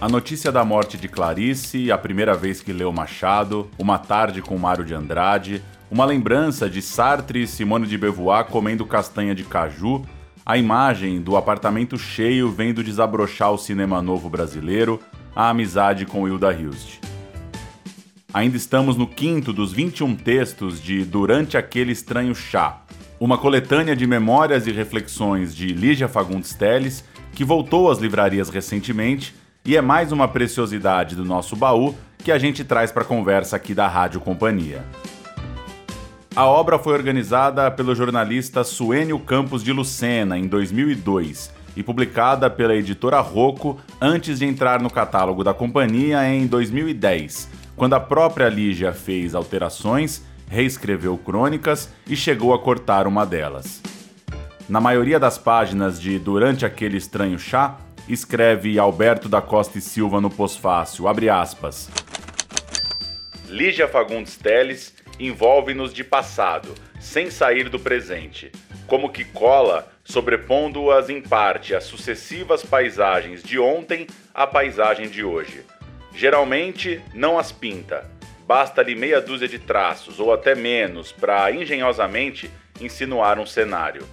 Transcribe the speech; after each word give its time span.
A 0.00 0.08
notícia 0.08 0.50
da 0.50 0.64
morte 0.64 0.96
de 0.96 1.08
Clarice, 1.08 1.92
a 1.92 1.98
primeira 1.98 2.34
vez 2.34 2.62
que 2.62 2.72
leu 2.72 2.90
Machado, 2.90 3.68
Uma 3.78 3.98
Tarde 3.98 4.40
com 4.40 4.56
Mário 4.56 4.82
de 4.82 4.94
Andrade, 4.94 5.62
uma 5.90 6.06
lembrança 6.06 6.70
de 6.70 6.80
Sartre 6.80 7.42
e 7.42 7.46
Simone 7.46 7.86
de 7.86 7.98
Beauvoir 7.98 8.46
comendo 8.46 8.86
castanha 8.86 9.34
de 9.34 9.44
caju, 9.44 10.02
a 10.46 10.56
imagem 10.56 11.20
do 11.20 11.36
apartamento 11.36 11.98
cheio 11.98 12.50
vendo 12.50 12.82
desabrochar 12.82 13.52
o 13.52 13.58
cinema 13.58 14.00
novo 14.00 14.30
brasileiro, 14.30 14.98
a 15.36 15.50
amizade 15.50 16.06
com 16.06 16.26
Hilda 16.26 16.50
Hilst. 16.50 16.98
Ainda 18.32 18.56
estamos 18.56 18.96
no 18.96 19.06
quinto 19.06 19.52
dos 19.52 19.70
21 19.70 20.16
textos 20.16 20.82
de 20.82 21.04
Durante 21.04 21.58
aquele 21.58 21.92
estranho 21.92 22.34
chá, 22.34 22.84
uma 23.20 23.36
coletânea 23.36 23.94
de 23.94 24.06
memórias 24.06 24.66
e 24.66 24.72
reflexões 24.72 25.54
de 25.54 25.66
Lígia 25.74 26.08
Fagundes 26.08 26.54
Telles, 26.54 27.04
que 27.34 27.44
voltou 27.44 27.90
às 27.90 27.98
livrarias 27.98 28.48
recentemente 28.48 29.38
e 29.64 29.76
é 29.76 29.80
mais 29.80 30.10
uma 30.10 30.26
preciosidade 30.26 31.14
do 31.14 31.24
nosso 31.24 31.54
baú 31.54 31.94
que 32.18 32.32
a 32.32 32.38
gente 32.38 32.64
traz 32.64 32.90
para 32.90 33.02
a 33.02 33.06
conversa 33.06 33.56
aqui 33.56 33.74
da 33.74 33.86
Rádio 33.86 34.20
Companhia. 34.20 34.84
A 36.34 36.46
obra 36.46 36.78
foi 36.78 36.94
organizada 36.94 37.70
pelo 37.70 37.94
jornalista 37.94 38.64
Suênio 38.64 39.18
Campos 39.18 39.62
de 39.62 39.72
Lucena 39.72 40.38
em 40.38 40.46
2002 40.46 41.52
e 41.76 41.82
publicada 41.82 42.48
pela 42.48 42.74
editora 42.74 43.20
Rocco 43.20 43.78
antes 44.00 44.38
de 44.38 44.46
entrar 44.46 44.80
no 44.80 44.90
catálogo 44.90 45.44
da 45.44 45.52
companhia 45.52 46.24
em 46.28 46.46
2010, 46.46 47.48
quando 47.76 47.94
a 47.94 48.00
própria 48.00 48.48
Lígia 48.48 48.92
fez 48.92 49.34
alterações, 49.34 50.22
reescreveu 50.48 51.16
crônicas 51.18 51.92
e 52.06 52.16
chegou 52.16 52.54
a 52.54 52.58
cortar 52.58 53.06
uma 53.06 53.26
delas. 53.26 53.82
Na 54.68 54.80
maioria 54.80 55.18
das 55.18 55.36
páginas 55.36 56.00
de 56.00 56.18
Durante 56.18 56.64
aquele 56.64 56.96
estranho 56.96 57.38
chá, 57.38 57.76
escreve 58.12 58.78
Alberto 58.78 59.28
da 59.28 59.40
Costa 59.40 59.78
e 59.78 59.80
Silva 59.80 60.20
no 60.20 60.30
pós-fácil, 60.30 61.06
abre 61.06 61.28
aspas. 61.28 61.88
Lígia 63.48 63.88
Fagundes 63.88 64.36
Teles 64.36 64.94
envolve-nos 65.18 65.92
de 65.92 66.02
passado, 66.02 66.74
sem 66.98 67.30
sair 67.30 67.68
do 67.68 67.78
presente, 67.78 68.50
como 68.86 69.10
que 69.10 69.24
cola, 69.24 69.90
sobrepondo-as 70.04 71.08
em 71.08 71.20
parte 71.20 71.74
as 71.74 71.84
sucessivas 71.84 72.64
paisagens 72.64 73.42
de 73.42 73.58
ontem 73.58 74.06
à 74.34 74.46
paisagem 74.46 75.08
de 75.08 75.22
hoje. 75.22 75.64
Geralmente 76.14 77.00
não 77.14 77.38
as 77.38 77.52
pinta, 77.52 78.10
basta-lhe 78.46 78.96
meia 78.96 79.20
dúzia 79.20 79.46
de 79.46 79.58
traços 79.58 80.18
ou 80.18 80.32
até 80.32 80.54
menos 80.54 81.12
para 81.12 81.52
engenhosamente 81.52 82.50
insinuar 82.80 83.38
um 83.38 83.46
cenário. 83.46 84.04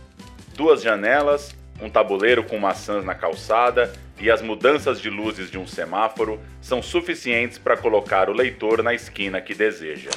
Duas 0.55 0.81
janelas, 0.83 1.55
um 1.81 1.89
tabuleiro 1.89 2.43
com 2.43 2.57
maçãs 2.57 3.03
na 3.05 3.13
calçada 3.13 3.91
e 4.19 4.31
as 4.31 4.41
mudanças 4.41 4.99
de 4.99 5.09
luzes 5.09 5.51
de 5.51 5.57
um 5.57 5.67
semáforo 5.67 6.39
são 6.61 6.81
suficientes 6.81 7.57
para 7.57 7.77
colocar 7.77 8.29
o 8.29 8.33
leitor 8.33 8.81
na 8.81 8.93
esquina 8.93 9.39
que 9.39 9.53
deseja. 9.53 10.09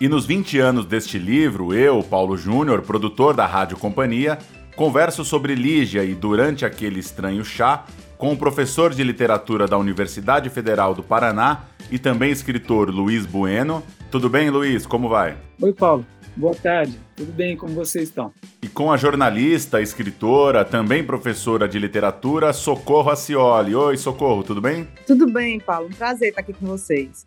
E 0.00 0.08
nos 0.08 0.24
20 0.24 0.58
anos 0.58 0.86
deste 0.86 1.18
livro, 1.18 1.74
eu, 1.74 2.02
Paulo 2.02 2.36
Júnior, 2.36 2.80
produtor 2.80 3.34
da 3.34 3.44
Rádio 3.44 3.76
Companhia, 3.76 4.38
converso 4.74 5.24
sobre 5.26 5.54
Lígia 5.54 6.02
e 6.04 6.14
durante 6.14 6.64
aquele 6.64 7.00
estranho 7.00 7.44
chá 7.44 7.84
com 8.16 8.32
o 8.32 8.36
professor 8.36 8.94
de 8.94 9.02
literatura 9.04 9.66
da 9.66 9.76
Universidade 9.76 10.48
Federal 10.48 10.94
do 10.94 11.02
Paraná 11.02 11.64
e 11.90 11.98
também 11.98 12.30
escritor 12.30 12.88
Luiz 12.88 13.26
Bueno. 13.26 13.82
Tudo 14.10 14.30
bem, 14.30 14.48
Luiz? 14.48 14.86
Como 14.86 15.08
vai? 15.08 15.36
Oi, 15.60 15.72
Paulo. 15.72 16.06
Boa 16.36 16.54
tarde, 16.54 16.98
tudo 17.16 17.32
bem? 17.32 17.56
Como 17.56 17.74
vocês 17.74 18.08
estão? 18.08 18.32
E 18.62 18.68
com 18.68 18.90
a 18.90 18.96
jornalista, 18.96 19.82
escritora, 19.82 20.64
também 20.64 21.04
professora 21.04 21.68
de 21.68 21.78
literatura, 21.78 22.52
Socorro 22.52 23.10
Acioli. 23.10 23.74
Oi, 23.74 23.96
Socorro, 23.96 24.42
tudo 24.42 24.60
bem? 24.60 24.88
Tudo 25.06 25.30
bem, 25.30 25.58
Paulo. 25.58 25.88
Um 25.88 25.92
prazer 25.92 26.28
estar 26.28 26.40
aqui 26.40 26.52
com 26.52 26.66
vocês. 26.66 27.26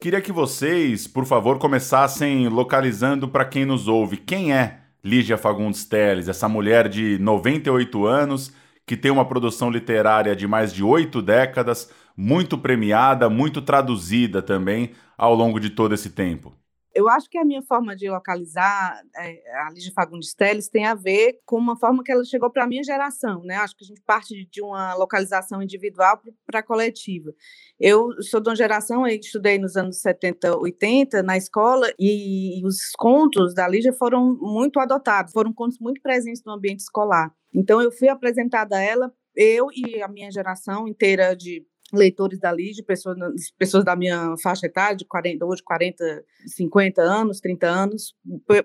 Queria 0.00 0.20
que 0.20 0.32
vocês, 0.32 1.06
por 1.06 1.24
favor, 1.24 1.58
começassem 1.58 2.48
localizando 2.48 3.28
para 3.28 3.44
quem 3.44 3.64
nos 3.64 3.86
ouve 3.86 4.16
quem 4.16 4.52
é 4.52 4.78
Lígia 5.02 5.38
Fagundes 5.38 5.84
Teles, 5.84 6.28
essa 6.28 6.48
mulher 6.48 6.88
de 6.88 7.18
98 7.18 8.06
anos 8.06 8.52
que 8.86 8.96
tem 8.96 9.10
uma 9.10 9.24
produção 9.24 9.70
literária 9.70 10.34
de 10.34 10.48
mais 10.48 10.72
de 10.72 10.82
oito 10.82 11.22
décadas, 11.22 11.90
muito 12.20 12.58
premiada, 12.58 13.30
muito 13.30 13.62
traduzida 13.62 14.42
também 14.42 14.92
ao 15.16 15.34
longo 15.34 15.58
de 15.58 15.70
todo 15.70 15.94
esse 15.94 16.10
tempo. 16.10 16.54
Eu 16.94 17.08
acho 17.08 17.30
que 17.30 17.38
a 17.38 17.44
minha 17.44 17.62
forma 17.62 17.96
de 17.96 18.10
localizar 18.10 19.00
é, 19.16 19.42
a 19.62 19.70
Lígia 19.70 19.92
Fagundes 19.94 20.34
Teles 20.34 20.68
tem 20.68 20.84
a 20.84 20.94
ver 20.94 21.38
com 21.46 21.56
uma 21.56 21.78
forma 21.78 22.02
que 22.02 22.12
ela 22.12 22.22
chegou 22.24 22.50
para 22.50 22.64
a 22.64 22.66
minha 22.66 22.82
geração, 22.82 23.42
né? 23.44 23.54
Acho 23.56 23.74
que 23.74 23.84
a 23.84 23.86
gente 23.86 24.02
parte 24.02 24.46
de 24.50 24.60
uma 24.60 24.92
localização 24.96 25.62
individual 25.62 26.20
para 26.44 26.62
coletiva. 26.62 27.32
Eu 27.78 28.10
sou 28.22 28.40
de 28.40 28.50
uma 28.50 28.56
geração, 28.56 29.06
eu 29.06 29.16
estudei 29.16 29.58
nos 29.58 29.76
anos 29.76 30.00
70, 30.00 30.58
80 30.58 31.22
na 31.22 31.38
escola 31.38 31.90
e 31.98 32.60
os 32.66 32.90
contos 32.98 33.54
da 33.54 33.66
Lígia 33.66 33.94
foram 33.94 34.36
muito 34.38 34.78
adotados, 34.78 35.32
foram 35.32 35.54
contos 35.54 35.78
muito 35.78 36.02
presentes 36.02 36.42
no 36.44 36.52
ambiente 36.52 36.80
escolar. 36.80 37.32
Então 37.54 37.80
eu 37.80 37.90
fui 37.90 38.08
apresentada 38.08 38.76
a 38.76 38.82
ela 38.82 39.10
eu 39.34 39.68
e 39.72 40.02
a 40.02 40.08
minha 40.08 40.30
geração 40.30 40.88
inteira 40.88 41.34
de 41.34 41.64
leitores 41.92 42.38
da 42.38 42.52
LID, 42.52 42.82
pessoas, 42.82 43.16
pessoas 43.58 43.84
da 43.84 43.96
minha 43.96 44.34
faixa 44.42 44.66
etária, 44.66 44.96
de 44.96 45.04
40, 45.04 45.44
hoje 45.44 45.62
40, 45.62 46.24
50 46.46 47.02
anos, 47.02 47.40
30 47.40 47.66
anos, 47.66 48.14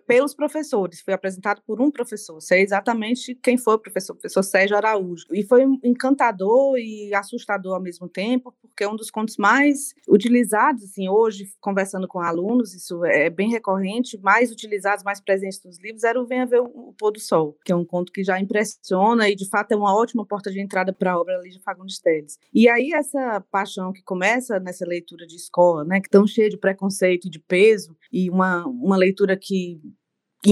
pelos 0.06 0.34
professores. 0.34 1.02
Foi 1.02 1.14
apresentado 1.14 1.62
por 1.66 1.82
um 1.82 1.92
professor, 1.92 2.40
sei 2.42 2.62
exatamente 2.62 3.36
quem 3.36 3.58
foi 3.58 3.76
o 3.76 3.80
professor, 3.80 4.14
o 4.14 4.16
professor 4.16 4.44
Sérgio 4.44 4.78
Araújo. 4.78 5.26
E 5.32 5.44
foi 5.44 5.64
encantador 5.84 6.78
e 6.78 7.14
assustador 7.14 7.76
ao 7.76 7.82
mesmo 7.82 8.08
tempo, 8.08 8.54
porque 8.62 8.84
é 8.84 8.90
um 8.90 8.96
dos 8.96 9.10
contos 9.10 9.38
mais 9.38 9.94
utilizados, 10.08 10.84
assim, 10.84 11.10
hoje, 11.10 11.52
conversando 11.60 12.08
com 12.08 12.20
alunos, 12.20 12.74
isso 12.74 13.04
é 13.06 13.30
bem 13.30 13.50
recorrente, 13.50 14.18
mais 14.18 14.52
utilizados, 14.52 15.04
mais 15.04 15.20
presentes 15.20 15.62
nos 15.64 15.80
livros, 15.80 16.04
era 16.04 16.20
o 16.20 16.26
Venha 16.26 16.46
Ver 16.46 16.62
o 16.62 16.94
Pôr 16.98 17.12
do 17.12 17.20
Sol, 17.20 17.58
que 17.64 17.72
é 17.72 17.76
um 17.76 17.86
conto 17.86 18.12
que 18.12 18.24
já 18.24 18.40
impressiona 18.40 19.30
e, 19.30 19.36
de 19.36 19.48
fato, 19.48 19.72
é 19.72 19.76
uma 19.76 19.96
ótima 19.96 20.26
porta 20.26 20.52
de 20.52 20.60
entrada 20.60 20.94
para 20.94 21.14
a 21.14 21.20
obra 21.20 21.40
Lígia 21.42 21.62
Fagundes 21.64 22.00
Teles. 22.00 22.40
E 22.54 22.68
aí, 22.68 22.94
essa 23.16 23.42
paixão 23.52 23.94
que 23.94 24.04
começa 24.04 24.60
nessa 24.60 24.86
leitura 24.86 25.26
de 25.26 25.36
escola, 25.36 25.84
né, 25.84 26.02
que 26.02 26.10
tão 26.10 26.28
cheia 26.28 26.50
de 26.50 26.58
preconceito 26.58 27.28
e 27.28 27.30
de 27.30 27.40
peso, 27.40 27.96
e 28.12 28.30
uma, 28.30 28.66
uma 28.68 28.98
leitura 28.98 29.38
que 29.38 29.80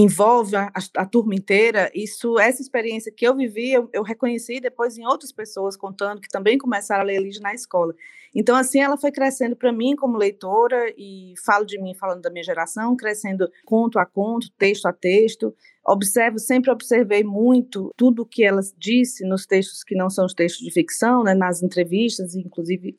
envolve 0.00 0.56
a, 0.56 0.72
a, 0.96 1.06
turma 1.06 1.34
inteira, 1.34 1.90
isso, 1.94 2.38
essa 2.38 2.60
experiência 2.60 3.12
que 3.12 3.26
eu 3.26 3.36
vivi, 3.36 3.72
eu, 3.72 3.88
eu, 3.92 4.02
reconheci 4.02 4.58
depois 4.60 4.98
em 4.98 5.06
outras 5.06 5.30
pessoas 5.30 5.76
contando 5.76 6.20
que 6.20 6.28
também 6.28 6.58
começaram 6.58 7.02
a 7.02 7.04
ler 7.04 7.20
Lígia 7.20 7.40
na 7.40 7.54
escola. 7.54 7.94
Então, 8.34 8.56
assim, 8.56 8.80
ela 8.80 8.96
foi 8.96 9.12
crescendo 9.12 9.54
para 9.54 9.72
mim 9.72 9.94
como 9.94 10.18
leitora, 10.18 10.92
e 10.96 11.34
falo 11.44 11.64
de 11.64 11.80
mim 11.80 11.94
falando 11.94 12.22
da 12.22 12.30
minha 12.30 12.42
geração, 12.42 12.96
crescendo 12.96 13.48
conto 13.64 13.98
a 13.98 14.04
conto, 14.04 14.50
texto 14.58 14.86
a 14.86 14.92
texto. 14.92 15.54
Observo, 15.86 16.38
sempre 16.38 16.70
observei 16.70 17.22
muito 17.22 17.90
tudo 17.96 18.22
o 18.22 18.26
que 18.26 18.42
ela 18.42 18.60
disse 18.76 19.24
nos 19.24 19.46
textos 19.46 19.84
que 19.84 19.94
não 19.94 20.10
são 20.10 20.26
os 20.26 20.34
textos 20.34 20.64
de 20.64 20.72
ficção, 20.72 21.22
né, 21.22 21.34
nas 21.34 21.62
entrevistas, 21.62 22.34
inclusive 22.34 22.98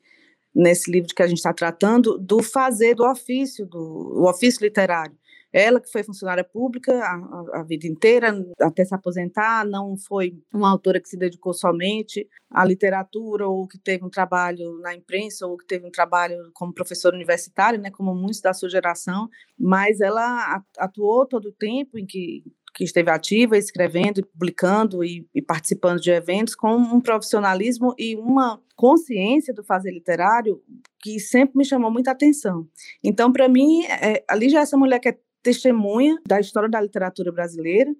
nesse 0.54 0.90
livro 0.90 1.14
que 1.14 1.22
a 1.22 1.26
gente 1.26 1.38
está 1.38 1.52
tratando, 1.52 2.16
do 2.16 2.42
fazer 2.42 2.94
do 2.94 3.04
ofício, 3.04 3.66
do 3.66 4.24
ofício 4.24 4.64
literário. 4.64 5.14
Ela 5.58 5.80
que 5.80 5.90
foi 5.90 6.02
funcionária 6.02 6.44
pública 6.44 6.92
a, 6.92 7.14
a, 7.14 7.60
a, 7.60 7.62
vida 7.62 7.86
inteira, 7.86 8.44
até 8.60 8.84
se 8.84 8.94
aposentar, 8.94 9.64
não 9.64 9.96
foi 9.96 10.38
uma 10.52 10.70
autora 10.70 11.00
que 11.00 11.08
se 11.08 11.16
dedicou 11.16 11.54
somente 11.54 12.28
à 12.50 12.62
literatura 12.62 13.48
ou 13.48 13.66
que 13.66 13.78
teve 13.78 14.04
um 14.04 14.10
trabalho 14.10 14.78
na 14.80 14.94
imprensa 14.94 15.46
ou 15.46 15.56
que 15.56 15.66
teve 15.66 15.86
um 15.86 15.90
trabalho 15.90 16.36
como 16.52 16.74
professora 16.74 17.16
universitária, 17.16 17.78
né, 17.78 17.90
como 17.90 18.14
muitos 18.14 18.42
da 18.42 18.52
sua 18.52 18.68
geração, 18.68 19.30
mas 19.58 20.02
ela 20.02 20.62
atuou 20.76 21.24
todo 21.24 21.46
o 21.46 21.52
tempo 21.52 21.98
em 21.98 22.04
que 22.04 22.44
que 22.74 22.84
esteve 22.84 23.10
ativa, 23.10 23.56
escrevendo, 23.56 24.22
publicando 24.26 25.02
e, 25.02 25.26
e, 25.34 25.40
participando 25.40 25.98
de 25.98 26.10
eventos 26.10 26.54
com 26.54 26.76
um 26.76 27.00
profissionalismo 27.00 27.94
e 27.98 28.14
uma 28.16 28.60
consciência 28.76 29.54
do 29.54 29.64
fazer 29.64 29.90
literário 29.90 30.62
que 31.00 31.18
sempre 31.18 31.56
me 31.56 31.64
chamou 31.64 31.90
muita 31.90 32.10
atenção. 32.10 32.68
Então, 33.02 33.32
para 33.32 33.48
mim, 33.48 33.82
é, 33.86 34.22
ali 34.28 34.50
já 34.50 34.58
é 34.58 34.62
essa 34.62 34.76
mulher 34.76 35.00
que 35.00 35.08
é 35.08 35.18
testemunha 35.46 36.20
da 36.26 36.40
história 36.40 36.68
da 36.68 36.80
literatura 36.80 37.30
brasileira, 37.30 37.94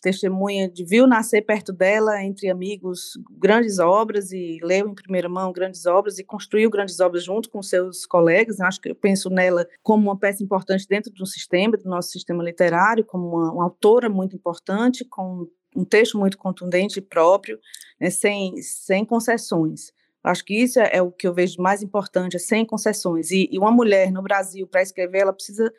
testemunha 0.00 0.66
de 0.66 0.82
viu 0.82 1.06
nascer 1.06 1.42
perto 1.42 1.70
dela, 1.70 2.22
entre 2.22 2.48
amigos, 2.48 3.18
grandes 3.38 3.78
obras 3.78 4.32
e 4.32 4.58
leu 4.62 4.88
em 4.88 4.94
primeira 4.94 5.28
mão 5.28 5.52
grandes 5.52 5.84
obras 5.84 6.18
e 6.18 6.24
construiu 6.24 6.70
grandes 6.70 6.98
obras 6.98 7.22
junto 7.22 7.50
com 7.50 7.62
seus 7.62 8.06
colegas. 8.06 8.60
Acho 8.60 8.80
que 8.80 8.90
eu 8.90 8.94
penso 8.94 9.28
nela 9.28 9.68
como 9.82 10.04
uma 10.04 10.18
peça 10.18 10.42
importante 10.42 10.88
dentro 10.88 11.12
do 11.12 11.26
sistema, 11.26 11.76
do 11.76 11.88
nosso 11.88 12.08
sistema 12.12 12.42
literário, 12.42 13.04
como 13.04 13.28
uma, 13.28 13.52
uma 13.52 13.64
autora 13.64 14.08
muito 14.08 14.34
importante, 14.34 15.04
com 15.04 15.46
um 15.76 15.84
texto 15.84 16.16
muito 16.16 16.38
contundente 16.38 16.98
e 16.98 17.02
próprio, 17.02 17.58
né, 18.00 18.08
sem, 18.08 18.56
sem 18.62 19.04
concessões. 19.04 19.92
Acho 20.24 20.44
que 20.46 20.54
isso 20.54 20.80
é, 20.80 20.90
é, 20.94 21.02
o 21.02 21.12
que 21.12 21.28
eu 21.28 21.34
vejo 21.34 21.60
mais 21.60 21.82
importante, 21.82 22.36
é 22.36 22.38
sem 22.38 22.64
concessões. 22.64 23.30
E, 23.30 23.48
e 23.52 23.58
uma 23.58 23.70
mulher 23.70 24.10
no 24.10 24.22
Brasil, 24.22 24.66
para 24.66 24.82
escrever, 24.82 25.18
ela 25.18 25.32
precisa 25.32 25.70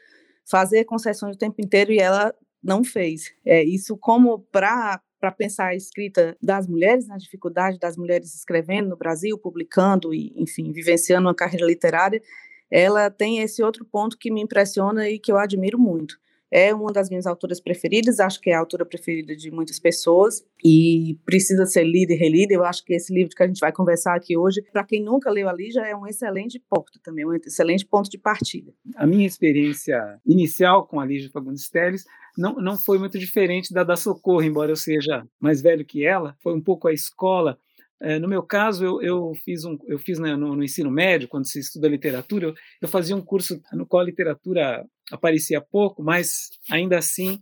fazer 0.49 0.85
concessões 0.85 1.35
o 1.35 1.39
tempo 1.39 1.61
inteiro 1.61 1.91
e 1.91 1.99
ela 1.99 2.33
não 2.63 2.83
fez. 2.83 3.33
É, 3.45 3.63
isso 3.63 3.97
como 3.97 4.39
para 4.51 5.01
para 5.19 5.31
pensar 5.31 5.69
a 5.69 5.75
escrita 5.75 6.37
das 6.39 6.67
mulheres, 6.67 7.07
na 7.07 7.17
dificuldade 7.17 7.79
das 7.79 7.97
mulheres 7.97 8.35
escrevendo 8.35 8.89
no 8.89 8.95
Brasil, 8.95 9.35
publicando 9.35 10.13
e, 10.13 10.31
enfim, 10.35 10.71
vivenciando 10.71 11.27
uma 11.27 11.33
carreira 11.33 11.65
literária, 11.65 12.21
ela 12.69 13.09
tem 13.09 13.39
esse 13.39 13.63
outro 13.63 13.83
ponto 13.83 14.15
que 14.15 14.29
me 14.29 14.41
impressiona 14.41 15.09
e 15.09 15.17
que 15.17 15.31
eu 15.31 15.37
admiro 15.39 15.79
muito. 15.79 16.19
É 16.51 16.73
uma 16.73 16.91
das 16.91 17.09
minhas 17.09 17.25
autoras 17.25 17.59
preferidas, 17.59 18.19
acho 18.19 18.39
que 18.39 18.49
é 18.49 18.53
a 18.53 18.59
autora 18.59 18.85
preferida 18.85 19.35
de 19.35 19.51
muitas 19.51 19.79
pessoas 19.79 20.43
e 20.63 21.17
precisa 21.25 21.65
ser 21.65 21.83
lida 21.83 22.13
e 22.13 22.17
relida. 22.17 22.53
Eu 22.53 22.63
acho 22.63 22.83
que 22.85 22.93
esse 22.93 23.13
livro 23.13 23.35
que 23.35 23.43
a 23.43 23.47
gente 23.47 23.59
vai 23.59 23.71
conversar 23.71 24.15
aqui 24.15 24.37
hoje, 24.37 24.61
para 24.71 24.83
quem 24.83 25.03
nunca 25.03 25.29
leu 25.29 25.49
ali, 25.49 25.71
já 25.71 25.85
é 25.85 25.95
um 25.95 26.07
excelente 26.07 26.61
porta 26.69 26.99
também, 27.03 27.25
um 27.25 27.33
excelente 27.33 27.85
ponto 27.85 28.09
de 28.09 28.17
partida. 28.17 28.73
A 28.95 29.05
minha 29.05 29.27
experiência 29.27 30.19
inicial 30.25 30.87
com 30.87 30.99
a 30.99 31.05
Lígia 31.05 31.29
Fagundes 31.29 31.69
Teles 31.69 32.05
não, 32.37 32.55
não 32.55 32.77
foi 32.77 32.97
muito 32.97 33.19
diferente 33.19 33.73
da 33.73 33.83
da 33.83 33.95
Socorro, 33.95 34.43
embora 34.43 34.71
eu 34.71 34.75
seja 34.75 35.25
mais 35.39 35.61
velho 35.61 35.85
que 35.85 36.05
ela. 36.05 36.35
Foi 36.41 36.53
um 36.53 36.61
pouco 36.61 36.87
a 36.87 36.93
escola 36.93 37.57
é, 37.99 38.19
no 38.19 38.27
meu 38.27 38.43
caso, 38.43 38.85
eu, 38.85 39.01
eu 39.01 39.33
fiz, 39.43 39.65
um, 39.65 39.77
eu 39.87 39.97
fiz 39.97 40.19
né, 40.19 40.35
no, 40.35 40.55
no, 40.55 40.63
ensino 40.63 40.91
médio, 40.91 41.27
quando 41.27 41.47
se 41.47 41.59
estuda 41.59 41.87
literatura, 41.87 42.47
eu, 42.47 42.53
eu, 42.81 42.87
fazia 42.87 43.15
um 43.15 43.21
curso 43.21 43.59
no 43.73 43.87
qual 43.87 44.01
a 44.01 44.05
literatura 44.05 44.85
aparecia 45.11 45.61
pouco, 45.61 46.03
mas 46.03 46.49
ainda 46.69 46.97
assim, 46.97 47.39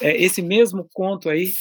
é, 0.00 0.16
esse 0.22 0.42
mesmo 0.42 0.88
conto 0.92 1.28
aí, 1.28 1.52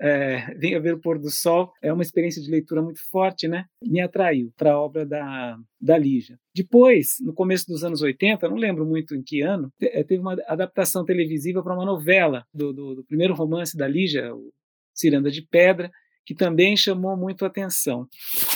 é, 0.00 0.54
Venha 0.56 0.80
Ver 0.80 0.94
o 0.94 1.00
Pôr 1.00 1.18
do 1.18 1.30
Sol, 1.30 1.72
é 1.82 1.92
uma 1.92 2.02
experiência 2.02 2.42
de 2.42 2.50
leitura 2.50 2.82
muito 2.82 3.00
forte, 3.10 3.48
né? 3.48 3.64
Me 3.82 4.00
atraiu 4.00 4.52
para 4.56 4.72
a 4.72 4.80
obra 4.80 5.06
da, 5.06 5.56
da 5.80 5.98
Lígia. 5.98 6.38
Depois, 6.54 7.16
no 7.20 7.32
começo 7.32 7.66
dos 7.66 7.84
anos 7.84 8.02
80, 8.02 8.48
não 8.48 8.56
lembro 8.56 8.84
muito 8.84 9.14
em 9.14 9.22
que 9.22 9.40
ano, 9.40 9.72
é, 9.80 10.02
teve 10.02 10.20
uma 10.20 10.36
adaptação 10.46 11.04
televisiva 11.04 11.62
para 11.62 11.74
uma 11.74 11.84
novela 11.84 12.44
do, 12.52 12.72
do, 12.72 12.94
do 12.96 13.04
primeiro 13.04 13.34
romance 13.34 13.76
da 13.76 13.88
Lígia, 13.88 14.34
o 14.34 14.52
Ciranda 14.94 15.30
de 15.30 15.42
Pedra, 15.42 15.90
que 16.26 16.34
também 16.34 16.76
chamou 16.76 17.16
muito 17.16 17.44
a 17.44 17.48
atenção 17.48 18.08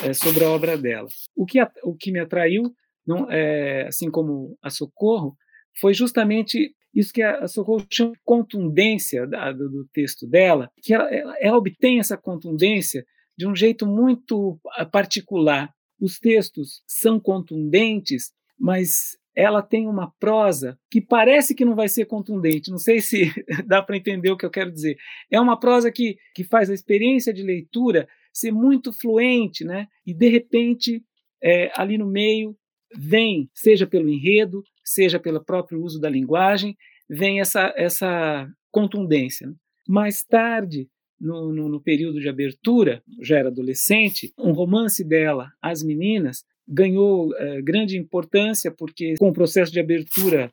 é, 0.02 0.12
sobre 0.12 0.44
a 0.44 0.50
obra 0.50 0.76
dela. 0.78 1.08
O 1.36 1.44
que, 1.44 1.58
o 1.82 1.94
que 1.94 2.10
me 2.10 2.20
atraiu, 2.20 2.72
não, 3.06 3.30
é, 3.30 3.86
assim 3.86 4.10
como 4.10 4.56
a 4.62 4.70
Socorro, 4.70 5.36
foi 5.80 5.94
justamente 5.94 6.74
isso 6.94 7.12
que 7.12 7.22
a, 7.22 7.46
Socorro 7.46 7.86
chama 7.90 8.12
de 8.12 8.18
contundência 8.24 9.26
da, 9.26 9.52
do, 9.52 9.68
do, 9.68 9.88
texto 9.92 10.26
dela, 10.26 10.70
que 10.82 10.94
ela, 10.94 11.08
ela, 11.14 11.36
ela 11.40 11.56
obtém 11.58 11.98
essa 12.00 12.16
contundência 12.16 13.04
de 13.36 13.46
um 13.46 13.54
jeito 13.54 13.86
muito 13.86 14.58
ah, 14.76 14.84
particular. 14.84 15.70
Os 16.00 16.18
textos 16.18 16.82
são 16.86 17.20
contundentes, 17.20 18.32
mas 18.58 19.16
ela 19.34 19.62
tem 19.62 19.86
uma 19.86 20.12
prosa 20.18 20.76
que 20.90 21.00
parece 21.00 21.54
que 21.54 21.64
não 21.64 21.76
vai 21.76 21.88
ser 21.88 22.06
contundente. 22.06 22.70
Não 22.70 22.78
sei 22.78 23.00
se 23.00 23.32
dá 23.66 23.80
para 23.80 23.96
entender 23.96 24.30
o 24.32 24.36
que 24.36 24.44
eu 24.44 24.50
quero 24.50 24.72
dizer. 24.72 24.96
É 25.30 25.40
uma 25.40 25.58
prosa 25.58 25.92
que, 25.92 26.16
que 26.34 26.42
faz 26.42 26.68
a 26.68 26.74
experiência 26.74 27.32
de 27.32 27.42
leitura 27.42 28.08
ser 28.32 28.50
muito 28.50 28.92
fluente, 28.92 29.64
né? 29.64 29.86
E 30.04 30.12
de 30.12 30.28
repente, 30.28 31.02
é, 31.42 31.70
ali 31.76 31.96
no 31.96 32.06
meio, 32.06 32.56
vem, 32.96 33.48
seja 33.54 33.86
pelo 33.86 34.08
enredo, 34.08 34.62
seja 34.88 35.18
pelo 35.18 35.44
próprio 35.44 35.82
uso 35.82 36.00
da 36.00 36.08
linguagem, 36.08 36.76
vem 37.08 37.40
essa, 37.40 37.72
essa 37.76 38.48
contundência. 38.70 39.46
Né? 39.46 39.54
Mais 39.88 40.22
tarde, 40.22 40.88
no, 41.20 41.52
no, 41.52 41.68
no, 41.68 41.80
período 41.80 42.20
de 42.20 42.28
abertura, 42.28 43.02
já 43.20 43.38
era 43.38 43.48
adolescente, 43.48 44.32
um 44.38 44.52
romance 44.52 45.02
dela, 45.02 45.50
As 45.60 45.82
Meninas, 45.82 46.44
ganhou 46.66 47.34
é, 47.36 47.62
grande 47.62 47.96
importância 47.96 48.70
porque 48.70 49.14
com 49.18 49.30
o 49.30 49.32
processo 49.32 49.72
de 49.72 49.80
abertura 49.80 50.50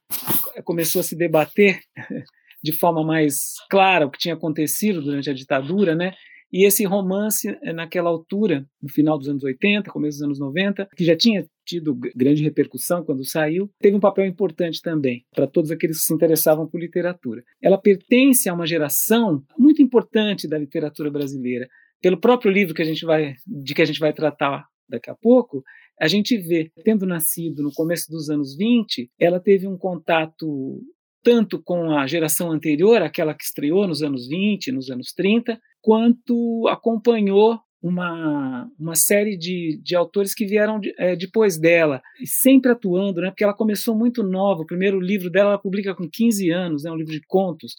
começou 0.63 1.01
a 1.01 1.03
se 1.03 1.15
debater 1.15 1.81
de 2.63 2.71
forma 2.71 3.03
mais 3.03 3.55
clara 3.69 4.05
o 4.05 4.09
que 4.09 4.17
tinha 4.17 4.33
acontecido 4.33 5.01
durante 5.01 5.29
a 5.29 5.33
ditadura, 5.33 5.93
né? 5.93 6.13
E 6.51 6.65
esse 6.65 6.85
romance, 6.85 7.49
eh, 7.61 7.73
naquela 7.73 8.09
altura, 8.09 8.65
no 8.81 8.87
final 8.87 9.17
dos 9.17 9.27
anos 9.27 9.43
80, 9.43 9.91
começo 9.91 10.19
dos 10.19 10.25
anos 10.25 10.39
90, 10.39 10.87
que 10.95 11.03
já 11.03 11.15
tinha 11.15 11.45
tido 11.65 11.97
grande 12.15 12.43
repercussão 12.43 13.03
quando 13.03 13.25
saiu, 13.25 13.69
teve 13.79 13.95
um 13.95 13.99
papel 13.99 14.25
importante 14.25 14.81
também 14.81 15.25
para 15.33 15.47
todos 15.47 15.71
aqueles 15.71 15.99
que 15.99 16.05
se 16.05 16.13
interessavam 16.13 16.67
por 16.67 16.79
literatura. 16.79 17.43
Ela 17.61 17.77
pertence 17.77 18.47
a 18.47 18.53
uma 18.53 18.67
geração 18.67 19.43
muito 19.57 19.81
importante 19.81 20.47
da 20.47 20.57
literatura 20.57 21.09
brasileira. 21.09 21.67
Pelo 22.01 22.19
próprio 22.19 22.51
livro 22.51 22.73
que 22.73 22.81
a 22.81 22.85
gente 22.85 23.05
vai, 23.05 23.35
de 23.45 23.73
que 23.73 23.81
a 23.81 23.85
gente 23.85 23.99
vai 23.99 24.13
tratar 24.13 24.65
daqui 24.87 25.09
a 25.09 25.15
pouco, 25.15 25.63
a 25.99 26.07
gente 26.07 26.37
vê, 26.37 26.71
tendo 26.83 27.05
nascido 27.05 27.63
no 27.63 27.71
começo 27.73 28.11
dos 28.11 28.29
anos 28.29 28.55
20, 28.55 29.09
ela 29.19 29.39
teve 29.39 29.67
um 29.67 29.77
contato 29.77 30.81
tanto 31.23 31.59
com 31.59 31.89
a 31.97 32.05
geração 32.05 32.51
anterior, 32.51 33.01
aquela 33.01 33.33
que 33.33 33.43
estreou 33.43 33.87
nos 33.87 34.03
anos 34.03 34.27
20, 34.27 34.71
nos 34.71 34.91
anos 34.91 35.11
30, 35.11 35.59
quanto 35.81 36.67
acompanhou 36.67 37.59
uma, 37.81 38.69
uma 38.79 38.95
série 38.95 39.37
de, 39.37 39.79
de 39.83 39.95
autores 39.95 40.33
que 40.33 40.45
vieram 40.45 40.79
de, 40.79 40.93
é, 40.97 41.15
depois 41.15 41.57
dela, 41.59 42.01
sempre 42.23 42.71
atuando, 42.71 43.21
né, 43.21 43.29
porque 43.29 43.43
ela 43.43 43.53
começou 43.53 43.95
muito 43.95 44.23
nova. 44.23 44.61
O 44.61 44.65
primeiro 44.65 44.99
livro 44.99 45.29
dela 45.29 45.51
ela 45.51 45.59
publica 45.61 45.95
com 45.95 46.09
15 46.09 46.49
anos, 46.49 46.83
né, 46.83 46.91
um 46.91 46.95
livro 46.95 47.11
de 47.11 47.21
contos. 47.27 47.75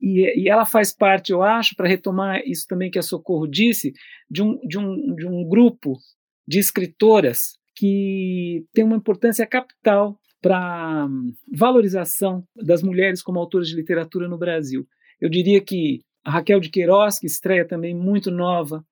E, 0.00 0.42
e 0.42 0.48
ela 0.48 0.64
faz 0.64 0.92
parte, 0.92 1.32
eu 1.32 1.42
acho, 1.42 1.76
para 1.76 1.88
retomar 1.88 2.40
isso 2.46 2.66
também 2.68 2.90
que 2.90 2.98
a 2.98 3.02
Socorro 3.02 3.46
disse, 3.46 3.92
de 4.30 4.42
um, 4.42 4.58
de 4.66 4.78
um, 4.78 5.14
de 5.14 5.26
um 5.26 5.48
grupo 5.48 5.96
de 6.46 6.58
escritoras 6.58 7.58
que 7.76 8.64
tem 8.72 8.84
uma 8.84 8.96
importância 8.96 9.46
capital 9.46 10.18
para 10.40 11.08
valorização 11.56 12.44
das 12.56 12.82
mulheres 12.82 13.22
como 13.22 13.38
autoras 13.38 13.68
de 13.68 13.76
literatura 13.76 14.28
no 14.28 14.36
Brasil. 14.36 14.86
Eu 15.20 15.30
diria 15.30 15.60
que 15.60 16.00
a 16.24 16.32
Raquel 16.32 16.58
de 16.58 16.68
Queiroz, 16.68 17.18
que 17.18 17.26
estreia 17.26 17.66
também 17.66 17.94
muito 17.94 18.30
nova 18.30 18.84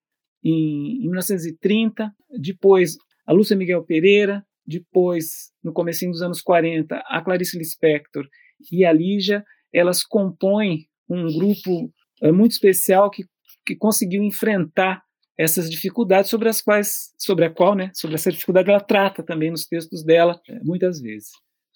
em, 0.45 1.05
em 1.05 1.09
1930, 1.09 2.13
depois 2.41 2.97
a 3.27 3.33
Lúcia 3.33 3.57
Miguel 3.57 3.85
Pereira, 3.85 4.45
depois, 4.67 5.51
no 5.63 5.73
começo 5.73 6.07
dos 6.07 6.23
anos 6.23 6.41
40, 6.41 6.97
a 7.07 7.23
Clarice 7.23 7.59
Lispector 7.59 8.27
e 8.71 8.85
a 8.85 8.93
Lígia, 8.93 9.45
elas 9.73 10.05
compõem 10.05 10.87
um 11.09 11.27
grupo 11.27 11.93
é, 12.23 12.31
muito 12.31 12.53
especial 12.53 13.11
que, 13.11 13.25
que 13.67 13.75
conseguiu 13.75 14.23
enfrentar 14.23 15.03
essas 15.37 15.71
dificuldades 15.71 16.31
sobre 16.31 16.49
as 16.49 16.61
quais, 16.61 17.15
sobre 17.19 17.47
a 17.47 17.51
qual, 17.51 17.75
né, 17.75 17.91
sobre 17.95 18.17
essa 18.17 18.31
dificuldade 18.31 18.69
ela 18.69 18.81
trata 18.81 19.23
também 19.23 19.51
nos 19.51 19.67
textos 19.67 20.05
dela, 20.05 20.39
é, 20.49 20.61
muitas 20.63 21.01
vezes. 21.01 21.31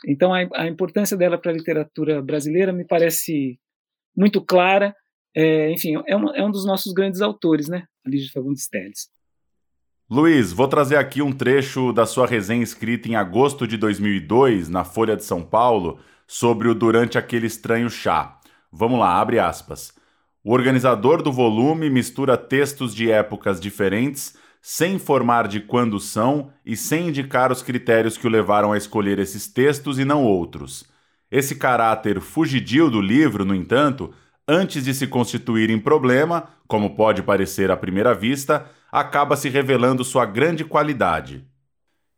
Então 0.06 0.34
a, 0.34 0.46
a 0.54 0.68
importância 0.68 1.16
dela 1.16 1.38
para 1.38 1.50
a 1.50 1.54
literatura 1.54 2.20
brasileira 2.20 2.72
me 2.72 2.86
parece 2.86 3.58
muito 4.16 4.44
clara. 4.44 4.94
É, 5.34 5.70
enfim, 5.72 5.94
é 6.06 6.16
um, 6.16 6.34
é 6.34 6.44
um 6.44 6.50
dos 6.50 6.64
nossos 6.64 6.92
grandes 6.92 7.20
autores, 7.20 7.68
né, 7.68 7.86
a 8.06 8.08
Lígia 8.08 8.30
Fagundes 8.32 8.68
Telles. 8.68 9.08
Luiz, 10.08 10.52
vou 10.52 10.68
trazer 10.68 10.96
aqui 10.96 11.22
um 11.22 11.32
trecho 11.32 11.92
da 11.92 12.06
sua 12.06 12.26
resenha 12.26 12.62
escrita 12.62 13.08
em 13.08 13.16
agosto 13.16 13.66
de 13.66 13.76
2002 13.76 14.68
na 14.68 14.84
Folha 14.84 15.16
de 15.16 15.24
São 15.24 15.42
Paulo 15.42 15.98
sobre 16.26 16.68
o 16.68 16.74
Durante 16.74 17.18
aquele 17.18 17.46
estranho 17.46 17.88
chá. 17.88 18.38
Vamos 18.70 19.00
lá, 19.00 19.18
abre 19.18 19.38
aspas. 19.38 19.92
O 20.44 20.52
organizador 20.52 21.22
do 21.22 21.32
volume 21.32 21.88
mistura 21.88 22.36
textos 22.36 22.94
de 22.94 23.10
épocas 23.10 23.58
diferentes, 23.58 24.36
sem 24.60 24.94
informar 24.94 25.48
de 25.48 25.60
quando 25.60 25.98
são 25.98 26.50
e 26.66 26.76
sem 26.76 27.08
indicar 27.08 27.50
os 27.50 27.62
critérios 27.62 28.18
que 28.18 28.26
o 28.26 28.30
levaram 28.30 28.72
a 28.72 28.76
escolher 28.76 29.18
esses 29.18 29.48
textos 29.48 29.98
e 29.98 30.04
não 30.04 30.22
outros. 30.22 30.84
Esse 31.30 31.56
caráter 31.56 32.20
fugidio 32.20 32.90
do 32.90 33.00
livro, 33.00 33.44
no 33.44 33.54
entanto, 33.54 34.12
antes 34.48 34.84
de 34.84 34.94
se 34.94 35.06
constituir 35.06 35.70
em 35.70 35.78
problema, 35.78 36.48
como 36.68 36.94
pode 36.94 37.22
parecer 37.22 37.70
à 37.70 37.76
primeira 37.76 38.14
vista, 38.14 38.70
acaba 38.90 39.36
se 39.36 39.48
revelando 39.48 40.04
sua 40.04 40.24
grande 40.26 40.64
qualidade. 40.64 41.44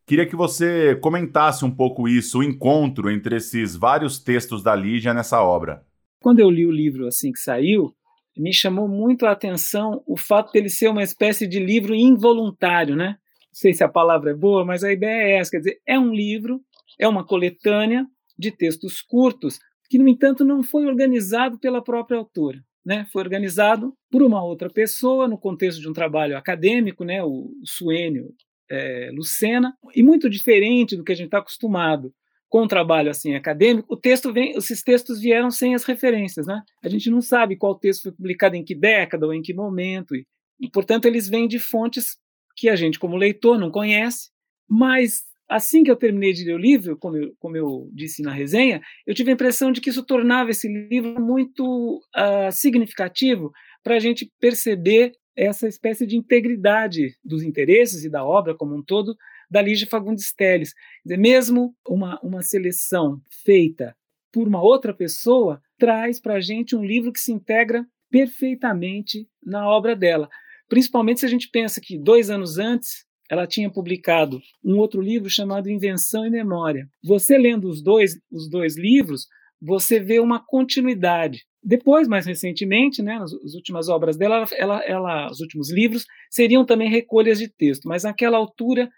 Queria 0.06 0.26
que 0.26 0.36
você 0.36 0.94
comentasse 0.96 1.64
um 1.64 1.70
pouco 1.70 2.08
isso, 2.08 2.38
o 2.38 2.42
encontro 2.42 3.10
entre 3.10 3.36
esses 3.36 3.74
vários 3.74 4.18
textos 4.18 4.62
da 4.62 4.74
Lígia 4.74 5.12
nessa 5.12 5.42
obra. 5.42 5.84
Quando 6.20 6.38
eu 6.40 6.50
li 6.50 6.66
o 6.66 6.70
livro 6.70 7.06
assim 7.06 7.32
que 7.32 7.40
saiu, 7.40 7.94
me 8.36 8.52
chamou 8.52 8.86
muito 8.86 9.26
a 9.26 9.32
atenção 9.32 10.02
o 10.06 10.16
fato 10.16 10.52
dele 10.52 10.68
ser 10.68 10.88
uma 10.88 11.02
espécie 11.02 11.46
de 11.46 11.58
livro 11.58 11.94
involuntário, 11.94 12.94
né? 12.94 13.08
Não 13.08 13.52
sei 13.52 13.72
se 13.72 13.82
a 13.82 13.88
palavra 13.88 14.30
é 14.30 14.34
boa, 14.34 14.64
mas 14.64 14.84
a 14.84 14.92
ideia 14.92 15.22
é 15.22 15.38
essa, 15.38 15.52
quer 15.52 15.58
dizer, 15.58 15.80
é 15.86 15.98
um 15.98 16.12
livro, 16.12 16.60
é 17.00 17.08
uma 17.08 17.24
coletânea 17.24 18.06
de 18.38 18.50
textos 18.50 19.00
curtos, 19.00 19.58
que 19.88 19.98
no 19.98 20.08
entanto 20.08 20.44
não 20.44 20.62
foi 20.62 20.86
organizado 20.86 21.58
pela 21.58 21.82
própria 21.82 22.18
autora, 22.18 22.62
né? 22.84 23.06
Foi 23.12 23.22
organizado 23.22 23.94
por 24.10 24.22
uma 24.22 24.42
outra 24.42 24.70
pessoa 24.70 25.28
no 25.28 25.38
contexto 25.38 25.80
de 25.80 25.88
um 25.88 25.92
trabalho 25.92 26.36
acadêmico, 26.36 27.04
né? 27.04 27.22
O 27.22 27.50
Suênio 27.64 28.34
é, 28.70 29.10
Lucena, 29.12 29.74
e 29.94 30.02
muito 30.02 30.28
diferente 30.28 30.96
do 30.96 31.04
que 31.04 31.12
a 31.12 31.14
gente 31.14 31.26
está 31.26 31.38
acostumado 31.38 32.12
com 32.48 32.62
um 32.62 32.68
trabalho 32.68 33.10
assim 33.10 33.34
acadêmico, 33.34 33.92
o 33.92 33.96
texto 33.96 34.32
vem, 34.32 34.52
esses 34.52 34.82
textos 34.82 35.20
vieram 35.20 35.50
sem 35.50 35.74
as 35.74 35.84
referências, 35.84 36.46
né? 36.46 36.62
A 36.82 36.88
gente 36.88 37.10
não 37.10 37.20
sabe 37.20 37.56
qual 37.56 37.74
texto 37.74 38.04
foi 38.04 38.12
publicado 38.12 38.54
em 38.54 38.64
que 38.64 38.74
década 38.74 39.26
ou 39.26 39.34
em 39.34 39.42
que 39.42 39.52
momento, 39.52 40.14
e, 40.14 40.24
e 40.60 40.70
portanto 40.70 41.06
eles 41.06 41.28
vêm 41.28 41.48
de 41.48 41.58
fontes 41.58 42.16
que 42.56 42.68
a 42.68 42.76
gente 42.76 42.98
como 42.98 43.16
leitor 43.16 43.58
não 43.58 43.70
conhece, 43.70 44.30
mas 44.68 45.22
assim 45.48 45.82
que 45.82 45.90
eu 45.90 45.96
terminei 45.96 46.32
de 46.32 46.44
ler 46.44 46.54
o 46.54 46.58
livro, 46.58 46.96
como 46.98 47.16
eu, 47.16 47.32
como 47.38 47.56
eu 47.56 47.88
disse 47.92 48.22
na 48.22 48.32
resenha, 48.32 48.80
eu 49.06 49.14
tive 49.14 49.30
a 49.30 49.34
impressão 49.34 49.70
de 49.70 49.80
que 49.80 49.90
isso 49.90 50.04
tornava 50.04 50.50
esse 50.50 50.68
livro 50.68 51.20
muito 51.20 52.00
uh, 52.16 52.50
significativo 52.50 53.52
para 53.82 53.96
a 53.96 53.98
gente 53.98 54.30
perceber 54.40 55.12
essa 55.36 55.68
espécie 55.68 56.06
de 56.06 56.16
integridade 56.16 57.14
dos 57.24 57.42
interesses 57.42 58.04
e 58.04 58.10
da 58.10 58.24
obra 58.24 58.56
como 58.56 58.74
um 58.74 58.82
todo 58.82 59.14
da 59.50 59.60
Lígia 59.60 59.86
Fagundes 59.86 60.32
Telles. 60.32 60.72
Mesmo 61.04 61.74
uma, 61.86 62.18
uma 62.22 62.42
seleção 62.42 63.20
feita 63.44 63.94
por 64.32 64.48
uma 64.48 64.62
outra 64.62 64.94
pessoa 64.94 65.60
traz 65.78 66.20
para 66.20 66.34
a 66.34 66.40
gente 66.40 66.74
um 66.74 66.84
livro 66.84 67.12
que 67.12 67.20
se 67.20 67.32
integra 67.32 67.86
perfeitamente 68.10 69.28
na 69.42 69.68
obra 69.68 69.94
dela. 69.94 70.28
Principalmente 70.68 71.20
se 71.20 71.26
a 71.26 71.28
gente 71.28 71.48
pensa 71.50 71.80
que 71.80 71.98
dois 71.98 72.30
anos 72.30 72.58
antes 72.58 73.05
ela 73.30 73.46
tinha 73.46 73.70
publicado 73.70 74.40
um 74.64 74.76
outro 74.78 75.00
livro 75.00 75.28
chamado 75.30 75.70
Invenção 75.70 76.26
e 76.26 76.30
Memória. 76.30 76.86
Você 77.04 77.36
lendo 77.38 77.68
os 77.68 77.82
dois, 77.82 78.12
os 78.30 78.48
dois 78.48 78.76
livros, 78.76 79.26
você 79.60 79.98
vê 79.98 80.20
uma 80.20 80.44
continuidade. 80.44 81.44
Depois, 81.62 82.06
mais 82.06 82.26
recentemente, 82.26 83.02
né, 83.02 83.18
nas, 83.18 83.32
últimas 83.32 83.88
obras 83.88 84.16
dela, 84.16 84.44
ela, 84.54 84.84
ela, 84.84 85.30
os 85.30 85.40
últimos 85.40 85.72
livros 85.72 86.04
seriam 86.30 86.64
também 86.64 86.88
recolhas 86.88 87.38
de 87.38 87.48
texto, 87.48 87.88
mas 87.88 88.04
naquela 88.04 88.36
altura 88.36 88.88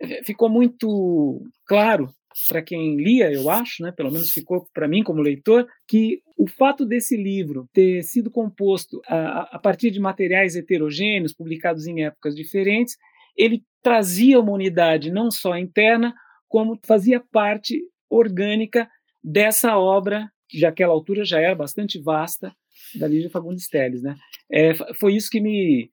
eh, 0.00 0.22
ficou 0.24 0.50
muito 0.50 1.42
claro 1.66 2.10
para 2.46 2.62
quem 2.62 2.96
lia, 2.96 3.32
eu 3.32 3.50
acho, 3.50 3.82
né, 3.82 3.90
pelo 3.90 4.12
menos 4.12 4.30
ficou 4.30 4.66
para 4.72 4.86
mim 4.86 5.02
como 5.02 5.22
leitor, 5.22 5.66
que 5.88 6.20
o 6.36 6.46
fato 6.46 6.84
desse 6.84 7.16
livro 7.16 7.66
ter 7.72 8.02
sido 8.02 8.30
composto 8.30 9.00
a, 9.08 9.56
a 9.56 9.58
partir 9.58 9.90
de 9.90 9.98
materiais 9.98 10.54
heterogêneos, 10.54 11.34
publicados 11.34 11.86
em 11.86 12.04
épocas 12.04 12.34
diferentes, 12.36 12.96
ele 13.38 13.62
trazia 13.82 14.40
uma 14.40 14.52
unidade 14.52 15.10
não 15.10 15.30
só 15.30 15.56
interna, 15.56 16.12
como 16.48 16.78
fazia 16.84 17.22
parte 17.32 17.80
orgânica 18.10 18.88
dessa 19.22 19.78
obra, 19.78 20.28
que 20.48 20.64
àquela 20.64 20.92
altura 20.92 21.24
já 21.24 21.40
era 21.40 21.54
bastante 21.54 22.00
vasta, 22.00 22.52
da 22.94 23.06
Lígia 23.06 23.30
Fagundes 23.30 23.68
Telles. 23.68 24.02
Né? 24.02 24.16
É, 24.50 24.74
foi 24.94 25.14
isso 25.14 25.28
que 25.30 25.40
me, 25.40 25.90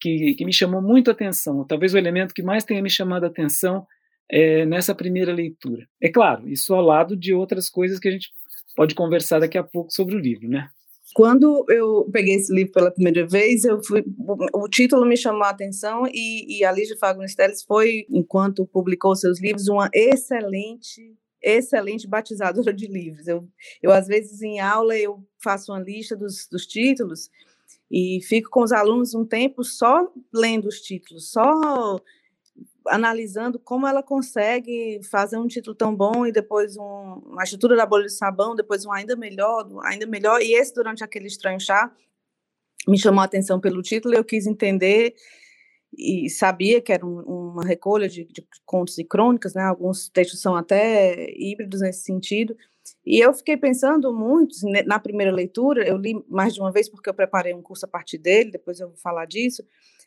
que, 0.00 0.34
que, 0.34 0.44
me 0.44 0.52
chamou 0.52 0.82
muito 0.82 1.10
a 1.10 1.12
atenção. 1.12 1.64
Talvez 1.66 1.94
o 1.94 1.98
elemento 1.98 2.34
que 2.34 2.42
mais 2.42 2.64
tenha 2.64 2.82
me 2.82 2.90
chamado 2.90 3.24
a 3.24 3.28
atenção 3.28 3.86
é, 4.30 4.64
nessa 4.64 4.94
primeira 4.94 5.32
leitura. 5.32 5.86
É 6.00 6.08
claro, 6.08 6.48
isso 6.48 6.74
ao 6.74 6.82
lado 6.82 7.16
de 7.16 7.34
outras 7.34 7.68
coisas 7.68 7.98
que 7.98 8.08
a 8.08 8.12
gente 8.12 8.30
pode 8.74 8.94
conversar 8.94 9.40
daqui 9.40 9.58
a 9.58 9.64
pouco 9.64 9.92
sobre 9.92 10.14
o 10.14 10.20
livro, 10.20 10.48
né? 10.48 10.68
Quando 11.14 11.64
eu 11.68 12.08
peguei 12.12 12.36
esse 12.36 12.52
livro 12.54 12.72
pela 12.72 12.90
primeira 12.90 13.26
vez, 13.26 13.64
eu 13.64 13.82
fui, 13.82 14.04
o 14.54 14.68
título 14.68 15.04
me 15.04 15.16
chamou 15.16 15.42
a 15.42 15.50
atenção 15.50 16.06
e, 16.06 16.58
e 16.58 16.64
a 16.64 16.70
Lígia 16.70 16.96
Fagundes 16.96 17.34
Telles 17.34 17.62
foi, 17.62 18.06
enquanto 18.08 18.66
publicou 18.66 19.16
seus 19.16 19.40
livros, 19.40 19.68
uma 19.68 19.90
excelente 19.92 21.16
excelente 21.42 22.06
batizadora 22.06 22.72
de 22.72 22.86
livros. 22.86 23.26
Eu, 23.26 23.48
eu 23.82 23.90
às 23.90 24.06
vezes, 24.06 24.42
em 24.42 24.60
aula, 24.60 24.96
eu 24.96 25.24
faço 25.42 25.72
uma 25.72 25.80
lista 25.80 26.14
dos, 26.14 26.46
dos 26.46 26.66
títulos 26.66 27.30
e 27.90 28.20
fico 28.22 28.50
com 28.50 28.62
os 28.62 28.72
alunos 28.72 29.14
um 29.14 29.24
tempo 29.24 29.64
só 29.64 30.06
lendo 30.32 30.68
os 30.68 30.80
títulos, 30.80 31.30
só 31.30 31.98
analisando 32.90 33.58
como 33.58 33.86
ela 33.86 34.02
consegue 34.02 35.00
fazer 35.10 35.38
um 35.38 35.46
título 35.46 35.74
tão 35.74 35.94
bom 35.94 36.26
e 36.26 36.32
depois 36.32 36.76
um, 36.76 37.22
uma 37.26 37.44
estrutura 37.44 37.76
da 37.76 37.86
bolha 37.86 38.06
de 38.06 38.12
sabão, 38.12 38.54
depois 38.54 38.84
um 38.84 38.92
ainda 38.92 39.16
melhor, 39.16 39.66
ainda 39.84 40.06
melhor. 40.06 40.42
E 40.42 40.54
esse, 40.54 40.74
durante 40.74 41.02
aquele 41.02 41.26
estranho 41.26 41.60
chá, 41.60 41.90
me 42.86 42.98
chamou 42.98 43.20
a 43.20 43.24
atenção 43.24 43.60
pelo 43.60 43.82
título, 43.82 44.14
eu 44.14 44.24
quis 44.24 44.46
entender 44.46 45.14
e 45.96 46.30
sabia 46.30 46.80
que 46.80 46.92
era 46.92 47.04
um, 47.04 47.20
uma 47.20 47.64
recolha 47.64 48.08
de, 48.08 48.24
de, 48.24 48.46
contos 48.64 48.96
e 48.98 49.04
crônicas, 49.04 49.54
né? 49.54 49.62
Alguns 49.62 50.08
textos 50.08 50.40
são 50.40 50.54
até 50.54 51.30
híbridos 51.36 51.80
nesse 51.80 52.04
sentido. 52.04 52.56
E 53.04 53.18
eu 53.18 53.32
fiquei 53.34 53.56
pensando 53.56 54.12
muito 54.12 54.56
na 54.86 54.98
primeira 54.98 55.32
leitura, 55.32 55.86
eu 55.86 55.96
li 55.96 56.24
mais 56.28 56.54
de 56.54 56.60
uma 56.60 56.72
vez 56.72 56.88
porque 56.88 57.08
eu 57.08 57.14
preparei 57.14 57.54
um 57.54 57.62
curso 57.62 57.84
a 57.84 57.88
partir 57.88 58.18
dele, 58.18 58.50
depois 58.50 58.80
eu 58.80 58.88
vou 58.88 58.96
falar 58.96 59.26
disso. 59.26 59.62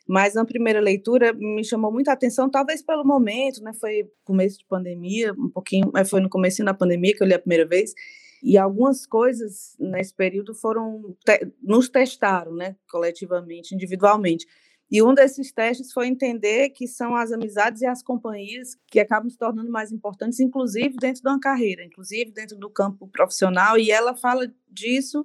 Mas 0.06 0.34
na 0.34 0.44
primeira 0.44 0.80
leitura 0.80 1.32
me 1.32 1.64
chamou 1.64 1.90
muita 1.90 2.12
atenção, 2.12 2.50
talvez 2.50 2.82
pelo 2.82 3.04
momento, 3.04 3.62
né? 3.62 3.72
Foi 3.72 4.06
começo 4.24 4.58
de 4.58 4.64
pandemia, 4.66 5.32
um 5.32 5.48
pouquinho, 5.48 5.90
mas 5.92 6.10
foi 6.10 6.20
no 6.20 6.28
começo 6.28 6.62
da 6.64 6.74
pandemia 6.74 7.14
que 7.14 7.22
eu 7.22 7.26
li 7.26 7.34
a 7.34 7.38
primeira 7.38 7.66
vez. 7.66 7.94
E 8.42 8.58
algumas 8.58 9.06
coisas 9.06 9.74
nesse 9.80 10.14
período 10.14 10.54
foram 10.54 11.16
te, 11.24 11.50
nos 11.62 11.88
testaram, 11.88 12.54
né, 12.54 12.76
coletivamente, 12.90 13.74
individualmente. 13.74 14.46
E 14.90 15.02
um 15.02 15.14
desses 15.14 15.50
testes 15.50 15.92
foi 15.92 16.08
entender 16.08 16.68
que 16.68 16.86
são 16.86 17.16
as 17.16 17.32
amizades 17.32 17.80
e 17.80 17.86
as 17.86 18.02
companhias 18.02 18.76
que 18.88 19.00
acabam 19.00 19.30
se 19.30 19.38
tornando 19.38 19.70
mais 19.70 19.90
importantes, 19.90 20.38
inclusive 20.40 20.96
dentro 21.00 21.22
de 21.22 21.28
uma 21.28 21.40
carreira, 21.40 21.82
inclusive 21.82 22.30
dentro 22.30 22.56
do 22.58 22.68
campo 22.68 23.08
profissional. 23.08 23.78
E 23.78 23.90
ela 23.90 24.14
fala 24.14 24.46
disso 24.70 25.24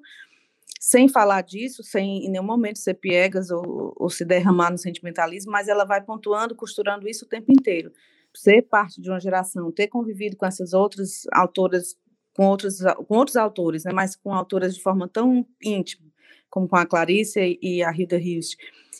sem 0.79 1.07
falar 1.07 1.41
disso, 1.41 1.83
sem 1.83 2.25
em 2.25 2.29
nenhum 2.29 2.43
momento 2.43 2.79
ser 2.79 2.95
piegas 2.95 3.49
ou, 3.49 3.93
ou 3.95 4.09
se 4.09 4.25
derramar 4.25 4.71
no 4.71 4.77
sentimentalismo, 4.77 5.51
mas 5.51 5.67
ela 5.67 5.85
vai 5.85 6.01
pontuando, 6.01 6.55
costurando 6.55 7.07
isso 7.07 7.25
o 7.25 7.27
tempo 7.27 7.51
inteiro. 7.51 7.91
Ser 8.35 8.61
parte 8.63 9.01
de 9.01 9.09
uma 9.09 9.19
geração, 9.19 9.71
ter 9.71 9.87
convivido 9.87 10.37
com 10.37 10.45
essas 10.45 10.73
outras 10.73 11.23
autoras, 11.33 11.95
com 12.33 12.45
outros, 12.47 12.77
com 13.07 13.17
outros 13.17 13.35
autores, 13.35 13.83
né, 13.83 13.91
mas 13.91 14.15
com 14.15 14.33
autoras 14.33 14.75
de 14.75 14.81
forma 14.81 15.07
tão 15.07 15.45
íntima, 15.63 16.07
como 16.49 16.67
com 16.67 16.75
a 16.75 16.85
Clarice 16.85 17.59
e 17.61 17.83
a 17.83 17.91
Hilda 17.91 18.17
Hilst, 18.17 18.57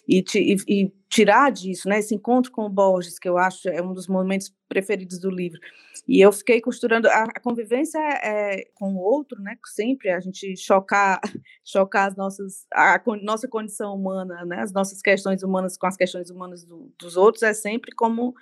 e, 0.09 0.23
e, 0.35 0.55
e, 0.67 0.93
tirar 1.07 1.51
disso, 1.51 1.87
né, 1.87 1.99
esse 1.99 2.15
encontro 2.15 2.51
com 2.51 2.65
o 2.65 2.69
Borges, 2.69 3.19
que 3.19 3.29
eu 3.29 3.37
acho 3.37 3.69
é 3.69 3.81
um 3.81 3.93
dos 3.93 4.07
momentos 4.07 4.53
preferidos 4.67 5.19
do 5.19 5.29
livro, 5.29 5.59
e 6.07 6.19
eu 6.19 6.31
fiquei 6.31 6.59
costurando 6.59 7.07
a, 7.07 7.23
a 7.23 7.39
convivência 7.39 7.99
é, 7.99 8.65
com 8.73 8.93
o 8.93 8.97
outro, 8.97 9.39
né? 9.41 9.55
Sempre 9.67 10.09
a 10.09 10.19
gente 10.19 10.57
chocar, 10.57 11.19
chocar 11.63 12.07
as 12.07 12.15
nossas, 12.15 12.65
a, 12.73 12.95
a 12.95 13.01
nossa 13.21 13.47
condição 13.47 13.93
humana, 13.93 14.43
né? 14.43 14.61
As 14.61 14.73
nossas 14.73 15.03
questões 15.03 15.43
humanas 15.43 15.77
com 15.77 15.85
as 15.85 15.95
questões 15.95 16.31
humanas 16.31 16.63
do, 16.63 16.91
dos 16.97 17.15
outros 17.15 17.43
é 17.43 17.53
sempre 17.53 17.91
como 17.91 18.33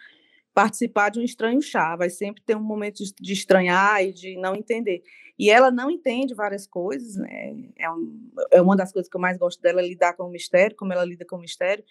participar 0.58 1.10
de 1.10 1.20
um 1.20 1.24
estranho 1.24 1.62
chá. 1.62 1.96
Vai 1.96 2.10
sempre 2.10 2.42
ter 2.42 2.58
um 2.58 2.64
momento 2.64 3.04
de, 3.22 3.32
estranhar 3.32 4.04
e 4.04 4.12
de 4.12 4.36
não 4.38 4.56
entender. 4.56 5.04
E 5.38 5.52
ela 5.52 5.70
não 5.70 5.92
entende 5.92 6.34
várias 6.34 6.66
coisas, 6.66 7.16
né? 7.16 7.56
É, 7.78 7.88
um, 7.92 8.32
é 8.50 8.60
uma 8.60 8.76
das 8.76 8.92
coisas 8.92 9.08
que 9.08 9.16
eu 9.16 9.22
mais 9.22 9.38
gosto 9.38 9.62
dela, 9.62 9.82
é 9.82 9.88
lidar 9.88 10.14
com 10.14 10.24
o 10.24 10.32
mistério, 10.32 10.76
como 10.76 10.92
ela 10.92 11.06
lida 11.06 11.24
com 11.24 11.36
o 11.36 11.40
mistério. 11.40 11.84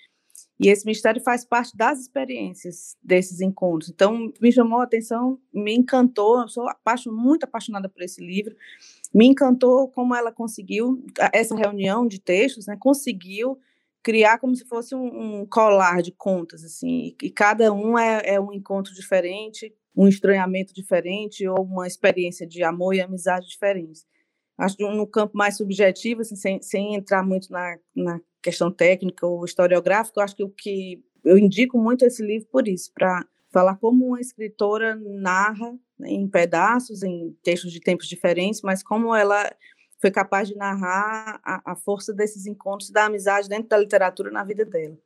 E 0.58 0.68
esse 0.68 0.85
mistério 0.85 1.23
faz 1.23 1.44
parte 1.44 1.76
das 1.76 2.00
experiências 2.00 2.96
desses 3.00 3.40
encontros. 3.40 3.88
Então, 3.88 4.32
me 4.40 4.50
chamou 4.50 4.80
a 4.80 4.85
atenção, 4.85 5.38
me 5.54 5.73
encantou. 5.73 6.40
Eu 6.40 6.49
sou 6.49 6.68
apaixon, 6.68 7.12
muito 7.12 7.44
apaixonada 7.44 7.88
por 7.88 8.02
esse 8.02 8.20
livro. 8.20 8.56
Me 9.14 9.26
encantou 9.26 9.87
como 9.90 10.12
ela 10.12 10.32
conseguiu, 10.32 11.06
essa 11.32 11.54
reunião 11.54 12.04
de 12.04 12.18
textos, 12.18 12.66
né, 12.66 12.76
conseguiu 12.76 13.61
criar 14.07 14.39
como 14.39 14.55
se 14.55 14.65
fosse 14.65 14.95
um, 14.95 15.41
um 15.41 15.47
colar 15.47 16.01
de 16.01 16.13
contas, 16.13 16.63
assim, 16.63 17.17
e 17.21 17.29
cada 17.29 17.73
um 17.73 17.99
é, 17.99 18.23
é 18.25 18.41
um 18.41 18.53
encontro 18.53 18.95
diferente, 18.95 19.75
um 19.97 20.07
estranhamento 20.07 20.73
diferente 20.73 21.45
ou 21.49 21.65
uma 21.65 21.89
experiência 21.89 22.47
de 22.47 22.63
amor 22.63 22.95
e 22.95 23.01
amizade 23.01 23.49
diferente. 23.49 24.03
Acho 24.57 24.77
que 24.77 24.89
no 24.89 25.09
campo 25.09 25.37
mais 25.37 25.57
subjetivo, 25.57 26.21
assim, 26.21 26.37
sem, 26.37 26.63
sem 26.63 26.95
entrar 26.95 27.25
muito 27.25 27.51
na, 27.51 27.77
na 27.97 28.21
questão 28.41 28.71
técnica 28.71 29.27
ou 29.27 29.45
historiográfica, 29.45 30.23
acho 30.23 30.37
que 30.37 30.45
o 30.45 30.51
que 30.51 31.03
eu 31.25 31.37
indico 31.37 31.77
muito 31.77 32.05
esse 32.05 32.25
livro 32.25 32.47
por 32.53 32.69
isso, 32.69 32.93
para 32.95 33.27
falar 33.51 33.75
como 33.75 34.07
uma 34.07 34.21
escritora 34.21 34.95
narra 35.03 35.77
né, 35.99 36.11
em 36.11 36.29
pedaços, 36.29 37.03
em 37.03 37.37
textos 37.43 37.73
de 37.73 37.81
tempos 37.81 38.07
diferentes, 38.07 38.63
mas 38.63 38.85
como 38.85 39.13
ela 39.13 39.53
foi 40.07 40.11
capaz 40.13 40.47
de 40.47 40.55
narrar 40.55 41.41
a, 41.45 41.73
a 41.73 41.75
força 41.75 42.13
desses 42.13 42.47
encontros 42.47 42.91
da 42.91 43.07
amizade 43.07 43.49
dentro 43.49 43.69
da 43.69 43.77
literatura 43.77 44.31
na 44.31 44.45
vida 44.45 44.65
dela. 44.65 44.97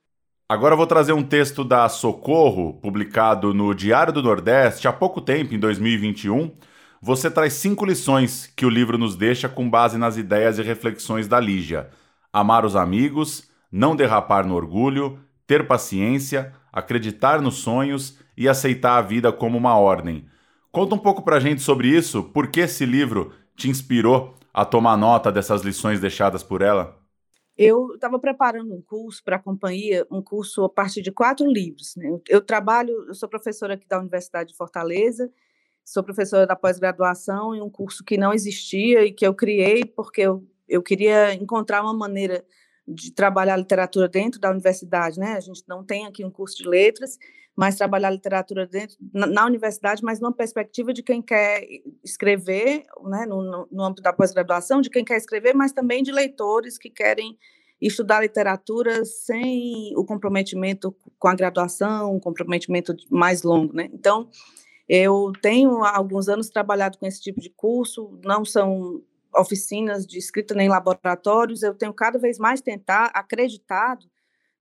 Agora 0.47 0.76
vou 0.76 0.87
trazer 0.87 1.14
um 1.14 1.23
texto 1.23 1.64
da 1.64 1.88
Socorro, 1.88 2.75
publicado 2.75 3.54
no 3.54 3.75
Diário 3.75 4.12
do 4.12 4.23
Nordeste 4.23 4.87
há 4.87 4.92
pouco 4.92 5.23
tempo, 5.23 5.54
em 5.54 5.59
2021. 5.59 6.50
Você 7.00 7.30
traz 7.30 7.54
cinco 7.54 7.87
lições 7.87 8.47
que 8.54 8.66
o 8.66 8.69
livro 8.69 8.99
nos 8.99 9.16
deixa 9.16 9.49
com 9.49 9.71
base 9.71 9.97
nas 9.97 10.19
ideias 10.19 10.59
e 10.59 10.62
reflexões 10.62 11.26
da 11.26 11.40
Lígia 11.40 11.88
amar 12.30 12.66
os 12.66 12.76
amigos, 12.76 13.49
não 13.73 13.97
derrapar 13.97 14.47
no 14.47 14.54
orgulho, 14.54 15.19
ter 15.47 15.66
paciência, 15.66 16.52
acreditar 16.71 17.40
nos 17.40 17.54
sonhos 17.54 18.19
e 18.37 18.47
aceitar 18.47 18.99
a 18.99 19.02
vida 19.02 19.33
como 19.33 19.57
uma 19.57 19.78
ordem. 19.78 20.26
Conta 20.71 20.95
um 20.95 20.99
pouco 20.99 21.23
pra 21.23 21.40
gente 21.40 21.62
sobre 21.62 21.88
isso, 21.88 22.23
por 22.23 22.49
que 22.49 22.61
esse 22.61 22.85
livro 22.85 23.33
te 23.57 23.71
inspirou 23.71 24.38
a 24.52 24.64
tomar 24.64 24.97
nota 24.97 25.30
dessas 25.30 25.62
lições 25.62 26.00
deixadas 26.00 26.42
por 26.42 26.62
ela? 26.62 26.99
Eu 27.57 27.95
estava 27.95 28.19
preparando 28.19 28.75
um 28.75 28.80
curso 28.80 29.23
para 29.23 29.37
a 29.37 29.38
companhia, 29.38 30.07
um 30.11 30.23
curso 30.23 30.64
a 30.64 30.69
partir 30.69 31.02
de 31.02 31.12
quatro 31.12 31.47
livros. 31.47 31.95
Né? 31.97 32.19
Eu 32.28 32.40
trabalho, 32.40 33.07
eu 33.07 33.14
sou 33.14 33.28
professora 33.28 33.75
aqui 33.75 33.87
da 33.87 33.99
Universidade 33.99 34.50
de 34.50 34.57
Fortaleza, 34.57 35.30
sou 35.85 36.02
professora 36.02 36.47
da 36.47 36.57
pós-graduação 36.57 37.54
em 37.54 37.61
um 37.61 37.69
curso 37.69 38.04
que 38.04 38.16
não 38.16 38.33
existia 38.33 39.04
e 39.04 39.12
que 39.12 39.26
eu 39.26 39.35
criei 39.35 39.85
porque 39.85 40.23
eu 40.23 40.47
eu 40.71 40.80
queria 40.80 41.35
encontrar 41.35 41.83
uma 41.83 41.92
maneira 41.92 42.45
de 42.92 43.12
trabalhar 43.12 43.56
literatura 43.56 44.09
dentro 44.09 44.40
da 44.40 44.50
universidade, 44.50 45.18
né? 45.18 45.35
A 45.35 45.40
gente 45.40 45.62
não 45.68 45.85
tem 45.85 46.06
aqui 46.06 46.25
um 46.25 46.30
curso 46.30 46.56
de 46.56 46.68
letras, 46.68 47.16
mas 47.56 47.76
trabalhar 47.76 48.11
literatura 48.11 48.66
dentro 48.66 48.97
na, 49.12 49.26
na 49.26 49.47
universidade, 49.47 50.02
mas 50.02 50.20
numa 50.20 50.32
perspectiva 50.32 50.92
de 50.92 51.02
quem 51.02 51.23
quer 51.23 51.64
escrever, 52.04 52.85
né? 53.04 53.26
No, 53.26 53.42
no, 53.42 53.68
no 53.70 53.85
âmbito 53.85 54.02
da 54.02 54.12
pós-graduação, 54.12 54.80
de 54.80 54.90
quem 54.90 55.04
quer 55.04 55.16
escrever, 55.16 55.54
mas 55.54 55.73
também 55.73 56.02
de 56.02 56.11
leitores 56.11 56.76
que 56.76 56.90
querem 56.90 57.38
estudar 57.80 58.20
literatura 58.20 59.04
sem 59.04 59.92
o 59.97 60.04
comprometimento 60.04 60.94
com 61.18 61.28
a 61.28 61.35
graduação, 61.35 62.16
um 62.16 62.20
comprometimento 62.20 62.94
mais 63.09 63.42
longo, 63.42 63.73
né? 63.73 63.88
Então, 63.92 64.28
eu 64.88 65.32
tenho 65.40 65.85
há 65.85 65.97
alguns 65.97 66.28
anos 66.28 66.50
trabalhado 66.50 66.99
com 66.99 67.06
esse 67.06 67.20
tipo 67.23 67.40
de 67.40 67.49
curso, 67.49 68.18
não 68.25 68.44
são 68.44 69.02
oficinas 69.34 70.06
de 70.06 70.18
escrita 70.18 70.54
nem 70.54 70.68
laboratórios, 70.68 71.62
eu 71.62 71.75
tenho 71.75 71.92
cada 71.92 72.18
vez 72.18 72.38
mais 72.38 72.60
tentar, 72.60 73.06
acreditado 73.14 74.06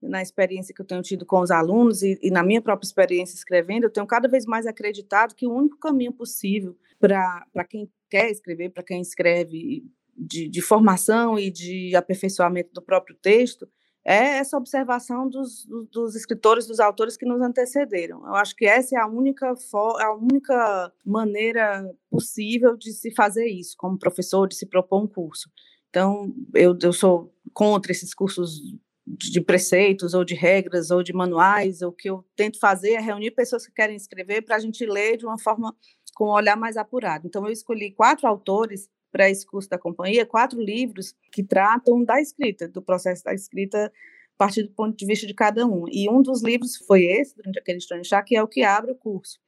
na 0.02 0.22
experiência 0.22 0.74
que 0.74 0.82
eu 0.82 0.86
tenho 0.86 1.02
tido 1.02 1.26
com 1.26 1.42
os 1.42 1.52
alunos 1.52 2.02
e, 2.02 2.18
e 2.22 2.32
na 2.32 2.42
minha 2.42 2.62
própria 2.62 2.88
experiência 2.88 3.36
escrevendo, 3.36 3.84
eu 3.84 3.90
tenho 3.90 4.08
cada 4.08 4.28
vez 4.28 4.46
mais 4.46 4.66
acreditado 4.66 5.36
que 5.36 5.46
o 5.46 5.54
único 5.54 5.78
caminho 5.78 6.14
possível 6.14 6.78
para 7.00 7.66
quem 7.68 7.90
quer 8.10 8.30
escrever, 8.30 8.70
para 8.70 8.84
quem 8.84 9.02
escreve 9.02 9.84
de, 10.16 10.48
de, 10.50 10.62
formação 10.62 11.38
e 11.38 11.50
de 11.50 11.96
aperfeiçoamento 11.96 12.72
do 12.74 12.82
próprio 12.82 13.16
texto, 13.22 13.68
é 14.10 14.40
essa 14.40 14.58
observação 14.58 15.30
dos, 15.30 15.68
dos, 15.92 16.16
escritores, 16.16 16.66
dos 16.66 16.80
autores 16.80 17.16
que 17.16 17.28
nos 17.28 17.40
antecederam. 17.42 18.26
Eu 18.26 18.34
acho 18.34 18.56
que 18.56 18.66
essa 18.66 18.96
é 18.96 19.00
a 19.00 19.06
única, 19.06 19.54
a 20.00 20.14
única 20.16 20.92
maneira 21.06 21.88
possível 22.10 22.76
de 22.76 22.92
se 22.92 23.14
fazer 23.14 23.46
isso, 23.46 23.76
como 23.78 24.00
professor, 24.00 24.48
de 24.48 24.56
se 24.56 24.66
propor 24.66 25.04
um 25.04 25.08
curso. 25.08 25.48
Então, 25.92 26.34
eu, 26.56 26.76
eu 26.82 26.92
sou 26.92 27.32
contra 27.54 27.92
esses 27.92 28.12
cursos 28.12 28.60
de 29.06 29.42
preceitos 29.42 30.16
ou 30.16 30.24
de 30.24 30.34
regras 30.34 30.90
ou 30.90 31.04
de 31.04 31.14
manuais. 31.14 31.84
O 31.84 31.92
que 31.92 32.10
eu 32.10 32.26
tento 32.36 32.60
fazer 32.60 32.94
é 32.94 33.00
reunir 33.00 33.30
pessoas 33.30 33.68
que 33.68 33.72
querem 33.72 33.96
escrever 33.96 34.42
para 34.42 34.56
a 34.56 34.60
gente 34.60 34.84
ler 34.88 35.18
de 35.18 35.26
uma 35.28 35.38
forma 35.38 35.76
com 36.16 36.30
um 36.30 36.34
olhar 36.34 36.58
mais 36.58 36.78
apurado. 36.78 37.28
Então, 37.28 37.46
eu 37.46 37.52
escolhi 37.52 37.92
quatro 37.92 38.28
autores 38.28 38.90
para 39.12 39.30
esse 39.30 39.46
curso 39.46 39.70
da 39.70 39.78
companhia, 39.78 40.26
quatro 40.26 40.62
livros 40.62 41.16
que 41.32 41.44
tratam 41.44 42.04
da 42.04 42.22
escrita, 42.22 42.68
do 42.68 42.82
processo 42.82 43.24
da 43.24 43.34
escrita, 43.34 43.86
a 43.88 44.38
partir 44.38 44.64
do 44.64 44.72
ponto 44.72 44.96
de 44.96 45.06
vista 45.06 45.28
de 45.28 45.34
cada 45.34 45.66
um. 45.66 45.86
E 45.92 46.10
um 46.10 46.22
dos 46.22 46.42
livros 46.42 46.78
foi 46.78 47.06
esse, 47.06 47.36
durante 47.36 47.60
aquele 47.60 47.80
estranho 47.80 48.06
chá, 48.06 48.22
que 48.22 48.36
é 48.36 48.44
o 48.44 48.48
que 48.48 48.64
abre 48.64 48.92
o 48.92 48.96
curso. 48.96 49.40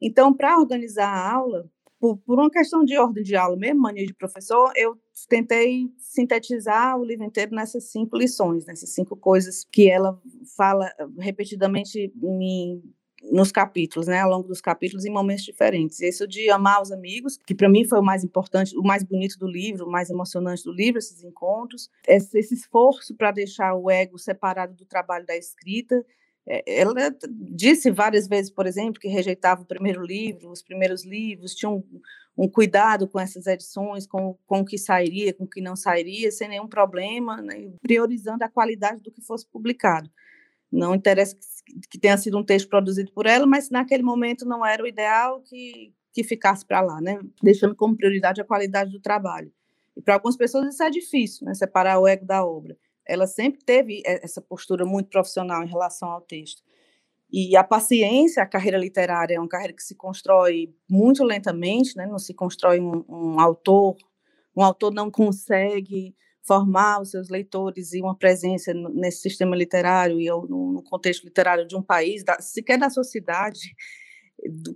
Então, 0.00 0.32
para 0.32 0.58
organizar 0.58 1.08
a 1.08 1.32
aula, 1.32 1.70
por, 2.00 2.16
por, 2.18 2.38
uma 2.38 2.50
questão 2.50 2.84
de 2.84 2.96
ordem 2.96 3.24
de 3.24 3.34
aula, 3.34 3.56
mesmo 3.56 3.80
mania 3.80 4.06
de 4.06 4.14
professor, 4.14 4.72
eu 4.76 4.96
tentei 5.28 5.90
sintetizar 5.98 6.96
o 6.96 7.04
livro 7.04 7.24
inteiro 7.24 7.54
nessas 7.54 7.90
cinco 7.90 8.16
lições, 8.16 8.66
nessas 8.66 8.90
cinco 8.90 9.16
coisas 9.16 9.64
que 9.64 9.90
ela 9.90 10.20
fala 10.56 10.88
repetidamente 11.18 12.12
em 12.22 12.82
nos 13.22 13.50
capítulos, 13.50 14.06
né, 14.06 14.20
ao 14.20 14.30
longo 14.30 14.48
dos 14.48 14.60
capítulos, 14.60 15.04
em 15.04 15.10
momentos 15.10 15.44
diferentes. 15.44 16.00
Isso 16.00 16.26
de 16.26 16.50
amar 16.50 16.80
os 16.80 16.92
amigos, 16.92 17.38
que 17.46 17.54
para 17.54 17.68
mim 17.68 17.84
foi 17.84 17.98
o 17.98 18.02
mais 18.02 18.24
importante, 18.24 18.76
o 18.76 18.82
mais 18.82 19.02
bonito 19.02 19.38
do 19.38 19.46
livro, 19.46 19.86
o 19.86 19.90
mais 19.90 20.10
emocionante 20.10 20.64
do 20.64 20.72
livro, 20.72 20.98
esses 20.98 21.22
encontros, 21.22 21.90
esse, 22.06 22.38
esse 22.38 22.54
esforço 22.54 23.14
para 23.14 23.30
deixar 23.30 23.74
o 23.74 23.90
ego 23.90 24.18
separado 24.18 24.74
do 24.74 24.84
trabalho 24.84 25.26
da 25.26 25.36
escrita. 25.36 26.04
É, 26.46 26.80
ela 26.80 26.94
disse 27.30 27.90
várias 27.90 28.26
vezes, 28.26 28.50
por 28.50 28.66
exemplo, 28.66 29.00
que 29.00 29.08
rejeitava 29.08 29.62
o 29.62 29.66
primeiro 29.66 30.02
livro, 30.02 30.50
os 30.50 30.62
primeiros 30.62 31.04
livros, 31.04 31.54
tinha 31.54 31.70
um, 31.70 31.82
um 32.36 32.48
cuidado 32.48 33.06
com 33.06 33.20
essas 33.20 33.46
edições, 33.46 34.06
com, 34.06 34.38
com 34.46 34.60
o 34.60 34.64
que 34.64 34.78
sairia, 34.78 35.34
com 35.34 35.44
o 35.44 35.48
que 35.48 35.60
não 35.60 35.76
sairia, 35.76 36.30
sem 36.30 36.48
nenhum 36.48 36.68
problema, 36.68 37.42
né, 37.42 37.70
priorizando 37.82 38.44
a 38.44 38.48
qualidade 38.48 39.02
do 39.02 39.10
que 39.10 39.20
fosse 39.20 39.46
publicado. 39.46 40.08
Não 40.70 40.94
interessa 40.94 41.36
que, 41.90 41.98
tenha 41.98 42.16
sido 42.16 42.38
um 42.38 42.44
texto 42.44 42.68
produzido 42.68 43.12
por 43.12 43.26
ela, 43.26 43.46
mas 43.46 43.70
naquele 43.70 44.02
momento 44.02 44.44
não 44.46 44.64
era 44.64 44.82
o 44.82 44.86
ideal 44.86 45.40
que, 45.40 45.92
que 46.12 46.22
ficasse 46.22 46.64
para 46.64 46.80
lá, 46.80 47.00
né? 47.00 47.18
Deixando 47.42 47.74
como 47.74 47.96
prioridade 47.96 48.40
a 48.40 48.44
qualidade 48.44 48.90
do 48.90 49.00
trabalho. 49.00 49.52
E 49.96 50.02
para 50.02 50.14
algumas 50.14 50.36
pessoas 50.36 50.72
isso 50.72 50.82
é 50.82 50.90
difícil, 50.90 51.46
né? 51.46 51.54
Separar 51.54 51.98
o 51.98 52.06
ego 52.06 52.24
da 52.24 52.44
obra. 52.44 52.76
Ela 53.06 53.26
sempre 53.26 53.60
teve 53.64 54.02
essa 54.04 54.40
postura 54.40 54.84
muito 54.84 55.08
profissional 55.08 55.62
em 55.64 55.68
relação 55.68 56.10
ao 56.10 56.20
texto. 56.20 56.62
E 57.30 57.56
a 57.56 57.64
paciência, 57.64 58.42
a 58.42 58.46
carreira 58.46 58.78
literária 58.78 59.34
é 59.34 59.40
uma 59.40 59.48
carreira 59.48 59.72
que 59.72 59.82
se 59.82 59.94
constrói 59.94 60.74
muito 60.88 61.22
lentamente, 61.24 61.96
né? 61.96 62.06
Não 62.06 62.18
se 62.18 62.32
constrói 62.32 62.80
um, 62.80 63.04
um 63.08 63.40
autor, 63.40 63.96
um 64.56 64.62
autor 64.62 64.92
não 64.92 65.10
consegue 65.10 66.14
formar 66.48 67.02
os 67.02 67.10
seus 67.10 67.28
leitores 67.28 67.92
e 67.92 68.00
uma 68.00 68.16
presença 68.16 68.72
nesse 68.72 69.20
sistema 69.20 69.54
literário 69.54 70.18
e 70.18 70.28
no 70.28 70.82
contexto 70.88 71.24
literário 71.24 71.66
de 71.66 71.76
um 71.76 71.82
país, 71.82 72.24
da, 72.24 72.40
sequer 72.40 72.78
da 72.78 72.88
sociedade, 72.88 73.76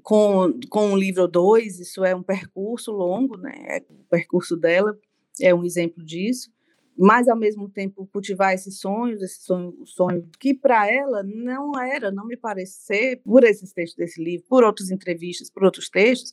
com, 0.03 0.53
com 0.69 0.91
um 0.91 0.97
livro 0.97 1.23
ou 1.23 1.29
dois, 1.29 1.81
isso 1.81 2.05
é 2.05 2.15
um 2.15 2.23
percurso 2.23 2.93
longo, 2.93 3.39
né? 3.39 3.55
É, 3.69 3.79
o 3.89 4.05
percurso 4.11 4.55
dela 4.55 4.99
é 5.41 5.55
um 5.55 5.65
exemplo 5.65 6.05
disso. 6.05 6.51
Mas, 6.99 7.27
ao 7.27 7.37
mesmo 7.37 7.71
tempo, 7.71 8.07
cultivar 8.13 8.53
esses 8.53 8.79
sonhos, 8.79 9.23
esse 9.23 9.41
sonho, 9.43 9.75
sonho 9.87 10.29
que 10.39 10.53
para 10.53 10.93
ela 10.93 11.23
não 11.23 11.73
era, 11.81 12.11
não 12.11 12.27
me 12.27 12.37
parecer, 12.37 13.23
por 13.25 13.45
esses 13.45 13.73
textos 13.73 13.97
desse 13.97 14.23
livro, 14.23 14.45
por 14.47 14.63
outras 14.63 14.91
entrevistas, 14.91 15.49
por 15.49 15.65
outros 15.65 15.89
textos, 15.89 16.33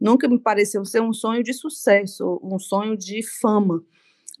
nunca 0.00 0.26
me 0.26 0.38
pareceu 0.38 0.84
ser 0.84 1.00
um 1.00 1.12
sonho 1.12 1.44
de 1.44 1.52
sucesso, 1.52 2.40
um 2.42 2.58
sonho 2.58 2.96
de 2.96 3.22
fama 3.22 3.84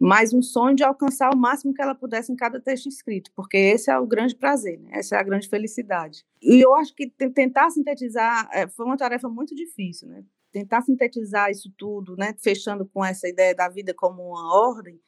mas 0.00 0.32
um 0.32 0.40
sonho 0.40 0.74
de 0.74 0.82
alcançar 0.82 1.30
o 1.34 1.36
máximo 1.36 1.74
que 1.74 1.82
ela 1.82 1.94
pudesse 1.94 2.32
em 2.32 2.36
cada 2.36 2.58
texto 2.58 2.88
escrito, 2.88 3.30
porque 3.36 3.58
esse 3.58 3.90
é 3.90 3.98
o 3.98 4.06
grande 4.06 4.34
prazer, 4.34 4.80
né? 4.80 4.92
essa 4.94 5.14
é 5.16 5.18
a 5.18 5.22
grande 5.22 5.46
felicidade. 5.46 6.24
E 6.40 6.58
eu 6.64 6.74
acho 6.74 6.94
que 6.94 7.06
tentar 7.10 7.68
sintetizar 7.68 8.48
é, 8.50 8.66
foi 8.66 8.86
uma 8.86 8.96
tarefa 8.96 9.28
muito 9.28 9.54
difícil, 9.54 10.08
né? 10.08 10.24
Tentar 10.50 10.80
sintetizar 10.80 11.50
isso 11.50 11.70
tudo, 11.76 12.16
né? 12.16 12.34
Fechando 12.42 12.86
com 12.86 13.04
essa 13.04 13.28
ideia 13.28 13.54
da 13.54 13.68
vida 13.68 13.92
como 13.94 14.22
uma 14.22 14.56
ordem, 14.56 14.98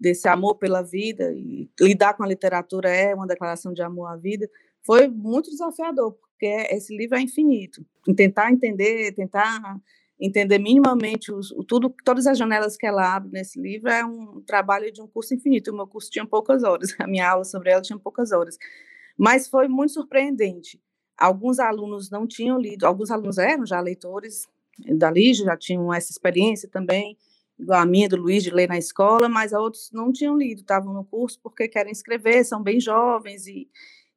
desse 0.00 0.26
amor 0.28 0.54
pela 0.54 0.80
vida, 0.80 1.30
e 1.34 1.68
lidar 1.78 2.14
com 2.14 2.22
a 2.22 2.26
literatura 2.26 2.88
é 2.88 3.14
uma 3.14 3.26
declaração 3.26 3.72
de 3.72 3.82
amor 3.82 4.06
à 4.06 4.16
vida, 4.16 4.48
foi 4.82 5.08
muito 5.08 5.50
desafiador, 5.50 6.12
porque 6.12 6.46
esse 6.70 6.96
livro 6.96 7.18
é 7.18 7.20
infinito. 7.20 7.84
Tentar 8.16 8.50
entender, 8.50 9.12
tentar 9.12 9.78
entender 10.20 10.58
minimamente 10.58 11.32
os, 11.32 11.54
tudo, 11.66 11.94
todas 12.04 12.26
as 12.26 12.36
janelas 12.36 12.76
que 12.76 12.86
ela 12.86 13.14
abre 13.14 13.30
nesse 13.30 13.60
livro 13.60 13.88
é 13.88 14.04
um 14.04 14.40
trabalho 14.40 14.90
de 14.92 15.00
um 15.00 15.06
curso 15.06 15.34
infinito. 15.34 15.70
O 15.70 15.76
meu 15.76 15.86
curso 15.86 16.10
tinha 16.10 16.26
poucas 16.26 16.64
horas, 16.64 16.94
a 16.98 17.06
minha 17.06 17.28
aula 17.30 17.44
sobre 17.44 17.70
ela 17.70 17.82
tinha 17.82 17.98
poucas 17.98 18.32
horas, 18.32 18.58
mas 19.16 19.48
foi 19.48 19.68
muito 19.68 19.92
surpreendente. 19.92 20.80
Alguns 21.16 21.58
alunos 21.58 22.10
não 22.10 22.26
tinham 22.26 22.58
lido, 22.58 22.84
alguns 22.84 23.10
alunos 23.10 23.38
eram 23.38 23.66
já 23.66 23.80
leitores 23.80 24.46
da 24.96 25.10
Lígia, 25.10 25.46
já 25.46 25.56
tinham 25.56 25.92
essa 25.92 26.12
experiência 26.12 26.68
também, 26.68 27.16
igual 27.58 27.80
a 27.80 27.86
minha, 27.86 28.08
do 28.08 28.16
Luiz, 28.16 28.44
de 28.44 28.50
ler 28.50 28.68
na 28.68 28.78
escola, 28.78 29.28
mas 29.28 29.52
outros 29.52 29.90
não 29.92 30.12
tinham 30.12 30.36
lido, 30.36 30.60
estavam 30.60 30.92
no 30.92 31.04
curso 31.04 31.40
porque 31.42 31.66
querem 31.66 31.90
escrever, 31.90 32.44
são 32.44 32.62
bem 32.62 32.78
jovens 32.78 33.48
e, 33.48 33.68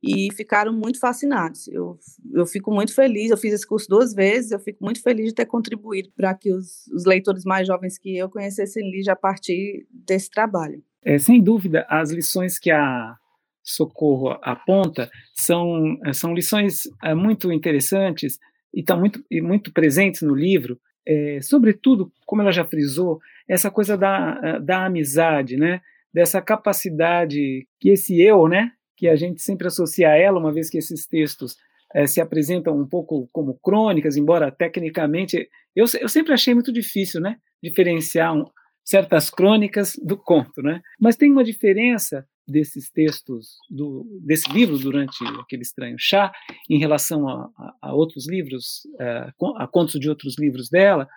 e 0.04 0.34
ficaram 0.34 0.74
muito 0.74 1.00
fascinados. 1.00 1.68
Eu, 1.68 1.98
eu 2.34 2.46
fico 2.46 2.72
muito 2.72 2.94
feliz, 2.94 3.30
eu 3.30 3.38
fiz 3.38 3.54
esse 3.54 3.68
curso 3.68 3.88
duas 3.88 4.14
vezes, 4.14 4.52
eu 4.52 4.60
fico 4.60 4.84
muito 4.84 5.02
feliz 5.02 5.28
de 5.28 5.36
ter 5.36 5.46
contribuído 5.46 6.10
para 6.16 6.34
que 6.34 6.52
os, 6.52 6.88
os, 6.88 7.06
leitores 7.06 7.44
mais 7.44 7.68
jovens 7.68 7.98
que 7.98 8.18
eu 8.18 8.30
conhecessem 8.30 8.90
Lígia 8.90 9.14
a 9.14 9.16
partir 9.16 9.86
desse 9.92 10.30
trabalho. 10.30 10.84
É, 11.04 11.18
sem 11.18 11.42
dúvida, 11.42 11.86
as 11.90 12.12
lições 12.12 12.58
que 12.58 12.72
a 12.72 13.16
Socorro 13.64 14.38
aponta 14.42 15.10
são, 15.34 15.98
são 16.14 16.34
lições 16.34 16.84
é, 17.04 17.14
muito 17.14 17.52
interessantes 17.52 18.40
e 18.74 18.80
estão 18.80 19.00
muito, 19.00 19.24
e 19.30 19.42
muito 19.42 19.72
presentes 19.72 20.22
no 20.24 20.34
livro, 20.34 20.80
é, 21.06 21.40
sobretudo, 21.42 22.12
como 22.26 22.42
ela 22.42 22.52
já 22.52 22.66
frisou, 22.66 23.20
essa 23.48 23.70
coisa 23.70 23.98
da, 23.98 24.58
da 24.60 24.86
amizade, 24.86 25.58
né? 25.58 25.82
dessa 26.14 26.42
capacidade 26.42 27.68
que 27.80 27.90
esse 27.90 28.22
eu, 28.22 28.48
né, 28.48 28.72
que 29.02 29.10
a 29.10 29.16
gente 29.16 29.42
sempre 29.42 29.66
associa 29.66 30.10
a 30.10 30.16
ela, 30.16 30.38
uma 30.38 30.54
vez 30.54 30.70
que 30.70 30.78
esses 30.78 31.08
textos 31.08 31.56
é, 31.92 32.06
se 32.06 32.22
apresentam 32.22 32.80
um 32.80 32.88
pouco 32.88 33.28
como 33.34 33.58
crônicas, 33.58 34.16
embora 34.16 34.52
tecnicamente. 34.52 35.50
Eu, 35.76 35.88
eu 36.00 36.08
sempre 36.08 36.34
achei 36.34 36.54
muito 36.54 36.72
difícil 36.72 37.20
né, 37.20 37.38
diferenciar 37.64 38.32
um, 38.32 38.46
certas 38.86 39.32
crônicas 39.32 39.94
do 40.04 40.16
conto. 40.16 40.62
Né? 40.62 40.84
Mas 41.00 41.16
tem 41.16 41.32
uma 41.32 41.44
diferença 41.44 42.24
desses 42.48 42.92
textos, 42.92 43.58
do, 43.68 44.06
desse 44.24 44.48
livro, 44.52 44.78
durante 44.78 45.18
aquele 45.40 45.64
estranho 45.64 45.96
chá, 45.98 46.32
em 46.70 46.78
relação 46.78 47.28
a, 47.28 47.50
a, 47.58 47.74
a 47.90 47.96
outros 47.96 48.30
livros, 48.30 48.82
a, 49.00 49.04
é, 49.04 49.34
a 49.58 49.68
contos 49.68 50.00
de 50.00 50.08
outros 50.10 50.36
livros 50.38 50.70
dela, 50.70 51.08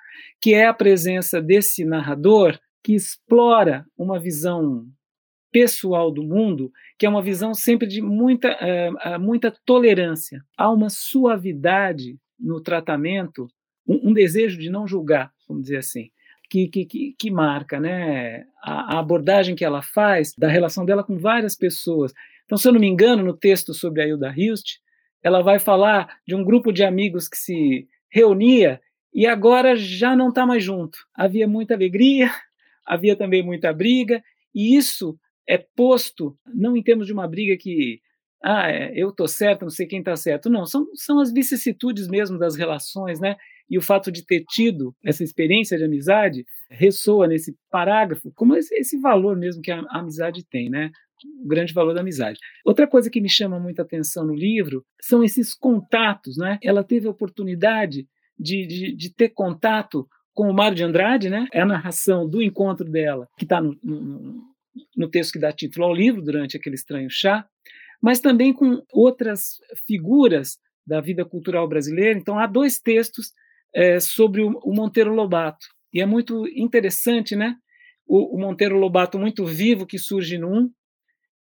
que 0.40 0.54
é 0.54 0.64
a 0.64 0.72
presença 0.72 1.38
desse 1.42 1.84
narrador 1.84 2.58
que 2.82 2.94
explora 2.94 3.84
uma 3.94 4.18
visão 4.18 4.86
pessoal 5.54 6.10
do 6.10 6.24
mundo, 6.24 6.72
que 6.98 7.06
é 7.06 7.08
uma 7.08 7.22
visão 7.22 7.54
sempre 7.54 7.86
de 7.86 8.02
muita, 8.02 8.50
uh, 8.50 9.20
muita 9.20 9.54
tolerância. 9.64 10.42
Há 10.58 10.68
uma 10.68 10.90
suavidade 10.90 12.18
no 12.36 12.60
tratamento, 12.60 13.46
um, 13.86 14.10
um, 14.10 14.12
desejo 14.12 14.58
de 14.58 14.68
não 14.68 14.84
julgar, 14.84 15.30
vamos 15.48 15.62
dizer 15.62 15.76
assim, 15.76 16.10
que, 16.50 16.66
que, 16.66 16.84
que, 16.84 17.14
que 17.16 17.30
marca 17.30 17.78
né, 17.78 18.46
a, 18.64 18.96
a, 18.96 18.98
abordagem 18.98 19.54
que 19.54 19.64
ela 19.64 19.80
faz 19.80 20.34
da 20.36 20.48
relação 20.48 20.84
dela 20.84 21.04
com 21.04 21.16
várias 21.16 21.54
pessoas. 21.54 22.12
Então, 22.44 22.58
se 22.58 22.66
eu 22.66 22.72
não 22.72 22.80
me 22.80 22.88
engano, 22.88 23.22
no 23.22 23.32
texto 23.32 23.72
sobre 23.72 24.02
a 24.02 24.08
Hilda 24.08 24.34
Hilst, 24.36 24.78
ela 25.22 25.40
vai 25.40 25.60
falar 25.60 26.18
de 26.26 26.34
um 26.34 26.42
grupo 26.42 26.72
de 26.72 26.82
amigos 26.82 27.28
que 27.28 27.36
se 27.36 27.86
reunia 28.10 28.80
e 29.14 29.24
agora 29.24 29.76
já 29.76 30.16
não 30.16 30.30
está 30.30 30.44
mais 30.44 30.64
junto. 30.64 30.98
Havia 31.14 31.46
muita 31.46 31.74
alegria, 31.74 32.28
havia 32.84 33.14
também 33.14 33.40
muita 33.40 33.72
briga, 33.72 34.20
e 34.52 34.76
isso 34.76 35.16
é 35.48 35.58
posto 35.58 36.36
não 36.46 36.76
em 36.76 36.82
termos 36.82 37.06
de 37.06 37.12
uma 37.12 37.28
briga 37.28 37.56
que 37.56 38.00
ah, 38.42 38.70
é, 38.70 38.92
eu 38.94 39.08
estou 39.08 39.26
certo, 39.26 39.62
não 39.62 39.70
sei 39.70 39.86
quem 39.86 40.00
está 40.00 40.14
certo. 40.16 40.50
Não, 40.50 40.66
são, 40.66 40.86
são 40.94 41.18
as 41.18 41.32
vicissitudes 41.32 42.06
mesmo 42.06 42.38
das 42.38 42.56
relações, 42.56 43.18
né? 43.18 43.36
E 43.70 43.78
o 43.78 43.82
fato 43.82 44.12
de 44.12 44.24
ter 44.24 44.44
tido 44.46 44.94
essa 45.02 45.24
experiência 45.24 45.78
de 45.78 45.84
amizade 45.84 46.44
ressoa 46.68 47.26
nesse 47.26 47.56
parágrafo 47.70 48.30
como 48.34 48.54
esse, 48.54 48.74
esse 48.74 48.98
valor 49.00 49.34
mesmo 49.34 49.62
que 49.62 49.70
a, 49.70 49.80
a 49.88 50.00
amizade 50.00 50.44
tem, 50.46 50.68
né? 50.68 50.90
o 51.42 51.48
grande 51.48 51.72
valor 51.72 51.94
da 51.94 52.00
amizade. 52.00 52.38
Outra 52.64 52.86
coisa 52.86 53.08
que 53.10 53.20
me 53.20 53.30
chama 53.30 53.58
muita 53.58 53.82
atenção 53.82 54.26
no 54.26 54.34
livro 54.34 54.84
são 55.00 55.22
esses 55.22 55.54
contatos, 55.54 56.36
né? 56.36 56.58
Ela 56.62 56.84
teve 56.84 57.06
a 57.06 57.10
oportunidade 57.10 58.06
de, 58.38 58.66
de, 58.66 58.94
de 58.94 59.14
ter 59.14 59.30
contato 59.30 60.06
com 60.34 60.50
o 60.50 60.52
Mário 60.52 60.76
de 60.76 60.84
Andrade, 60.84 61.30
né? 61.30 61.46
É 61.52 61.60
a 61.60 61.66
narração 61.66 62.28
do 62.28 62.42
encontro 62.42 62.90
dela, 62.90 63.28
que 63.38 63.44
está 63.44 63.60
no, 63.60 63.78
no, 63.82 64.42
no 64.96 65.08
texto 65.08 65.32
que 65.32 65.38
dá 65.38 65.52
título 65.52 65.86
ao 65.86 65.94
livro, 65.94 66.22
durante 66.22 66.56
aquele 66.56 66.74
estranho 66.74 67.08
chá, 67.10 67.46
mas 68.02 68.20
também 68.20 68.52
com 68.52 68.82
outras 68.92 69.58
figuras 69.86 70.58
da 70.86 71.00
vida 71.00 71.24
cultural 71.24 71.66
brasileira. 71.68 72.18
Então, 72.18 72.38
há 72.38 72.46
dois 72.46 72.78
textos 72.78 73.32
é, 73.74 73.98
sobre 73.98 74.42
o, 74.42 74.50
o, 74.62 74.74
Monteiro 74.74 75.14
Lobato, 75.14 75.66
e 75.92 76.00
é 76.00 76.06
muito 76.06 76.46
interessante, 76.48 77.34
né? 77.34 77.56
O, 78.06 78.36
o, 78.36 78.38
Monteiro 78.40 78.76
Lobato 78.76 79.18
muito 79.18 79.44
vivo 79.46 79.86
que 79.86 79.98
surge 79.98 80.36
no 80.36 80.48
um, 80.48 80.70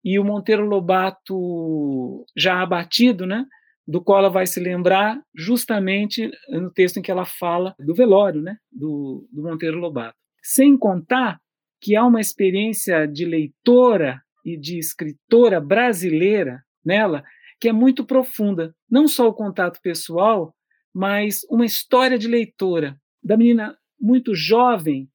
e 0.03 0.19
o 0.19 0.23
Monteiro 0.23 0.65
Lobato 0.65 2.25
já 2.37 2.61
abatido, 2.61 3.25
né? 3.25 3.45
Do 3.87 4.01
qual 4.03 4.19
ela 4.19 4.29
vai 4.29 4.45
se 4.45 4.59
lembrar 4.59 5.19
justamente 5.35 6.29
no 6.49 6.71
texto 6.71 6.97
em 6.97 7.01
que 7.01 7.11
ela 7.11 7.25
fala 7.25 7.75
do 7.79 7.95
velório, 7.95 8.41
né? 8.41 8.57
Do, 8.71 9.27
do 9.31 9.41
Monteiro 9.43 9.79
Lobato. 9.79 10.15
Sem 10.43 10.77
contar 10.77 11.39
que 11.81 11.95
há 11.95 12.05
uma 12.05 12.21
experiência 12.21 13.07
de 13.07 13.25
leitora 13.25 14.21
e 14.45 14.57
de 14.57 14.77
escritora 14.77 15.59
brasileira 15.59 16.61
nela 16.85 17.23
que 17.59 17.69
é 17.69 17.73
muito 17.73 18.05
profunda. 18.05 18.73
Não 18.89 19.07
só 19.07 19.27
o 19.27 19.33
contato 19.33 19.79
pessoal, 19.81 20.53
mas 20.93 21.41
uma 21.49 21.65
história 21.65 22.17
de 22.17 22.27
leitora 22.27 22.99
da 23.23 23.37
menina 23.37 23.77
muito 23.99 24.33
jovem 24.33 25.07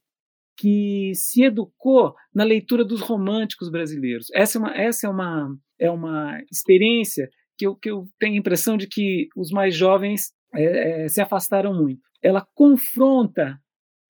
que 0.56 1.12
se 1.14 1.42
educou 1.42 2.14
na 2.34 2.44
leitura 2.44 2.84
dos 2.84 3.00
românticos 3.00 3.68
brasileiros. 3.68 4.28
Essa 4.32 4.58
é 4.58 4.60
uma, 4.60 4.76
essa 4.76 5.06
é 5.06 5.10
uma, 5.10 5.58
é 5.78 5.90
uma 5.90 6.40
experiência 6.50 7.28
que 7.58 7.66
eu, 7.66 7.74
que 7.74 7.90
eu 7.90 8.06
tenho 8.18 8.34
a 8.34 8.38
impressão 8.38 8.76
de 8.76 8.86
que 8.86 9.28
os 9.36 9.50
mais 9.50 9.74
jovens 9.74 10.32
é, 10.54 11.04
é, 11.04 11.08
se 11.08 11.20
afastaram 11.20 11.74
muito. 11.74 12.00
Ela 12.22 12.46
confronta 12.54 13.58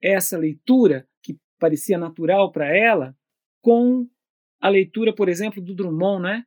essa 0.00 0.38
leitura, 0.38 1.06
parecia 1.58 1.98
natural 1.98 2.50
para 2.52 2.74
ela, 2.74 3.14
com 3.60 4.06
a 4.60 4.68
leitura, 4.68 5.14
por 5.14 5.28
exemplo, 5.28 5.62
do 5.62 5.74
Drummond, 5.74 6.22
né? 6.22 6.44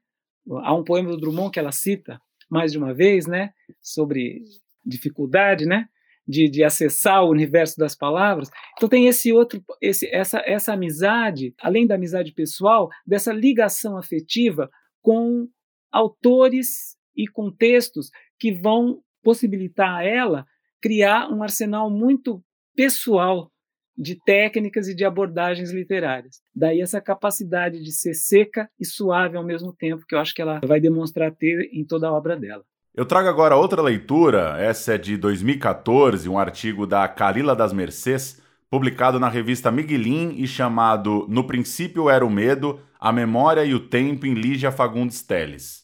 Há 0.63 0.73
um 0.73 0.83
poema 0.83 1.09
do 1.09 1.17
Drummond 1.17 1.51
que 1.51 1.59
ela 1.59 1.71
cita 1.71 2.19
mais 2.49 2.71
de 2.71 2.77
uma 2.77 2.93
vez, 2.93 3.27
né? 3.27 3.51
Sobre 3.81 4.41
dificuldade, 4.85 5.65
né? 5.65 5.87
De, 6.27 6.49
de 6.49 6.63
acessar 6.63 7.23
o 7.23 7.29
universo 7.29 7.77
das 7.77 7.95
palavras. 7.95 8.49
Então 8.77 8.89
tem 8.89 9.07
esse 9.07 9.31
outro, 9.31 9.63
esse, 9.81 10.07
essa, 10.13 10.41
essa 10.45 10.73
amizade, 10.73 11.53
além 11.59 11.87
da 11.87 11.95
amizade 11.95 12.31
pessoal, 12.33 12.89
dessa 13.05 13.33
ligação 13.33 13.97
afetiva 13.97 14.69
com 15.01 15.47
autores 15.91 16.97
e 17.15 17.27
contextos 17.27 18.09
que 18.39 18.51
vão 18.51 19.01
possibilitar 19.23 19.97
a 19.97 20.03
ela 20.03 20.45
criar 20.81 21.29
um 21.29 21.43
arsenal 21.43 21.89
muito 21.89 22.43
pessoal 22.75 23.51
de 23.99 24.15
técnicas 24.15 24.87
e 24.87 24.95
de 24.95 25.03
abordagens 25.03 25.71
literárias. 25.71 26.37
Daí 26.55 26.79
essa 26.79 27.01
capacidade 27.01 27.83
de 27.83 27.91
ser 27.91 28.13
seca 28.13 28.69
e 28.79 28.85
suave 28.85 29.35
ao 29.35 29.43
mesmo 29.43 29.73
tempo, 29.73 30.05
que 30.07 30.15
eu 30.15 30.19
acho 30.19 30.33
que 30.33 30.41
ela 30.41 30.61
vai 30.63 30.79
demonstrar 30.79 31.35
ter 31.35 31.69
em 31.73 31.85
toda 31.85 32.07
a 32.07 32.13
obra 32.13 32.37
dela. 32.37 32.63
Eu 32.95 33.05
trago 33.05 33.27
agora 33.27 33.57
outra 33.57 33.81
leitura, 33.81 34.55
essa 34.57 34.95
é 34.95 34.97
de 34.97 35.17
2014, 35.17 36.29
um 36.29 36.39
artigo 36.39 36.87
da 36.87 37.05
Calila 37.09 37.53
das 37.53 37.73
Mercês, 37.73 38.41
publicado 38.69 39.19
na 39.19 39.27
revista 39.27 39.69
Miguelin 39.69 40.35
e 40.37 40.47
chamado 40.47 41.27
No 41.27 41.45
Princípio 41.45 42.09
Era 42.09 42.25
o 42.25 42.29
Medo, 42.29 42.79
a 42.97 43.11
Memória 43.11 43.65
e 43.65 43.73
o 43.73 43.81
Tempo 43.81 44.25
em 44.25 44.33
Lígia 44.33 44.71
Fagundes 44.71 45.21
Teles. 45.21 45.83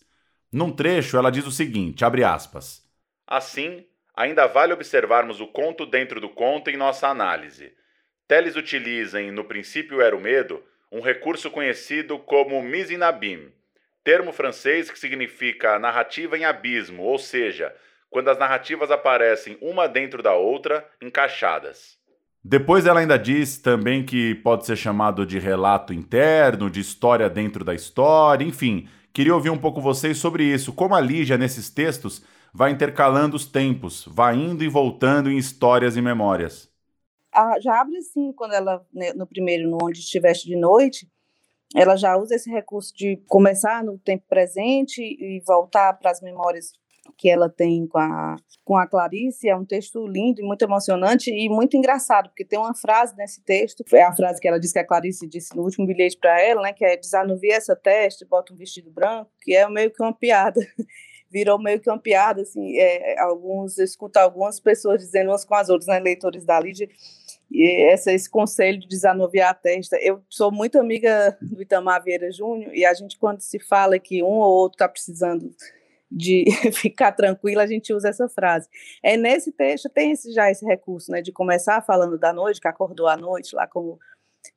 Num 0.51 0.71
trecho, 0.71 1.17
ela 1.17 1.29
diz 1.29 1.45
o 1.45 1.51
seguinte, 1.51 2.05
abre 2.05 2.23
aspas, 2.23 2.81
Assim, 3.27 3.83
ainda 4.15 4.47
vale 4.47 4.71
observarmos 4.71 5.41
o 5.41 5.47
conto 5.47 5.85
dentro 5.85 6.21
do 6.21 6.29
conto 6.29 6.69
em 6.69 6.77
nossa 6.77 7.09
análise– 7.09 7.73
Teles 8.27 8.55
utiliza 8.55 9.21
em 9.21 9.29
No 9.29 9.43
Princípio 9.43 10.01
Era 10.01 10.15
o 10.15 10.19
Medo 10.19 10.63
um 10.91 10.99
recurso 10.99 11.51
conhecido 11.51 12.17
como 12.17 12.61
mise 12.61 12.95
en 12.95 13.03
abîme, 13.03 13.49
termo 14.03 14.31
francês 14.31 14.89
que 14.89 14.97
significa 14.97 15.77
narrativa 15.77 16.35
em 16.35 16.43
abismo, 16.43 17.03
ou 17.03 17.19
seja, 17.19 17.71
quando 18.09 18.29
as 18.29 18.39
narrativas 18.39 18.89
aparecem 18.89 19.57
uma 19.61 19.87
dentro 19.87 20.23
da 20.23 20.33
outra, 20.33 20.87
encaixadas. 20.99 21.99
Depois 22.43 22.87
ela 22.87 22.99
ainda 22.99 23.17
diz 23.17 23.59
também 23.59 24.03
que 24.03 24.33
pode 24.35 24.65
ser 24.65 24.75
chamado 24.75 25.23
de 25.23 25.37
relato 25.37 25.93
interno, 25.93 26.69
de 26.69 26.79
história 26.79 27.29
dentro 27.29 27.63
da 27.63 27.75
história, 27.75 28.43
enfim. 28.43 28.87
Queria 29.13 29.35
ouvir 29.35 29.51
um 29.51 29.57
pouco 29.57 29.79
vocês 29.79 30.17
sobre 30.17 30.43
isso, 30.43 30.73
como 30.73 30.95
a 30.95 31.01
Lígia 31.01 31.37
nesses 31.37 31.69
textos 31.69 32.23
vai 32.51 32.71
intercalando 32.71 33.35
os 33.35 33.45
tempos, 33.45 34.03
vai 34.07 34.35
indo 34.35 34.63
e 34.63 34.67
voltando 34.67 35.29
em 35.29 35.37
histórias 35.37 35.95
e 35.95 36.01
memórias 36.01 36.73
a, 37.35 37.59
já 37.59 37.79
abre 37.79 37.97
assim, 37.97 38.31
quando 38.33 38.53
ela, 38.53 38.85
né, 38.93 39.13
no 39.13 39.27
primeiro, 39.27 39.69
no 39.69 39.77
Onde 39.83 39.99
Estiveste 39.99 40.47
de 40.47 40.55
Noite, 40.55 41.07
ela 41.75 41.95
já 41.95 42.15
usa 42.15 42.35
esse 42.35 42.49
recurso 42.49 42.95
de 42.95 43.17
começar 43.27 43.83
no 43.83 43.97
tempo 43.97 44.23
presente 44.27 45.01
e 45.01 45.41
voltar 45.45 45.93
para 45.93 46.11
as 46.11 46.21
memórias 46.21 46.71
que 47.17 47.29
ela 47.29 47.49
tem 47.49 47.87
com 47.87 47.97
a, 47.97 48.35
com 48.63 48.77
a 48.77 48.87
Clarice. 48.87 49.49
É 49.49 49.55
um 49.55 49.65
texto 49.65 50.05
lindo 50.07 50.41
e 50.41 50.43
muito 50.43 50.61
emocionante 50.63 51.29
e 51.29 51.49
muito 51.49 51.77
engraçado, 51.77 52.29
porque 52.29 52.45
tem 52.45 52.57
uma 52.57 52.73
frase 52.73 53.15
nesse 53.15 53.43
texto, 53.43 53.83
é 53.93 54.03
a 54.03 54.15
frase 54.15 54.39
que 54.39 54.47
ela 54.47 54.59
disse 54.59 54.73
que 54.73 54.79
a 54.79 54.87
Clarice 54.87 55.27
disse 55.27 55.55
no 55.55 55.63
último 55.63 55.85
bilhete 55.85 56.17
para 56.17 56.41
ela, 56.41 56.61
né, 56.61 56.73
que 56.73 56.85
é 56.85 56.97
desanuvia 56.97 57.55
essa 57.55 57.75
testa, 57.75 58.25
bota 58.29 58.53
um 58.53 58.57
vestido 58.57 58.89
branco, 58.91 59.31
que 59.41 59.55
é 59.55 59.67
meio 59.69 59.91
que 59.91 60.01
uma 60.01 60.13
piada 60.13 60.59
virou 61.29 61.59
meio 61.59 61.79
que 61.79 61.89
uma 61.89 61.99
piada, 61.99 62.43
assim, 62.43 62.77
é, 62.77 63.19
alguns, 63.19 63.77
eu 63.77 63.83
escuto 63.83 64.17
algumas 64.17 64.59
pessoas 64.59 65.01
dizendo 65.01 65.31
umas 65.31 65.43
com 65.43 65.55
as 65.55 65.69
outras, 65.69 65.87
né, 65.87 65.99
leitores 65.99 66.45
da 66.45 66.59
Lídia, 66.59 66.87
essa, 67.63 68.11
esse 68.11 68.29
conselho 68.29 68.79
de 68.79 68.87
desanuviar 68.87 69.51
a 69.51 69.53
testa. 69.53 69.97
Eu 69.97 70.21
sou 70.29 70.51
muito 70.51 70.79
amiga 70.79 71.37
do 71.41 71.61
Itamar 71.61 72.03
Vieira 72.03 72.31
Júnior 72.31 72.73
e 72.73 72.85
a 72.85 72.93
gente, 72.93 73.17
quando 73.17 73.41
se 73.41 73.59
fala 73.59 73.99
que 73.99 74.23
um 74.23 74.27
ou 74.27 74.53
outro 74.53 74.75
está 74.75 74.87
precisando 74.87 75.49
de 76.11 76.45
ficar 76.73 77.11
tranquila, 77.11 77.63
a 77.63 77.67
gente 77.67 77.93
usa 77.93 78.09
essa 78.09 78.29
frase. 78.29 78.67
É 79.03 79.17
nesse 79.17 79.51
texto 79.51 79.89
tem 79.89 80.11
esse, 80.11 80.31
já 80.31 80.49
esse 80.49 80.65
recurso, 80.65 81.11
né, 81.11 81.21
de 81.21 81.31
começar 81.31 81.81
falando 81.81 82.17
da 82.17 82.31
noite, 82.31 82.61
que 82.61 82.67
acordou 82.67 83.07
à 83.07 83.17
noite 83.17 83.55
lá 83.55 83.67
com, 83.67 83.97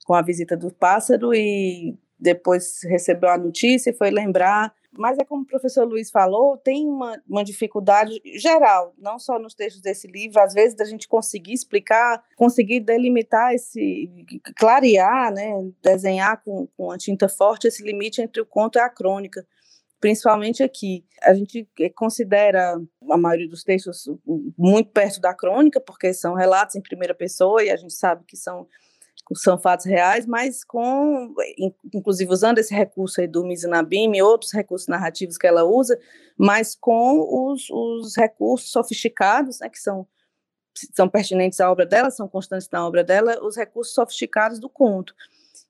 com 0.04 0.14
a 0.14 0.22
visita 0.22 0.56
do 0.56 0.72
pássaro 0.72 1.34
e 1.34 1.96
depois 2.18 2.80
recebeu 2.84 3.30
a 3.30 3.38
notícia 3.38 3.90
e 3.90 3.96
foi 3.96 4.10
lembrar 4.10 4.72
mas 4.92 5.18
é 5.18 5.24
como 5.24 5.42
o 5.42 5.46
professor 5.46 5.86
Luiz 5.86 6.10
falou, 6.10 6.56
tem 6.56 6.88
uma, 6.88 7.20
uma 7.28 7.44
dificuldade 7.44 8.20
geral, 8.38 8.94
não 8.98 9.18
só 9.18 9.38
nos 9.38 9.54
textos 9.54 9.82
desse 9.82 10.06
livro, 10.06 10.40
às 10.40 10.54
vezes 10.54 10.74
da 10.74 10.84
gente 10.84 11.06
conseguir 11.06 11.52
explicar, 11.52 12.22
conseguir 12.36 12.80
delimitar 12.80 13.54
esse, 13.54 14.10
clarear, 14.56 15.32
né, 15.32 15.70
desenhar 15.82 16.42
com, 16.42 16.66
com 16.76 16.90
a 16.90 16.98
tinta 16.98 17.28
forte 17.28 17.68
esse 17.68 17.82
limite 17.82 18.22
entre 18.22 18.40
o 18.40 18.46
conto 18.46 18.76
e 18.76 18.80
a 18.80 18.88
crônica 18.88 19.46
principalmente 20.00 20.62
aqui. 20.62 21.04
A 21.22 21.34
gente 21.34 21.68
considera 21.94 22.80
a 23.10 23.16
maioria 23.16 23.48
dos 23.48 23.64
textos 23.64 24.08
muito 24.56 24.90
perto 24.90 25.20
da 25.20 25.34
crônica, 25.34 25.80
porque 25.80 26.12
são 26.14 26.34
relatos 26.34 26.76
em 26.76 26.80
primeira 26.80 27.14
pessoa 27.14 27.62
e 27.62 27.70
a 27.70 27.76
gente 27.76 27.94
sabe 27.94 28.24
que 28.24 28.36
são 28.36 28.66
são 29.34 29.58
fatos 29.58 29.86
reais, 29.86 30.26
mas 30.26 30.64
com, 30.64 31.34
inclusive 31.92 32.32
usando 32.32 32.58
esse 32.58 32.74
recurso 32.74 33.20
aí 33.20 33.26
do 33.26 33.44
Mizanabim 33.44 34.14
e 34.14 34.22
outros 34.22 34.52
recursos 34.52 34.88
narrativos 34.88 35.36
que 35.36 35.46
ela 35.46 35.64
usa, 35.64 35.98
mas 36.36 36.74
com 36.74 37.50
os, 37.50 37.68
os 37.70 38.16
recursos 38.16 38.70
sofisticados, 38.70 39.60
né, 39.60 39.68
que 39.68 39.78
são, 39.78 40.06
são 40.94 41.08
pertinentes 41.08 41.60
à 41.60 41.70
obra 41.70 41.84
dela, 41.84 42.10
são 42.10 42.28
constantes 42.28 42.68
na 42.70 42.86
obra 42.86 43.04
dela, 43.04 43.38
os 43.44 43.56
recursos 43.56 43.94
sofisticados 43.94 44.58
do 44.58 44.68
conto. 44.68 45.14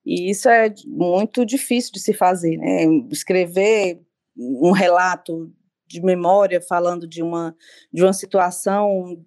E 0.04 0.30
isso 0.30 0.48
é 0.48 0.72
muito 0.86 1.44
difícil 1.44 1.92
de 1.92 2.00
se 2.00 2.14
fazer, 2.14 2.56
né? 2.56 2.84
Escrever 3.10 4.00
um 4.36 4.70
relato 4.70 5.52
de 5.86 6.00
memória 6.02 6.60
falando 6.60 7.06
de 7.06 7.22
uma, 7.22 7.56
de 7.92 8.02
uma 8.02 8.12
situação 8.12 9.22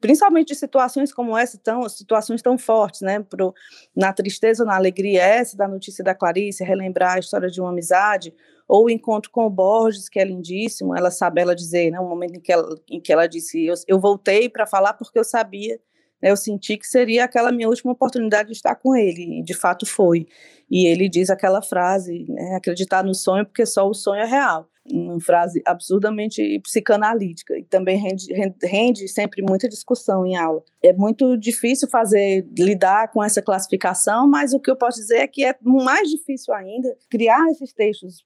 principalmente 0.00 0.48
de 0.48 0.54
situações 0.54 1.12
como 1.12 1.36
essa, 1.36 1.58
tão, 1.58 1.88
situações 1.88 2.42
tão 2.42 2.56
fortes, 2.56 3.02
né? 3.02 3.20
Pro, 3.20 3.54
na 3.94 4.12
tristeza 4.12 4.62
ou 4.62 4.66
na 4.66 4.76
alegria, 4.76 5.22
essa 5.22 5.56
da 5.56 5.68
notícia 5.68 6.02
da 6.02 6.14
Clarice, 6.14 6.64
relembrar 6.64 7.16
a 7.16 7.18
história 7.18 7.48
de 7.48 7.60
uma 7.60 7.70
amizade, 7.70 8.34
ou 8.66 8.86
o 8.86 8.90
encontro 8.90 9.30
com 9.30 9.44
o 9.44 9.50
Borges, 9.50 10.08
que 10.08 10.18
é 10.18 10.24
lindíssimo, 10.24 10.96
ela 10.96 11.10
sabe 11.10 11.40
ela 11.40 11.54
dizer, 11.54 11.90
né? 11.90 12.00
Um 12.00 12.08
momento 12.08 12.36
em 12.36 12.40
que 12.40 12.52
ela, 12.52 12.74
em 12.88 13.00
que 13.00 13.12
ela 13.12 13.26
disse: 13.26 13.66
Eu, 13.66 13.74
eu 13.86 14.00
voltei 14.00 14.48
para 14.48 14.66
falar 14.66 14.94
porque 14.94 15.18
eu 15.18 15.24
sabia 15.24 15.78
eu 16.22 16.36
senti 16.36 16.76
que 16.76 16.86
seria 16.86 17.24
aquela 17.24 17.50
minha 17.50 17.68
última 17.68 17.92
oportunidade 17.92 18.48
de 18.48 18.54
estar 18.54 18.74
com 18.74 18.94
ele, 18.94 19.40
e 19.40 19.42
de 19.42 19.54
fato 19.54 19.86
foi. 19.86 20.26
E 20.70 20.86
ele 20.86 21.08
diz 21.08 21.30
aquela 21.30 21.62
frase, 21.62 22.26
né, 22.28 22.56
acreditar 22.56 23.02
no 23.02 23.14
sonho 23.14 23.46
porque 23.46 23.64
só 23.64 23.88
o 23.88 23.94
sonho 23.94 24.22
é 24.22 24.26
real. 24.26 24.68
Uma 24.90 25.20
frase 25.20 25.62
absurdamente 25.66 26.58
psicanalítica 26.60 27.56
e 27.58 27.64
também 27.64 27.98
rende, 27.98 28.26
rende 28.62 29.08
sempre 29.08 29.42
muita 29.42 29.68
discussão 29.68 30.26
em 30.26 30.36
aula. 30.36 30.62
É 30.82 30.92
muito 30.92 31.36
difícil 31.36 31.88
fazer, 31.88 32.46
lidar 32.58 33.10
com 33.12 33.22
essa 33.22 33.42
classificação, 33.42 34.26
mas 34.26 34.54
o 34.54 34.60
que 34.60 34.70
eu 34.70 34.76
posso 34.76 34.98
dizer 34.98 35.18
é 35.18 35.26
que 35.28 35.44
é 35.44 35.54
mais 35.62 36.08
difícil 36.08 36.54
ainda 36.54 36.96
criar 37.10 37.46
esses 37.50 37.72
textos, 37.72 38.24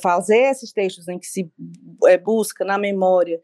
fazer 0.00 0.50
esses 0.50 0.72
textos 0.72 1.08
em 1.08 1.18
que 1.18 1.26
se 1.26 1.50
é, 2.04 2.16
busca 2.16 2.64
na 2.64 2.78
memória 2.78 3.40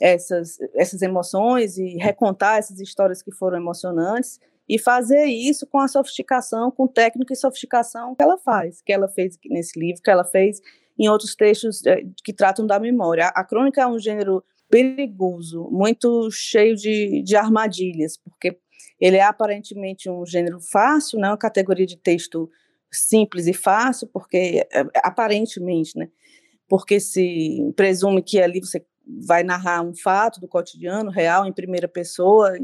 essas, 0.00 0.58
essas 0.74 1.02
emoções 1.02 1.78
e 1.78 1.96
recontar 1.96 2.58
essas 2.58 2.80
histórias 2.80 3.22
que 3.22 3.32
foram 3.32 3.58
emocionantes 3.58 4.38
e 4.68 4.78
fazer 4.78 5.26
isso 5.26 5.66
com 5.66 5.78
a 5.78 5.88
sofisticação, 5.88 6.70
com 6.70 6.86
técnica 6.86 7.32
e 7.32 7.36
sofisticação 7.36 8.14
que 8.14 8.22
ela 8.22 8.38
faz, 8.38 8.80
que 8.80 8.92
ela 8.92 9.08
fez 9.08 9.38
nesse 9.46 9.78
livro, 9.78 10.02
que 10.02 10.10
ela 10.10 10.24
fez 10.24 10.60
em 10.98 11.08
outros 11.08 11.34
textos 11.34 11.84
eh, 11.86 12.04
que 12.24 12.32
tratam 12.32 12.66
da 12.66 12.78
memória. 12.78 13.26
A, 13.28 13.44
crônica 13.44 13.80
é 13.80 13.86
um 13.86 13.98
gênero 13.98 14.44
perigoso, 14.70 15.68
muito 15.70 16.30
cheio 16.30 16.74
de, 16.76 17.22
de 17.22 17.36
armadilhas, 17.36 18.16
porque 18.16 18.58
ele 19.00 19.16
é 19.16 19.22
aparentemente 19.22 20.08
um 20.08 20.24
gênero 20.24 20.58
fácil, 20.60 21.18
né, 21.18 21.28
uma 21.28 21.36
categoria 21.36 21.86
de 21.86 21.96
texto 21.96 22.50
simples 22.90 23.46
e 23.46 23.52
fácil, 23.52 24.08
porque 24.12 24.66
eh, 24.72 24.86
aparentemente, 25.02 25.98
né, 25.98 26.08
porque 26.68 27.00
se 27.00 27.72
presume 27.76 28.22
que 28.22 28.40
ali 28.40 28.60
você 28.60 28.84
vai 29.26 29.42
narrar 29.42 29.82
um 29.82 29.94
fato 29.94 30.40
do 30.40 30.48
cotidiano 30.48 31.10
real 31.10 31.46
em 31.46 31.52
primeira 31.52 31.86
pessoa, 31.86 32.56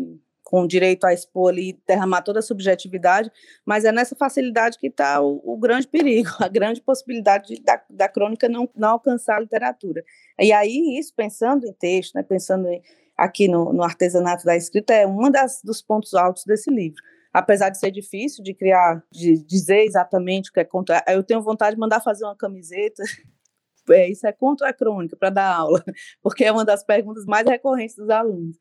com 0.51 0.67
direito 0.67 1.05
a 1.05 1.15
expor 1.15 1.53
ali, 1.53 1.79
derramar 1.87 2.23
toda 2.23 2.41
a 2.41 2.43
subjetividade, 2.43 3.31
mas 3.65 3.85
é 3.85 3.93
nessa 3.93 4.17
facilidade 4.17 4.77
que 4.77 4.89
está 4.89 5.21
o, 5.21 5.41
o, 5.45 5.57
grande 5.57 5.87
perigo, 5.87 6.29
a 6.41 6.49
grande 6.49 6.81
possibilidade 6.81 7.55
de, 7.55 7.63
da, 7.63 7.81
da 7.89 8.09
crônica 8.09 8.49
não, 8.49 8.69
não 8.75 8.91
alcançar 8.91 9.37
a 9.37 9.41
literatura. 9.41 10.03
E 10.41 10.53
aí, 10.53 10.99
isso, 10.99 11.15
pensando 11.15 11.67
em 11.69 11.73
texto, 11.73 12.17
né, 12.17 12.25
pensando 12.25 12.67
em, 12.67 12.83
aqui 13.17 13.47
no, 13.47 13.73
no, 13.73 13.85
artesanato 13.85 14.45
da 14.45 14.57
escrita, 14.57 14.93
é 14.93 15.07
um 15.07 15.31
dos 15.65 15.81
pontos 15.81 16.15
altos 16.15 16.45
desse 16.45 16.69
livro. 16.69 17.01
Apesar 17.33 17.71
de 17.71 17.79
ser 17.79 17.93
difícil 17.93 18.43
de 18.43 18.53
criar, 18.53 19.05
de 19.13 19.37
dizer 19.45 19.85
exatamente 19.85 20.51
o 20.51 20.53
que 20.53 20.59
é 20.59 20.65
contra, 20.65 21.05
eu 21.07 21.23
tenho 21.23 21.41
vontade 21.41 21.77
de 21.77 21.81
mandar 21.81 22.01
fazer 22.01 22.25
uma 22.25 22.35
camiseta 22.35 23.05
é, 23.89 24.11
isso 24.11 24.27
é 24.27 24.33
conto 24.33 24.63
ou 24.63 24.69
é 24.69 24.73
crônica 24.73 25.17
para 25.17 25.31
dar 25.31 25.55
aula? 25.55 25.83
Porque 26.23 26.45
é 26.45 26.53
uma 26.53 26.65
das 26.65 26.85
perguntas 26.85 27.25
mais 27.25 27.47
recorrentes 27.47 27.97
dos 27.97 28.11
alunos. 28.11 28.57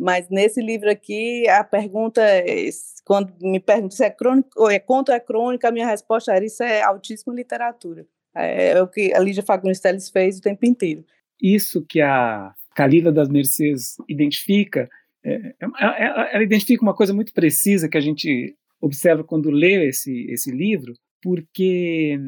Mas 0.00 0.30
nesse 0.30 0.62
livro 0.62 0.90
aqui, 0.90 1.46
a 1.46 1.62
pergunta, 1.62 2.22
é, 2.22 2.70
quando 3.04 3.34
me 3.38 3.60
perguntam 3.60 3.90
se 3.90 4.02
é 4.02 4.08
crônica 4.08 4.48
ou 4.56 4.70
é 4.70 4.78
conto 4.78 5.10
ou 5.10 5.14
é 5.14 5.20
crônica, 5.20 5.68
a 5.68 5.70
minha 5.70 5.86
resposta 5.86 6.32
era 6.32 6.42
isso 6.42 6.62
é 6.62 6.80
altíssima 6.80 7.34
literatura. 7.34 8.06
É, 8.34 8.70
é 8.70 8.82
o 8.82 8.88
que 8.88 9.12
a 9.12 9.18
Lígia 9.18 9.42
Fagundes 9.42 9.78
Teles 9.78 10.08
fez 10.08 10.38
o 10.38 10.40
tempo 10.40 10.64
inteiro. 10.64 11.04
Isso 11.38 11.84
que 11.86 12.00
a 12.00 12.54
Calila 12.74 13.12
das 13.12 13.28
Mercês 13.28 13.96
identifica, 14.08 14.88
é, 15.22 15.34
é, 15.34 15.54
é, 15.60 16.34
ela 16.34 16.42
identifica 16.42 16.82
uma 16.82 16.94
coisa 16.94 17.12
muito 17.12 17.34
precisa 17.34 17.86
que 17.86 17.98
a 17.98 18.00
gente 18.00 18.56
observa 18.80 19.22
quando 19.22 19.50
lê 19.50 19.86
esse, 19.86 20.24
esse 20.30 20.50
livro, 20.50 20.94
porque 21.22 22.18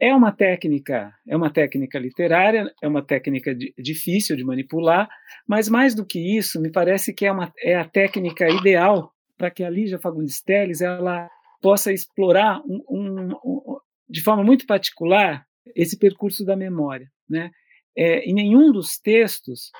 é 0.00 0.14
uma 0.14 0.32
técnica, 0.32 1.12
é 1.26 1.36
uma 1.36 1.50
técnica 1.50 1.98
literária, 1.98 2.72
é 2.82 2.88
uma 2.88 3.02
técnica 3.02 3.54
de, 3.54 3.74
difícil 3.78 4.36
de 4.36 4.44
manipular, 4.44 5.08
mas 5.46 5.68
mais 5.68 5.94
do 5.94 6.04
que 6.04 6.36
isso, 6.36 6.60
me 6.60 6.70
parece 6.70 7.12
que 7.12 7.26
é, 7.26 7.32
uma, 7.32 7.52
é 7.62 7.76
a 7.76 7.84
técnica 7.84 8.48
ideal 8.48 9.12
para 9.36 9.50
que 9.50 9.64
a 9.64 9.70
Lígia 9.70 9.98
Fagundes 9.98 10.40
Telles 10.42 10.80
ela 10.80 11.28
possa 11.60 11.92
explorar 11.92 12.60
um, 12.66 12.84
um, 12.88 13.32
um, 13.44 13.78
de 14.08 14.22
forma 14.22 14.44
muito 14.44 14.66
particular 14.66 15.44
esse 15.74 15.98
percurso 15.98 16.44
da 16.44 16.56
memória, 16.56 17.08
né? 17.28 17.50
É, 17.96 18.28
em 18.28 18.34
nenhum 18.34 18.72
dos 18.72 18.98
textos 18.98 19.70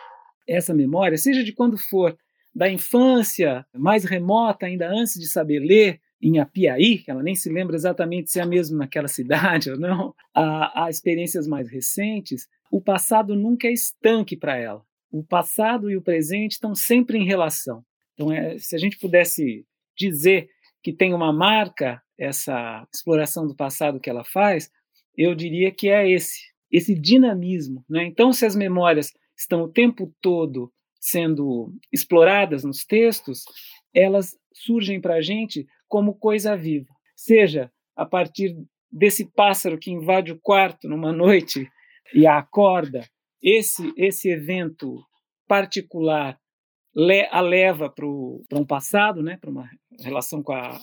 essa 0.47 0.75
memória, 0.75 1.19
seja 1.19 1.43
de 1.43 1.53
quando 1.53 1.77
for, 1.77 2.17
da 2.55 2.71
infância 2.71 3.67
mais 3.75 4.05
remota, 4.05 4.67
ainda 4.67 4.88
antes 4.88 5.14
de 5.14 5.27
saber 5.27 5.59
ler, 5.59 6.01
em 6.25 6.39
Apiaí, 6.39 7.05
ela 7.07 7.23
nem 7.23 7.35
se 7.35 7.53
lembra 7.53 7.77
exatamente 7.77 8.31
se 8.31 8.41
é 8.41 8.47
mesmo 8.47 8.79
naquela 8.79 9.09
cidade 9.09 9.71
ou 9.71 9.79
não, 9.79 10.15
a, 10.35 10.87
a 10.87 10.91
experiências 10.91 11.47
mais 11.47 11.71
recentes, 11.71 12.49
o 12.71 12.81
passado 12.81 13.37
nunca 13.37 13.69
é 13.69 13.73
estanque 13.73 14.35
para 14.35 14.57
ela. 14.57 14.83
O 15.13 15.23
passado 15.23 15.91
e 15.91 15.97
o 15.97 16.03
presente 16.03 16.53
estão 16.53 16.75
sempre 16.75 17.19
em 17.19 17.27
relação. 17.27 17.85
Então, 18.15 18.33
é, 18.33 18.57
se 18.59 18.75
a 18.75 18.79
gente 18.79 18.99
pudesse 18.99 19.67
dizer 19.97 20.49
que 20.83 20.95
tem 20.95 21.13
uma 21.13 21.33
marca 21.33 22.03
essa 22.19 22.87
exploração 22.93 23.47
do 23.47 23.55
passado 23.55 24.01
que 24.01 24.09
ela 24.09 24.25
faz, 24.25 24.71
eu 25.17 25.35
diria 25.35 25.71
que 25.71 25.91
é 25.91 26.11
esse, 26.11 26.41
esse 26.71 26.95
dinamismo. 26.95 27.85
Né? 27.89 28.05
Então, 28.05 28.33
se 28.33 28.47
as 28.47 28.57
memórias 28.57 29.13
estão 29.37 29.63
o 29.63 29.69
tempo 29.69 30.13
todo 30.23 30.73
sendo 30.99 31.71
exploradas 31.93 32.65
nos 32.65 32.85
textos, 32.85 33.45
elas 33.93 34.37
surgem 34.55 35.01
para 35.01 35.17
a 35.17 35.21
gente 35.21 35.67
como 35.94 36.12
coisa 36.12 36.57
viva, 36.57 36.92
seja 37.14 37.70
a 37.94 38.04
partir 38.04 38.52
desse 38.90 39.30
pássaro 39.30 39.78
que 39.78 39.92
invade 39.92 40.33
o 40.33 40.40
quarto 40.40 40.88
numa 40.88 41.12
noite 41.12 41.70
e 42.12 42.26
a 42.26 42.38
acorda, 42.38 43.09
esse, 43.40 43.92
esse 43.96 44.28
evento 44.28 45.00
particular 45.46 46.37
le, 46.92 47.28
a 47.30 47.40
leva 47.40 47.88
para 47.88 48.04
um 48.04 48.66
passado, 48.66 49.22
né, 49.22 49.37
para 49.37 49.48
uma 49.48 49.70
relação 50.00 50.42
com 50.42 50.52
a, 50.52 50.80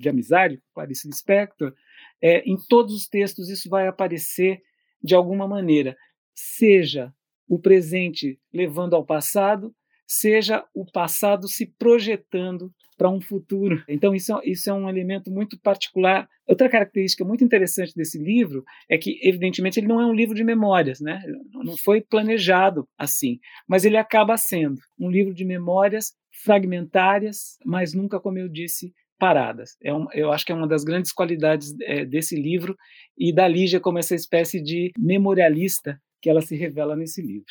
de 0.00 0.08
amizade 0.08 0.56
com 0.56 0.62
Clarice 0.72 1.06
Lispector, 1.06 1.74
é, 2.22 2.38
em 2.50 2.56
todos 2.56 2.94
os 2.94 3.06
textos 3.06 3.50
isso 3.50 3.68
vai 3.68 3.86
aparecer 3.86 4.62
de 5.02 5.14
alguma 5.14 5.46
maneira, 5.46 5.94
seja 6.34 7.12
o 7.46 7.58
presente 7.58 8.40
levando 8.54 8.96
ao 8.96 9.04
passado, 9.04 9.76
seja 10.06 10.64
o 10.74 10.90
passado 10.90 11.46
se 11.46 11.66
projetando 11.66 12.72
para 12.96 13.10
um 13.10 13.20
futuro. 13.20 13.82
Então, 13.88 14.14
isso, 14.14 14.34
é, 14.34 14.40
isso 14.44 14.70
é 14.70 14.72
um 14.72 14.88
elemento 14.88 15.30
muito 15.30 15.58
particular. 15.60 16.28
Outra 16.46 16.68
característica 16.68 17.24
muito 17.24 17.44
interessante 17.44 17.94
desse 17.94 18.18
livro 18.18 18.64
é 18.88 18.96
que, 18.96 19.18
evidentemente, 19.22 19.78
ele 19.78 19.86
não 19.86 20.00
é 20.00 20.06
um 20.06 20.14
livro 20.14 20.34
de 20.34 20.44
memórias, 20.44 21.00
né? 21.00 21.20
não 21.52 21.76
foi 21.76 22.00
planejado 22.00 22.88
assim, 22.98 23.38
mas 23.68 23.84
ele 23.84 23.96
acaba 23.96 24.36
sendo 24.36 24.80
um 24.98 25.10
livro 25.10 25.34
de 25.34 25.44
memórias 25.44 26.12
fragmentárias, 26.44 27.58
mas 27.64 27.94
nunca, 27.94 28.20
como 28.20 28.38
eu 28.38 28.48
disse, 28.48 28.92
paradas. 29.18 29.76
É 29.82 29.92
um, 29.92 30.06
eu 30.12 30.32
acho 30.32 30.44
que 30.44 30.52
é 30.52 30.54
uma 30.54 30.68
das 30.68 30.84
grandes 30.84 31.12
qualidades 31.12 31.74
é, 31.82 32.04
desse 32.04 32.36
livro 32.36 32.76
e 33.16 33.34
da 33.34 33.48
Lígia 33.48 33.80
como 33.80 33.98
essa 33.98 34.14
espécie 34.14 34.62
de 34.62 34.90
memorialista 34.98 35.98
que 36.20 36.28
ela 36.28 36.40
se 36.40 36.56
revela 36.56 36.96
nesse 36.96 37.22
livro. 37.22 37.46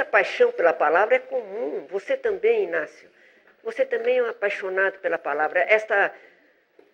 Essa 0.00 0.04
paixão 0.08 0.50
pela 0.50 0.72
palavra 0.72 1.16
é 1.16 1.18
comum. 1.18 1.86
Você 1.90 2.16
também, 2.16 2.64
Inácio. 2.64 3.06
Você 3.62 3.84
também 3.84 4.16
é 4.16 4.22
um 4.22 4.30
apaixonado 4.30 4.98
pela 4.98 5.18
palavra. 5.18 5.60
Esta, 5.60 6.14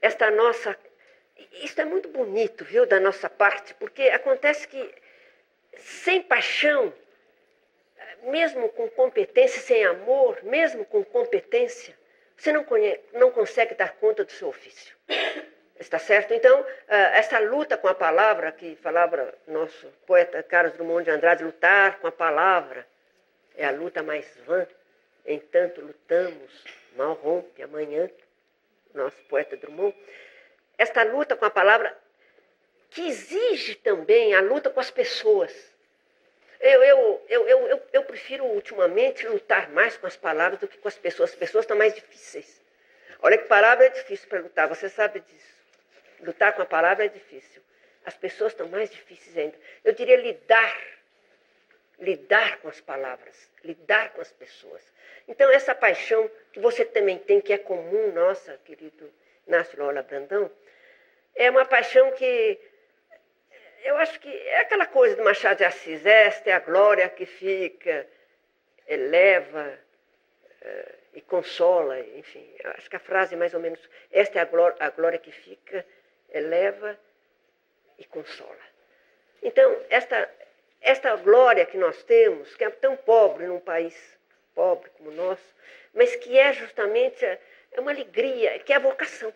esta 0.02 0.28
nossa. 0.32 0.76
Isso 1.52 1.80
é 1.80 1.84
muito 1.84 2.08
bonito, 2.08 2.64
viu, 2.64 2.84
da 2.84 2.98
nossa 2.98 3.30
parte, 3.30 3.74
porque 3.74 4.08
acontece 4.08 4.66
que 4.66 4.92
sem 5.76 6.20
paixão, 6.20 6.92
mesmo 8.24 8.70
com 8.70 8.88
competência, 8.88 9.60
sem 9.60 9.84
amor, 9.84 10.42
mesmo 10.42 10.84
com 10.84 11.04
competência, 11.04 11.96
você 12.36 12.52
não, 12.52 12.64
conhece, 12.64 13.00
não 13.12 13.30
consegue 13.30 13.74
dar 13.74 13.94
conta 14.00 14.24
do 14.24 14.32
seu 14.32 14.48
ofício. 14.48 14.96
Está 15.78 16.00
certo? 16.00 16.34
Então, 16.34 16.66
ah, 16.88 17.18
essa 17.18 17.38
luta 17.38 17.76
com 17.76 17.86
a 17.86 17.94
palavra, 17.94 18.50
que 18.50 18.74
falava 18.76 19.32
nosso 19.46 19.86
poeta 20.06 20.42
Carlos 20.42 20.72
Drummond 20.72 21.04
de 21.04 21.10
Andrade, 21.10 21.44
lutar 21.44 22.00
com 22.00 22.08
a 22.08 22.12
palavra, 22.12 22.84
é 23.56 23.64
a 23.64 23.70
luta 23.70 24.02
mais 24.02 24.26
vã. 24.46 24.66
Entanto, 25.24 25.80
lutamos, 25.80 26.64
mal 26.96 27.14
rompe 27.14 27.62
amanhã, 27.62 28.08
nosso 28.94 29.16
poeta 29.24 29.56
Drummond. 29.56 29.96
Esta 30.78 31.02
luta 31.02 31.34
com 31.36 31.44
a 31.44 31.50
palavra, 31.50 31.96
que 32.90 33.08
exige 33.08 33.74
também 33.76 34.34
a 34.34 34.40
luta 34.40 34.70
com 34.70 34.78
as 34.80 34.90
pessoas. 34.90 35.52
Eu, 36.60 36.82
eu, 36.82 37.26
eu, 37.28 37.48
eu, 37.48 37.66
eu, 37.68 37.82
eu 37.92 38.04
prefiro, 38.04 38.44
ultimamente, 38.44 39.26
lutar 39.26 39.70
mais 39.70 39.96
com 39.96 40.06
as 40.06 40.16
palavras 40.16 40.60
do 40.60 40.68
que 40.68 40.78
com 40.78 40.88
as 40.88 40.96
pessoas. 40.96 41.30
As 41.30 41.36
pessoas 41.36 41.64
estão 41.64 41.76
mais 41.76 41.94
difíceis. 41.94 42.60
Olha 43.22 43.38
que 43.38 43.44
palavra 43.44 43.86
é 43.86 43.88
difícil 43.88 44.28
para 44.28 44.40
lutar, 44.40 44.68
você 44.68 44.88
sabe 44.88 45.20
disso. 45.20 45.56
Lutar 46.20 46.54
com 46.54 46.62
a 46.62 46.66
palavra 46.66 47.04
é 47.04 47.08
difícil. 47.08 47.62
As 48.04 48.16
pessoas 48.16 48.52
estão 48.52 48.68
mais 48.68 48.90
difíceis 48.90 49.36
ainda. 49.36 49.56
Eu 49.84 49.92
diria 49.92 50.16
lidar. 50.16 50.95
Lidar 51.98 52.58
com 52.58 52.68
as 52.68 52.80
palavras, 52.80 53.50
lidar 53.64 54.12
com 54.12 54.20
as 54.20 54.30
pessoas. 54.30 54.82
Então, 55.26 55.50
essa 55.50 55.74
paixão 55.74 56.30
que 56.52 56.60
você 56.60 56.84
também 56.84 57.18
tem, 57.18 57.40
que 57.40 57.52
é 57.52 57.58
comum, 57.58 58.12
nossa, 58.12 58.58
querido 58.64 59.10
Inácio 59.46 59.78
Lola 59.82 60.02
Brandão, 60.02 60.50
é 61.34 61.50
uma 61.50 61.64
paixão 61.64 62.12
que 62.12 62.58
eu 63.82 63.96
acho 63.98 64.18
que 64.20 64.28
é 64.28 64.60
aquela 64.60 64.86
coisa 64.86 65.16
do 65.16 65.24
Machado 65.24 65.58
de 65.58 65.64
Assis, 65.64 66.04
esta 66.04 66.50
é 66.50 66.52
a 66.52 66.60
glória 66.60 67.08
que 67.08 67.24
fica, 67.24 68.06
eleva, 68.86 69.78
uh, 70.62 70.96
e 71.16 71.20
consola, 71.22 71.98
enfim. 72.00 72.46
Acho 72.76 72.90
que 72.90 72.96
a 72.96 73.00
frase 73.00 73.34
é 73.34 73.38
mais 73.38 73.54
ou 73.54 73.60
menos, 73.60 73.80
esta 74.12 74.38
é 74.38 74.42
a 74.42 74.44
glória, 74.44 74.76
a 74.78 74.90
glória 74.90 75.18
que 75.18 75.32
fica, 75.32 75.84
eleva 76.30 76.98
e 77.98 78.04
consola. 78.04 78.66
Então, 79.42 79.84
esta, 79.88 80.30
esta 80.80 81.14
glória 81.16 81.66
que 81.66 81.76
nós 81.76 82.02
temos, 82.02 82.54
que 82.56 82.64
é 82.64 82.70
tão 82.70 82.96
pobre 82.96 83.46
num 83.46 83.60
país 83.60 83.94
pobre 84.54 84.90
como 84.96 85.10
o 85.10 85.14
nosso, 85.14 85.54
mas 85.92 86.16
que 86.16 86.38
é 86.38 86.52
justamente 86.52 87.24
é 87.24 87.80
uma 87.80 87.90
alegria, 87.90 88.58
que 88.60 88.72
é 88.72 88.76
a 88.76 88.80
vocação. 88.80 89.32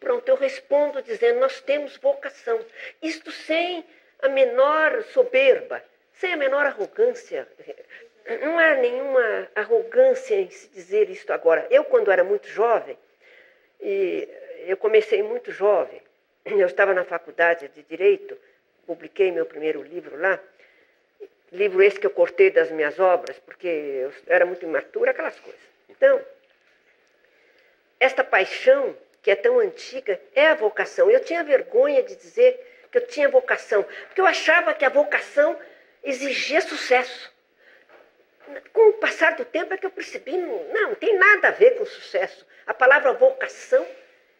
Pronto, 0.00 0.28
eu 0.28 0.36
respondo 0.36 1.02
dizendo: 1.02 1.40
nós 1.40 1.60
temos 1.60 1.96
vocação. 1.96 2.60
Isto 3.02 3.30
sem 3.30 3.84
a 4.20 4.28
menor 4.28 5.02
soberba, 5.04 5.82
sem 6.14 6.32
a 6.32 6.36
menor 6.36 6.66
arrogância. 6.66 7.48
Não 8.42 8.58
há 8.58 8.74
nenhuma 8.74 9.48
arrogância 9.54 10.34
em 10.34 10.50
se 10.50 10.68
dizer 10.68 11.08
isto 11.10 11.32
agora. 11.32 11.66
Eu, 11.70 11.84
quando 11.84 12.10
era 12.10 12.24
muito 12.24 12.48
jovem, 12.48 12.98
e 13.80 14.28
eu 14.66 14.76
comecei 14.76 15.22
muito 15.22 15.52
jovem, 15.52 16.02
eu 16.44 16.66
estava 16.66 16.92
na 16.92 17.04
faculdade 17.04 17.68
de 17.68 17.82
Direito, 17.84 18.36
publiquei 18.86 19.32
meu 19.32 19.44
primeiro 19.44 19.82
livro 19.82 20.16
lá, 20.18 20.38
livro 21.52 21.82
esse 21.82 21.98
que 21.98 22.06
eu 22.06 22.10
cortei 22.10 22.50
das 22.50 22.70
minhas 22.70 22.98
obras, 22.98 23.38
porque 23.40 23.66
eu 23.66 24.12
era 24.26 24.46
muito 24.46 24.64
imatura, 24.64 25.10
aquelas 25.10 25.38
coisas. 25.40 25.60
Então, 25.88 26.20
esta 27.98 28.22
paixão 28.22 28.96
que 29.22 29.30
é 29.30 29.36
tão 29.36 29.58
antiga 29.58 30.20
é 30.34 30.48
a 30.48 30.54
vocação. 30.54 31.10
Eu 31.10 31.20
tinha 31.20 31.42
vergonha 31.42 32.02
de 32.02 32.14
dizer 32.14 32.86
que 32.90 32.98
eu 32.98 33.06
tinha 33.06 33.28
vocação, 33.28 33.82
porque 34.06 34.20
eu 34.20 34.26
achava 34.26 34.72
que 34.72 34.84
a 34.84 34.88
vocação 34.88 35.58
exigia 36.02 36.60
sucesso. 36.60 37.34
Com 38.72 38.90
o 38.90 38.92
passar 38.94 39.34
do 39.34 39.44
tempo 39.44 39.74
é 39.74 39.76
que 39.76 39.86
eu 39.86 39.90
percebi, 39.90 40.36
não, 40.36 40.64
não 40.72 40.94
tem 40.94 41.16
nada 41.18 41.48
a 41.48 41.50
ver 41.50 41.76
com 41.76 41.84
sucesso. 41.84 42.46
A 42.66 42.72
palavra 42.72 43.12
vocação, 43.12 43.84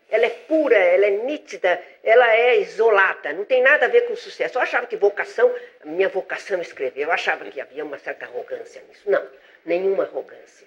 ela 0.08 0.26
é 0.26 0.30
pura, 0.30 0.76
ela 0.76 1.06
é 1.06 1.10
nítida, 1.10 1.82
ela 2.02 2.34
é 2.34 2.60
isolada, 2.60 3.32
não 3.32 3.44
tem 3.44 3.62
nada 3.62 3.86
a 3.86 3.88
ver 3.88 4.02
com 4.02 4.14
sucesso. 4.14 4.56
Eu 4.56 4.62
achava 4.62 4.86
que 4.86 4.96
vocação, 4.96 5.52
minha 5.84 6.08
vocação 6.08 6.58
é 6.58 6.62
escrever, 6.62 7.02
eu 7.02 7.12
achava 7.12 7.44
que 7.46 7.60
havia 7.60 7.84
uma 7.84 7.98
certa 7.98 8.24
arrogância 8.24 8.82
nisso. 8.88 9.10
Não, 9.10 9.26
nenhuma 9.64 10.04
arrogância. 10.04 10.66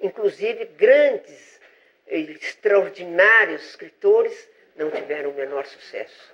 Inclusive, 0.00 0.64
grandes, 0.76 1.60
extraordinários 2.06 3.64
escritores 3.70 4.48
não 4.76 4.90
tiveram 4.90 5.30
o 5.30 5.34
menor 5.34 5.66
sucesso. 5.66 6.32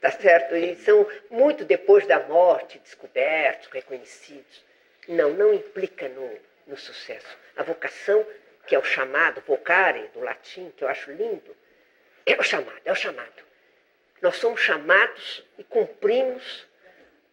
Tá 0.00 0.10
certo? 0.10 0.56
E 0.56 0.74
são 0.76 1.06
muito 1.30 1.64
depois 1.64 2.06
da 2.06 2.18
morte, 2.20 2.78
descobertos, 2.80 3.68
reconhecidos. 3.68 4.64
Não, 5.06 5.30
não 5.30 5.54
implica 5.54 6.08
no, 6.08 6.30
no 6.66 6.76
sucesso. 6.76 7.38
A 7.56 7.62
vocação, 7.62 8.26
que 8.66 8.74
é 8.74 8.78
o 8.78 8.84
chamado, 8.84 9.42
vocare, 9.46 10.08
do 10.14 10.20
latim, 10.20 10.72
que 10.76 10.84
eu 10.84 10.88
acho 10.88 11.10
lindo, 11.12 11.56
é 12.24 12.38
o 12.38 12.42
chamado, 12.42 12.80
é 12.84 12.92
o 12.92 12.96
chamado. 12.96 13.42
Nós 14.20 14.36
somos 14.36 14.60
chamados 14.60 15.44
e 15.58 15.64
cumprimos. 15.64 16.66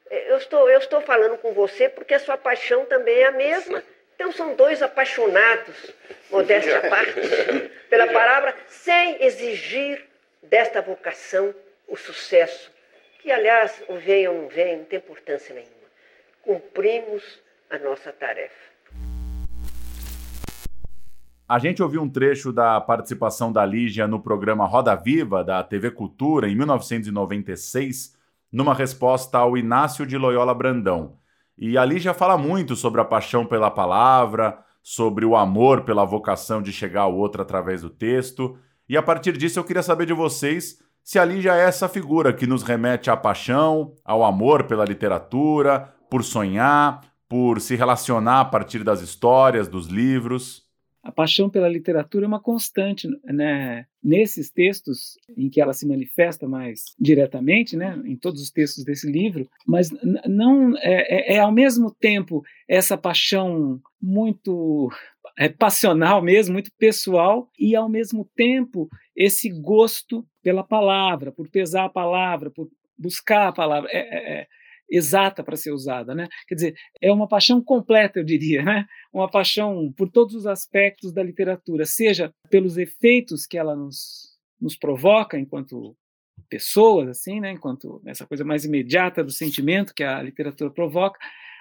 Eu 0.10 0.38
estou, 0.38 0.70
eu 0.70 0.80
estou 0.80 1.02
falando 1.02 1.38
com 1.38 1.54
você 1.54 1.88
porque 1.88 2.16
a 2.16 2.20
sua 2.20 2.36
paixão 2.36 2.86
também 2.86 3.20
é 3.20 3.26
a 3.26 3.32
mesma. 3.32 3.84
Então 4.16 4.32
são 4.32 4.56
dois 4.56 4.82
apaixonados, 4.82 5.94
modéstia 6.30 6.80
à 6.80 6.90
parte, 6.90 7.14
pela 7.90 8.08
palavra, 8.08 8.54
sem 8.68 9.24
exigir 9.24 10.06
desta 10.44 10.82
vocação 10.82 11.56
o 11.88 11.96
sucesso, 11.96 12.72
que 13.20 13.32
aliás, 13.32 13.82
o 13.88 13.96
vem 13.96 14.28
ou 14.28 14.34
não 14.34 14.48
vem, 14.50 14.78
não 14.78 14.86
tem 14.86 14.98
importância 14.98 15.54
nenhuma. 15.54 15.74
Cumprimos 16.42 17.42
a 17.70 17.78
nossa 17.78 18.12
tarefa. 18.12 18.69
A 21.50 21.58
gente 21.58 21.82
ouviu 21.82 22.04
um 22.04 22.08
trecho 22.08 22.54
da 22.54 22.80
participação 22.80 23.52
da 23.52 23.66
Lígia 23.66 24.08
no 24.08 24.20
programa 24.20 24.68
Roda 24.68 24.96
Viva 24.96 25.44
da 25.44 25.64
TV 25.64 25.90
Cultura 25.90 26.48
em 26.48 26.56
1996, 26.56 28.16
numa 28.52 28.72
resposta 28.72 29.40
ao 29.40 29.58
Inácio 29.58 30.06
de 30.06 30.16
Loyola 30.16 30.54
Brandão. 30.54 31.16
E 31.58 31.76
a 31.76 31.84
Lígia 31.84 32.14
fala 32.14 32.38
muito 32.38 32.76
sobre 32.76 33.02
a 33.02 33.04
paixão 33.04 33.48
pela 33.48 33.72
palavra, 33.72 34.60
sobre 34.84 35.26
o 35.26 35.36
amor 35.36 35.82
pela 35.82 36.06
vocação 36.06 36.62
de 36.62 36.72
chegar 36.72 37.02
ao 37.02 37.18
outro 37.18 37.42
através 37.42 37.82
do 37.82 37.90
texto. 37.90 38.56
E 38.88 38.96
a 38.96 39.02
partir 39.02 39.36
disso 39.36 39.58
eu 39.58 39.64
queria 39.64 39.82
saber 39.82 40.06
de 40.06 40.14
vocês 40.14 40.78
se 41.04 41.18
ali 41.18 41.42
já 41.42 41.56
é 41.56 41.62
essa 41.62 41.90
figura 41.90 42.32
que 42.32 42.46
nos 42.46 42.62
remete 42.62 43.10
à 43.10 43.18
paixão, 43.18 43.96
ao 44.06 44.24
amor 44.24 44.66
pela 44.66 44.86
literatura, 44.86 45.92
por 46.12 46.24
sonhar, 46.24 47.02
por 47.28 47.60
se 47.60 47.76
relacionar 47.76 48.42
a 48.42 48.46
partir 48.46 48.84
das 48.84 49.02
histórias, 49.02 49.68
dos 49.68 49.88
livros. 49.88 50.69
A 51.10 51.12
paixão 51.12 51.50
pela 51.50 51.68
literatura 51.68 52.26
é 52.26 52.28
uma 52.28 52.40
constante, 52.40 53.10
né? 53.24 53.88
Nesses 54.02 54.52
textos 54.52 55.18
em 55.36 55.50
que 55.50 55.60
ela 55.60 55.74
se 55.74 55.88
manifesta 55.88 56.48
mais 56.48 56.84
diretamente, 57.00 57.76
né? 57.76 58.00
Em 58.06 58.16
todos 58.16 58.44
os 58.44 58.52
textos 58.52 58.84
desse 58.84 59.12
livro, 59.12 59.50
mas 59.66 59.90
não 60.28 60.78
é, 60.78 61.34
é, 61.34 61.36
é 61.38 61.40
ao 61.40 61.52
mesmo 61.52 61.90
tempo 61.90 62.44
essa 62.68 62.96
paixão 62.96 63.82
muito 64.00 64.92
é, 65.36 65.50
passional 65.50 66.22
mesmo, 66.22 66.54
muito 66.54 66.72
pessoal, 66.78 67.50
e 67.58 67.76
ao 67.76 67.90
mesmo 67.90 68.30
tempo 68.36 68.88
esse 69.16 69.50
gosto 69.50 70.24
pela 70.44 70.64
palavra, 70.64 71.32
por 71.32 71.50
pesar 71.50 71.86
a 71.86 71.90
palavra, 71.90 72.52
por 72.52 72.70
buscar 72.96 73.48
a 73.48 73.52
palavra 73.52 73.90
é, 73.92 73.98
é, 73.98 74.42
é 74.42 74.48
exata 74.90 75.44
para 75.44 75.56
ser 75.56 75.72
usada, 75.72 76.16
né? 76.16 76.28
Quer 76.48 76.56
dizer, 76.56 76.76
é 77.02 77.12
uma 77.12 77.28
paixão 77.28 77.62
completa, 77.62 78.20
eu 78.20 78.24
diria, 78.24 78.64
né? 78.64 78.86
Uma 79.14 79.30
paixão 79.30 79.94
por 79.96 80.10
todos 80.10 80.36
os 80.36 80.46
aspectos 80.46 81.14
da 81.14 81.24
literatura, 81.24 81.86
seja 81.86 82.34
pelos 82.50 82.78
efeitos 82.78 83.46
que 83.46 83.58
ela 83.58 83.76
nos, 83.76 84.38
nos 84.60 84.78
provoca 84.78 85.38
enquanto 85.38 85.96
pessoas, 86.50 87.10
assim, 87.10 87.40
né? 87.40 87.52
Enquanto 87.52 88.02
essa 88.06 88.26
coisa 88.26 88.44
mais 88.44 88.66
imediata 88.66 89.24
do 89.24 89.32
sentimento 89.32 89.94
que 89.94 90.04
a 90.04 90.22
literatura 90.22 90.72
provoca, 90.72 91.20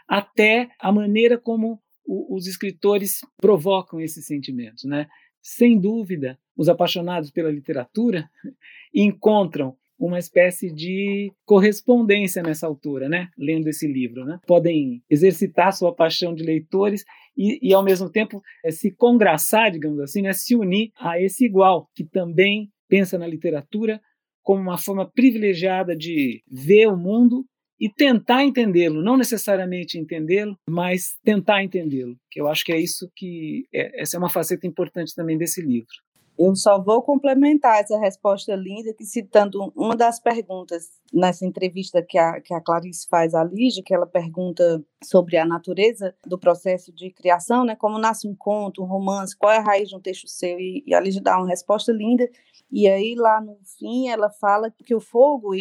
até 0.09 0.71
a 0.81 0.91
maneira 0.91 1.39
como 1.39 1.81
os 2.07 2.47
escritores 2.47 3.21
provocam 3.37 4.01
esses 4.01 4.25
sentimentos, 4.25 4.85
né? 4.85 5.07
Sem 5.43 5.79
dúvida, 5.79 6.39
os 6.57 6.69
apaixonados 6.69 7.31
pela 7.31 7.51
literatura 7.51 8.29
encontram 8.95 9.77
uma 9.99 10.19
espécie 10.19 10.73
de 10.73 11.33
correspondência 11.45 12.43
nessa 12.43 12.67
altura, 12.67 13.09
né? 13.09 13.29
Lendo 13.37 13.69
esse 13.69 13.87
livro, 13.87 14.25
né? 14.25 14.39
Podem 14.47 15.03
exercitar 15.11 15.73
sua 15.73 15.95
paixão 15.95 16.35
de 16.35 16.45
leitores 16.45 17.05
e, 17.37 17.69
e 17.69 17.75
ao 17.75 17.83
mesmo 17.83 18.11
tempo, 18.11 18.41
é, 18.65 18.71
se 18.71 18.91
congraçar, 18.91 19.71
digamos 19.71 20.01
assim, 20.01 20.23
né? 20.23 20.33
Se 20.33 20.55
unir 20.55 20.91
a 20.99 21.21
esse 21.21 21.45
igual 21.45 21.89
que 21.95 22.05
também 22.05 22.71
pensa 22.89 23.19
na 23.19 23.27
literatura 23.27 24.01
como 24.43 24.63
uma 24.63 24.79
forma 24.79 25.11
privilegiada 25.11 25.95
de 25.95 26.43
ver 26.51 26.87
o 26.87 26.97
mundo 26.97 27.45
e 27.81 27.89
tentar 27.89 28.45
entendê-lo, 28.45 29.03
não 29.03 29.17
necessariamente 29.17 29.99
entendê-lo, 29.99 30.57
mas 30.69 31.17
tentar 31.23 31.63
entendê-lo, 31.63 32.17
que 32.31 32.41
eu 32.41 32.49
acho 32.49 32.65
que 32.65 32.73
é 32.73 32.81
isso 32.81 33.09
que 33.15 33.67
é, 33.73 34.01
essa 34.01 34.17
é 34.17 34.19
uma 34.19 34.31
faceta 34.31 34.67
importante 34.67 35.15
também 35.15 35.39
desse 35.39 35.61
livro. 35.61 35.87
Eu 36.39 36.55
só 36.55 36.81
vou 36.81 37.03
complementar 37.03 37.81
essa 37.81 37.99
resposta 37.99 38.55
linda, 38.55 38.95
que 38.95 39.05
citando 39.05 39.73
uma 39.75 39.97
das 39.97 40.21
perguntas 40.21 40.85
nessa 41.13 41.45
entrevista 41.45 42.01
que 42.01 42.17
a, 42.17 42.41
que 42.41 42.55
a 42.55 42.61
Clarice 42.61 43.09
faz 43.09 43.35
à 43.35 43.43
Lígia, 43.43 43.83
que 43.85 43.93
ela 43.93 44.07
pergunta 44.07 44.81
sobre 45.03 45.37
a 45.37 45.45
natureza 45.45 46.15
do 46.25 46.39
processo 46.39 46.93
de 46.93 47.11
criação, 47.11 47.65
né, 47.65 47.75
como 47.75 47.99
nasce 47.99 48.29
um 48.29 48.37
conto, 48.37 48.85
um 48.85 48.87
romance, 48.87 49.37
qual 49.37 49.53
é 49.53 49.57
a 49.57 49.63
raiz 49.63 49.89
de 49.89 49.97
um 49.97 50.01
texto 50.01 50.29
seu, 50.29 50.61
e, 50.61 50.85
e 50.87 50.95
a 50.95 51.01
Lígia 51.01 51.21
dá 51.21 51.37
uma 51.37 51.49
resposta 51.49 51.91
linda, 51.91 52.29
e 52.71 52.87
aí, 52.87 53.15
lá 53.15 53.41
no 53.41 53.59
fim, 53.79 54.09
ela 54.09 54.29
fala 54.29 54.71
que 54.71 54.95
o 54.95 55.01
fogo, 55.01 55.53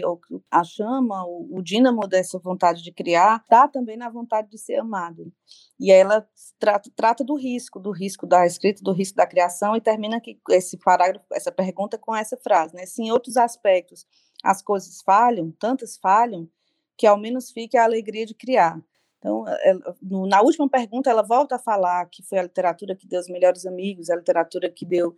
a 0.52 0.64
chama, 0.64 1.24
o, 1.26 1.62
dínamo 1.64 2.06
dessa 2.06 2.38
vontade 2.38 2.84
de 2.84 2.92
criar, 2.92 3.40
está 3.42 3.66
também 3.66 3.96
na 3.96 4.10
vontade 4.10 4.50
de 4.50 4.58
ser 4.58 4.76
amado. 4.76 5.32
E 5.80 5.90
aí 5.90 6.00
ela 6.00 6.28
trata, 6.60 6.92
trata 6.94 7.24
do 7.24 7.36
risco, 7.36 7.80
do 7.80 7.92
risco 7.92 8.28
da 8.28 8.46
escrita, 8.46 8.82
do 8.84 8.92
risco 8.92 9.16
da 9.16 9.26
criação, 9.26 9.74
e 9.74 9.82
termina 9.82 10.18
aqui 10.18 10.38
esse 10.50 10.78
parágrafo, 10.78 11.26
essa 11.32 11.52
pergunta 11.52 11.98
com 11.98 12.14
essa 12.14 12.36
frase, 12.36 12.76
né? 12.76 12.86
Se 12.86 13.02
em 13.02 13.12
outros 13.12 13.38
aspectos 13.38 14.06
as 14.44 14.62
coisas 14.62 15.02
falham, 15.02 15.52
tantas 15.52 15.98
falham, 15.98 16.50
que 16.98 17.08
ao 17.08 17.18
menos 17.18 17.52
fique 17.52 17.78
a 17.78 17.86
alegria 17.86 18.26
de 18.26 18.34
criar. 18.34 18.82
Então, 19.20 19.46
ela, 19.64 19.96
no, 20.02 20.28
na 20.28 20.42
última 20.42 20.70
pergunta, 20.70 21.10
ela 21.10 21.24
volta 21.24 21.56
a 21.56 21.60
falar 21.60 22.06
que 22.10 22.22
foi 22.22 22.38
a 22.38 22.44
literatura 22.44 22.96
que 22.96 23.08
deu 23.08 23.20
os 23.20 23.30
melhores 23.30 23.66
amigos, 23.66 24.10
a 24.10 24.16
literatura 24.16 24.70
que 24.70 24.86
deu 24.86 25.16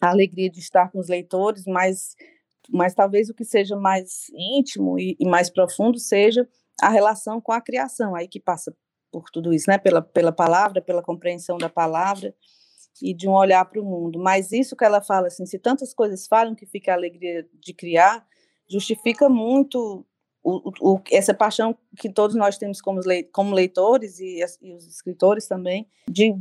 a 0.00 0.10
alegria 0.10 0.50
de 0.50 0.60
estar 0.60 0.90
com 0.90 0.98
os 0.98 1.08
leitores, 1.08 1.64
mas, 1.66 2.14
mas 2.70 2.94
talvez 2.94 3.28
o 3.28 3.34
que 3.34 3.44
seja 3.44 3.76
mais 3.76 4.26
íntimo 4.34 4.98
e, 4.98 5.16
e 5.18 5.28
mais 5.28 5.50
profundo 5.50 5.98
seja 5.98 6.48
a 6.80 6.88
relação 6.88 7.40
com 7.40 7.52
a 7.52 7.60
criação, 7.60 8.14
aí 8.14 8.28
que 8.28 8.38
passa 8.38 8.74
por 9.10 9.30
tudo 9.30 9.52
isso, 9.52 9.68
né? 9.68 9.78
Pela, 9.78 10.02
pela 10.02 10.32
palavra, 10.32 10.80
pela 10.80 11.02
compreensão 11.02 11.58
da 11.58 11.68
palavra 11.68 12.34
e 13.02 13.14
de 13.14 13.28
um 13.28 13.32
olhar 13.32 13.64
para 13.64 13.80
o 13.80 13.84
mundo. 13.84 14.18
Mas 14.18 14.52
isso 14.52 14.76
que 14.76 14.84
ela 14.84 15.00
fala, 15.00 15.28
assim, 15.28 15.46
se 15.46 15.58
tantas 15.58 15.94
coisas 15.94 16.26
falam 16.26 16.54
que 16.54 16.66
fica 16.66 16.92
a 16.92 16.94
alegria 16.94 17.46
de 17.54 17.72
criar, 17.72 18.24
justifica 18.68 19.28
muito 19.28 20.06
o, 20.42 20.70
o, 20.80 21.00
essa 21.10 21.34
paixão 21.34 21.76
que 21.98 22.08
todos 22.08 22.36
nós 22.36 22.56
temos 22.56 22.80
como, 22.80 23.00
como 23.32 23.54
leitores 23.54 24.18
e, 24.18 24.40
e, 24.62 24.74
os 24.74 24.86
escritores 24.86 25.46
também, 25.46 25.86
de 26.08 26.34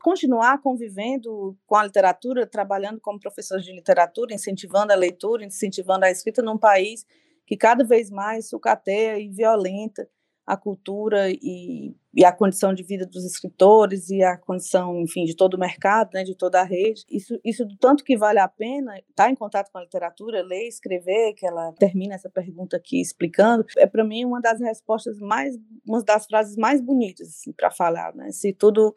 continuar 0.00 0.60
convivendo 0.60 1.56
com 1.66 1.76
a 1.76 1.84
literatura, 1.84 2.46
trabalhando 2.46 3.00
como 3.00 3.20
professores 3.20 3.64
de 3.64 3.72
literatura, 3.72 4.34
incentivando 4.34 4.92
a 4.92 4.96
leitura, 4.96 5.44
incentivando 5.44 6.04
a 6.04 6.10
escrita 6.10 6.42
num 6.42 6.58
país 6.58 7.06
que 7.46 7.56
cada 7.56 7.84
vez 7.84 8.10
mais 8.10 8.48
sucateia 8.48 9.18
e 9.18 9.28
violenta 9.28 10.08
a 10.46 10.56
cultura 10.56 11.30
e, 11.30 11.94
e, 12.14 12.24
a 12.24 12.32
condição 12.32 12.74
de 12.74 12.82
vida 12.82 13.06
dos 13.06 13.24
escritores 13.24 14.10
e 14.10 14.22
a 14.22 14.36
condição, 14.36 15.00
enfim, 15.00 15.24
de 15.24 15.36
todo 15.36 15.54
o 15.54 15.58
mercado, 15.58 16.10
né, 16.14 16.24
de 16.24 16.34
toda 16.34 16.60
a 16.60 16.64
rede. 16.64 17.04
Isso, 17.08 17.38
isso 17.44 17.64
do 17.64 17.76
tanto 17.76 18.02
que 18.02 18.16
vale 18.16 18.40
a 18.40 18.48
pena 18.48 18.98
estar 19.08 19.30
em 19.30 19.34
contato 19.36 19.70
com 19.70 19.78
a 19.78 19.82
literatura, 19.82 20.42
ler, 20.42 20.66
escrever, 20.66 21.34
que 21.34 21.46
ela 21.46 21.72
termina 21.78 22.14
essa 22.14 22.28
pergunta 22.28 22.76
aqui 22.76 23.00
explicando, 23.00 23.64
é 23.76 23.86
para 23.86 24.04
mim 24.04 24.24
uma 24.24 24.40
das 24.40 24.60
respostas 24.60 25.18
mais, 25.20 25.56
uma 25.86 26.02
das 26.02 26.26
frases 26.26 26.56
mais 26.56 26.80
bonitas 26.80 27.28
assim, 27.28 27.52
para 27.52 27.70
falar, 27.70 28.14
né? 28.14 28.30
Se 28.32 28.52
tudo 28.52 28.92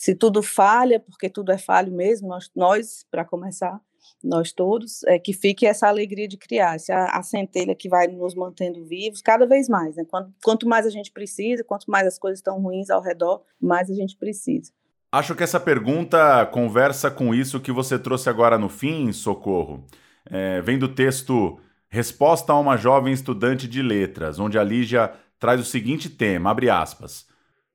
se 0.00 0.14
tudo 0.14 0.42
falha, 0.42 0.98
porque 0.98 1.28
tudo 1.28 1.52
é 1.52 1.58
falho 1.58 1.92
mesmo, 1.92 2.26
nós, 2.26 2.50
nós 2.56 3.06
para 3.10 3.22
começar, 3.22 3.78
nós 4.22 4.52
todos, 4.52 5.02
é, 5.04 5.18
que 5.18 5.32
fique 5.32 5.66
essa 5.66 5.88
alegria 5.88 6.28
de 6.28 6.36
criar, 6.36 6.74
essa 6.74 7.06
a 7.06 7.22
centelha 7.22 7.74
que 7.74 7.88
vai 7.88 8.06
nos 8.06 8.34
mantendo 8.34 8.84
vivos 8.84 9.22
cada 9.22 9.46
vez 9.46 9.68
mais. 9.68 9.96
Né? 9.96 10.04
Quanto, 10.08 10.32
quanto 10.42 10.68
mais 10.68 10.86
a 10.86 10.90
gente 10.90 11.10
precisa, 11.10 11.64
quanto 11.64 11.90
mais 11.90 12.06
as 12.06 12.18
coisas 12.18 12.38
estão 12.38 12.60
ruins 12.60 12.90
ao 12.90 13.02
redor, 13.02 13.42
mais 13.60 13.90
a 13.90 13.94
gente 13.94 14.16
precisa. 14.16 14.72
Acho 15.12 15.34
que 15.34 15.42
essa 15.42 15.58
pergunta 15.58 16.46
conversa 16.46 17.10
com 17.10 17.34
isso 17.34 17.60
que 17.60 17.72
você 17.72 17.98
trouxe 17.98 18.28
agora 18.28 18.56
no 18.56 18.68
fim, 18.68 19.10
Socorro. 19.12 19.84
É, 20.30 20.60
vem 20.60 20.78
do 20.78 20.88
texto 20.88 21.58
Resposta 21.92 22.52
a 22.52 22.58
uma 22.58 22.76
jovem 22.76 23.12
estudante 23.12 23.66
de 23.66 23.82
letras, 23.82 24.38
onde 24.38 24.56
a 24.56 24.62
Lígia 24.62 25.12
traz 25.40 25.60
o 25.60 25.64
seguinte 25.64 26.08
tema, 26.08 26.48
abre 26.48 26.70
aspas. 26.70 27.26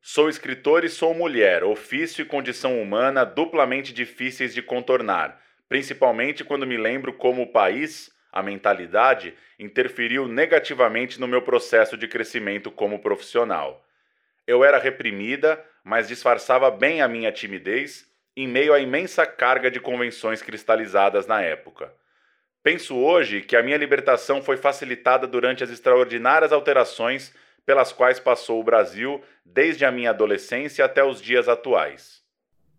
Sou 0.01 0.29
escritor 0.29 0.85
e 0.85 0.89
sou 0.89 1.13
mulher, 1.13 1.65
ofício 1.65 2.21
e 2.21 2.25
condição 2.25 2.81
humana 2.81 3.25
duplamente 3.25 3.91
difíceis 3.91 4.53
de 4.53 4.61
contornar 4.61 5.37
principalmente 5.67 6.43
quando 6.43 6.67
me 6.67 6.77
lembro 6.77 7.13
como 7.13 7.43
o 7.43 7.51
país, 7.51 8.11
a 8.31 8.43
mentalidade, 8.43 9.33
interferiu 9.57 10.27
negativamente 10.27 11.19
no 11.19 11.27
meu 11.27 11.41
processo 11.41 11.97
de 11.97 12.07
crescimento 12.07 12.69
como 12.69 12.99
profissional. 12.99 13.85
Eu 14.45 14.63
era 14.63 14.77
reprimida, 14.77 15.63
mas 15.83 16.07
disfarçava 16.07 16.69
bem 16.69 17.01
a 17.01 17.07
minha 17.07 17.31
timidez 17.31 18.05
em 18.35 18.47
meio 18.47 18.73
à 18.73 18.79
imensa 18.79 19.25
carga 19.25 19.71
de 19.71 19.79
convenções 19.79 20.41
cristalizadas 20.41 21.25
na 21.25 21.41
época. 21.41 21.93
Penso 22.61 22.97
hoje 22.97 23.41
que 23.41 23.55
a 23.55 23.63
minha 23.63 23.77
libertação 23.77 24.41
foi 24.41 24.57
facilitada 24.57 25.25
durante 25.25 25.63
as 25.63 25.69
extraordinárias 25.69 26.51
alterações 26.51 27.33
pelas 27.65 27.93
quais 27.93 28.19
passou 28.19 28.59
o 28.59 28.63
Brasil 28.63 29.23
desde 29.45 29.85
a 29.85 29.91
minha 29.91 30.09
adolescência 30.09 30.83
até 30.83 31.03
os 31.03 31.21
dias 31.21 31.47
atuais. 31.47 32.24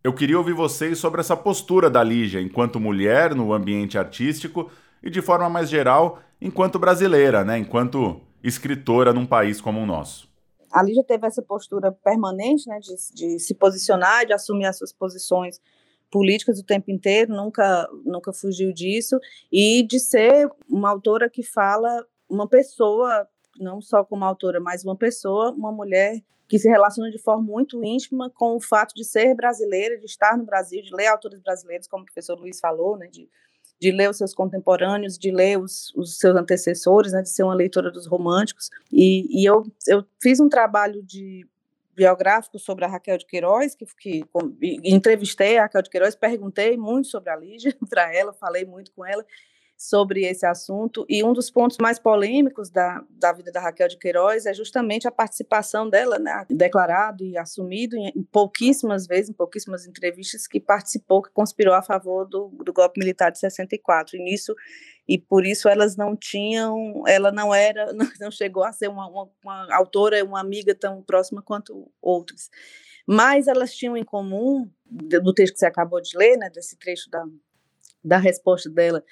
Eu 0.07 0.14
queria 0.14 0.38
ouvir 0.38 0.52
vocês 0.52 1.00
sobre 1.00 1.20
essa 1.20 1.36
postura 1.36 1.90
da 1.90 2.00
Lígia 2.00 2.40
enquanto 2.40 2.78
mulher 2.78 3.34
no 3.34 3.52
ambiente 3.52 3.98
artístico 3.98 4.70
e, 5.02 5.11
de 5.11 5.20
forma 5.20 5.50
mais 5.50 5.68
geral, 5.68 6.20
enquanto 6.40 6.78
brasileira, 6.78 7.44
né? 7.44 7.59
enquanto 7.59 8.20
escritora 8.40 9.12
num 9.12 9.26
país 9.26 9.61
como 9.61 9.80
o 9.80 9.84
nosso. 9.84 10.28
A 10.70 10.80
Lígia 10.80 11.02
teve 11.02 11.26
essa 11.26 11.42
postura 11.42 11.90
permanente 11.90 12.68
né, 12.68 12.78
de, 12.78 12.94
de 13.16 13.40
se 13.40 13.52
posicionar, 13.52 14.24
de 14.24 14.32
assumir 14.32 14.66
as 14.66 14.78
suas 14.78 14.92
posições 14.92 15.61
políticas 16.09 16.61
o 16.61 16.64
tempo 16.64 16.88
inteiro, 16.88 17.34
nunca, 17.34 17.88
nunca 18.04 18.32
fugiu 18.32 18.72
disso, 18.72 19.18
e 19.50 19.82
de 19.82 19.98
ser 19.98 20.48
uma 20.70 20.88
autora 20.88 21.28
que 21.28 21.42
fala 21.42 22.07
uma 22.30 22.46
pessoa, 22.46 23.26
não 23.59 23.80
só 23.80 24.04
como 24.04 24.24
autora, 24.24 24.61
mas 24.61 24.84
uma 24.84 24.94
pessoa, 24.94 25.50
uma 25.50 25.72
mulher 25.72 26.22
que 26.49 26.59
se 26.59 26.68
relaciona 26.68 27.11
de 27.11 27.18
forma 27.18 27.42
muito 27.42 27.82
íntima 27.84 28.30
com 28.30 28.57
o 28.57 28.61
fato 28.61 28.94
de 28.94 29.05
ser 29.05 29.34
brasileira, 29.34 29.99
de 29.99 30.07
estar 30.07 30.36
no 30.36 30.44
Brasil, 30.44 30.82
de 30.82 30.94
ler 30.94 31.07
autores 31.07 31.40
brasileiros, 31.40 31.88
como 31.88 32.03
o 32.03 32.07
professor 32.07 32.38
Luiz 32.38 32.61
falou, 32.61 32.97
né, 32.97 33.09
de, 33.09 33.28
de 33.80 33.90
ler 33.90 34.09
os 34.09 34.16
seus 34.16 34.34
contemporâneos, 34.34 35.18
de 35.18 35.30
ler 35.30 35.59
os, 35.59 35.92
os 35.94 36.18
seus 36.18 36.36
antecessores, 36.36 37.12
né, 37.12 37.22
de 37.22 37.30
ser 37.30 37.42
uma 37.42 37.55
leitora 37.55 37.90
dos 37.90 38.07
românticos. 38.07 38.70
E, 38.92 39.42
e 39.42 39.44
eu, 39.44 39.64
eu 39.88 40.05
fiz 40.22 40.38
um 40.38 40.49
trabalho 40.49 41.03
de 41.03 41.47
biográfico 41.97 42.59
sobre 42.59 42.84
a 42.84 42.88
Raquel 42.88 43.16
de 43.16 43.26
Queiroz, 43.26 43.74
que, 43.74 43.86
que 43.99 44.24
entrevistei 44.84 45.57
a 45.57 45.62
Raquel 45.62 45.82
de 45.82 45.90
Queiroz, 45.90 46.14
perguntei 46.14 46.76
muito 46.76 47.09
sobre 47.09 47.30
a 47.30 47.36
Lígia 47.36 47.74
para 47.88 48.14
ela, 48.14 48.34
falei 48.34 48.66
muito 48.66 48.92
com 48.92 49.05
ela, 49.05 49.24
sobre 49.76 50.24
esse 50.24 50.46
assunto. 50.46 51.04
E 51.08 51.22
um 51.22 51.32
dos 51.34 51.50
pontos 51.50 51.76
mais 51.78 51.98
polêmicos 51.98 52.70
da, 52.70 53.04
da 53.10 53.32
vida 53.32 53.52
da 53.52 53.60
Raquel 53.60 53.88
de 53.88 53.98
Queiroz 53.98 54.46
é 54.46 54.54
justamente 54.54 55.06
a 55.06 55.12
participação 55.12 55.88
dela, 55.88 56.18
né, 56.18 56.46
declarado 56.48 57.22
e 57.24 57.36
assumido 57.36 57.94
em, 57.96 58.22
pouquíssimas 58.32 59.06
vezes, 59.06 59.28
em 59.28 59.34
pouquíssimas 59.34 59.86
entrevistas, 59.86 60.46
que 60.46 60.58
participou, 60.58 61.22
que 61.22 61.30
conspirou 61.30 61.74
a 61.74 61.82
favor 61.82 62.26
do, 62.26 62.48
do 62.64 62.72
golpe 62.72 62.98
militar 62.98 63.30
de 63.30 63.38
64. 63.38 64.16
E 64.16 64.22
nisso 64.22 64.54
e 65.06 65.18
por 65.18 65.44
isso 65.44 65.68
elas 65.68 65.94
não 65.94 66.16
tinham, 66.16 67.04
ela 67.06 67.30
não 67.30 67.54
era, 67.54 67.92
não 68.18 68.30
chegou 68.30 68.64
a 68.64 68.72
ser 68.72 68.88
uma, 68.88 69.06
uma, 69.08 69.30
uma 69.44 69.76
autora, 69.76 70.24
uma 70.24 70.40
amiga 70.40 70.74
tão 70.74 71.02
próxima 71.02 71.42
quanto 71.42 71.90
outras. 72.00 72.48
Mas 73.06 73.46
elas 73.46 73.74
tinham 73.74 73.96
em 73.96 74.04
comum, 74.04 74.68
do 74.84 75.34
texto 75.34 75.52
que 75.52 75.60
você 75.60 75.66
acabou 75.66 76.00
de 76.00 76.16
ler, 76.16 76.36
né, 76.36 76.50
desse 76.50 76.76
trecho 76.76 77.08
da, 77.10 77.24
da 78.02 78.18
resposta 78.18 78.70
dela 78.70 79.04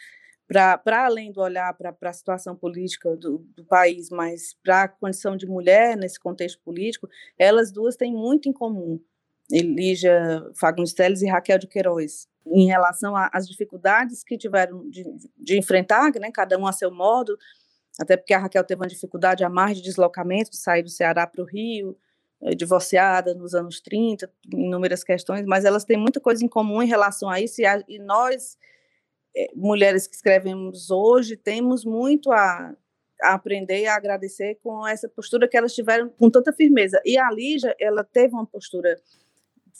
para 0.46 1.06
além 1.06 1.32
do 1.32 1.40
olhar 1.40 1.72
para 1.74 1.94
a 2.02 2.12
situação 2.12 2.54
política 2.54 3.16
do, 3.16 3.38
do 3.56 3.64
país, 3.64 4.10
mas 4.10 4.54
para 4.62 4.82
a 4.82 4.88
condição 4.88 5.36
de 5.36 5.46
mulher 5.46 5.96
nesse 5.96 6.20
contexto 6.20 6.60
político, 6.62 7.08
elas 7.38 7.72
duas 7.72 7.96
têm 7.96 8.12
muito 8.12 8.48
em 8.48 8.52
comum, 8.52 9.00
Elígia 9.50 10.42
Fagundes 10.54 10.92
Teles 10.92 11.22
e 11.22 11.26
Raquel 11.26 11.58
de 11.58 11.66
Queiroz, 11.66 12.28
em 12.46 12.66
relação 12.66 13.14
às 13.16 13.48
dificuldades 13.48 14.22
que 14.22 14.36
tiveram 14.36 14.88
de, 14.88 15.04
de 15.36 15.58
enfrentar, 15.58 16.12
né, 16.20 16.30
cada 16.32 16.58
um 16.58 16.66
a 16.66 16.72
seu 16.72 16.90
modo, 16.90 17.38
até 17.98 18.16
porque 18.16 18.34
a 18.34 18.38
Raquel 18.38 18.64
teve 18.64 18.80
uma 18.80 18.88
dificuldade 18.88 19.44
a 19.44 19.48
mais 19.48 19.78
de 19.78 19.82
deslocamento, 19.82 20.50
de 20.50 20.56
sair 20.56 20.82
do 20.82 20.90
Ceará 20.90 21.26
para 21.26 21.42
o 21.42 21.46
Rio, 21.46 21.96
eh, 22.42 22.54
divorciada 22.54 23.34
nos 23.34 23.54
anos 23.54 23.80
30, 23.80 24.30
inúmeras 24.52 25.04
questões, 25.04 25.46
mas 25.46 25.64
elas 25.64 25.84
têm 25.84 25.96
muita 25.96 26.20
coisa 26.20 26.44
em 26.44 26.48
comum 26.48 26.82
em 26.82 26.86
relação 26.86 27.30
a 27.30 27.40
isso, 27.40 27.60
e, 27.60 27.66
a, 27.66 27.82
e 27.88 27.98
nós 27.98 28.58
mulheres 29.54 30.06
que 30.06 30.14
escrevemos 30.14 30.90
hoje 30.90 31.36
temos 31.36 31.84
muito 31.84 32.30
a, 32.30 32.74
a, 33.22 33.34
aprender 33.34 33.80
e 33.80 33.86
a 33.86 33.96
agradecer 33.96 34.58
com 34.62 34.86
essa 34.86 35.08
postura 35.08 35.48
que 35.48 35.56
elas 35.56 35.74
tiveram 35.74 36.08
com 36.08 36.30
tanta 36.30 36.52
firmeza. 36.52 37.00
E 37.04 37.18
a 37.18 37.30
Lígia, 37.30 37.74
ela 37.80 38.04
teve 38.04 38.34
uma 38.34 38.46
postura 38.46 38.96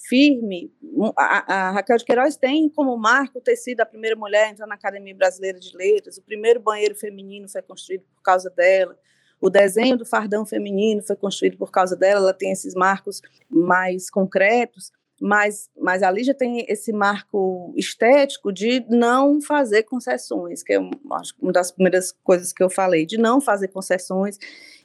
firme. 0.09 0.73
A, 1.17 1.55
a, 1.55 1.71
Raquel 1.71 1.97
de 1.97 2.05
Queiroz 2.05 2.37
tem 2.37 2.69
como 2.69 2.97
marco 2.97 3.41
ter 3.41 3.57
sido 3.57 3.81
a 3.81 3.87
primeira 3.87 4.17
mulher 4.17 4.47
a 4.47 4.51
entrar 4.51 4.67
na 4.67 4.75
Academia 4.75 5.15
Brasileira 5.15 5.59
de 5.59 5.77
Letras, 5.77 6.19
o 6.19 6.23
primeiro 6.23 6.61
banheiro 6.61 6.95
feminino 6.95 7.49
foi 7.49 7.63
construído 7.63 8.05
por 8.15 8.23
causa 8.23 8.51
dela. 8.51 8.99
O 9.41 9.51
desenho 9.51 9.97
do 9.97 10.07
fardão 10.07 10.47
feminino 10.47 11.03
foi 11.03 11.17
construído 11.17 11.59
por 11.59 11.71
causa 11.71 11.97
dela, 11.97 12.21
ela 12.21 12.35
tem 12.35 12.51
esses 12.51 12.75
marcos 12.75 13.21
mais 13.49 14.11
concretos 14.11 14.91
mas, 15.21 15.71
mas 15.77 16.03
a 16.03 16.11
Lígia 16.11 16.35
tem 16.35 16.67
esse 16.69 16.93
marco 16.93 17.73
estético 17.77 18.53
de 18.53 18.85
não 18.89 19.41
fazer 19.41 19.85
concessões, 19.85 20.63
que 20.63 20.73
é 20.73 20.79
uma 20.79 21.53
das 21.53 21.71
primeiras 21.71 22.13
coisas 22.23 22.53
que 22.53 22.63
eu 22.63 22.69
falei, 22.69 23.07
de 23.07 23.17
não 23.17 23.41
fazer 23.41 23.69
concessões 23.69 24.39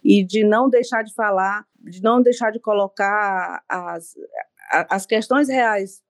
e 0.04 0.24
de 0.24 0.44
não 0.44 0.70
deixar 0.70 1.04
de 1.04 1.14
falar, 1.14 1.66
de 1.80 2.02
não 2.02 2.22
deixar 2.22 2.52
de 2.52 2.60
colocar 2.60 3.64
as, 3.68 4.16
as 4.72 5.06
questões 5.06 5.50
reais 5.50 6.02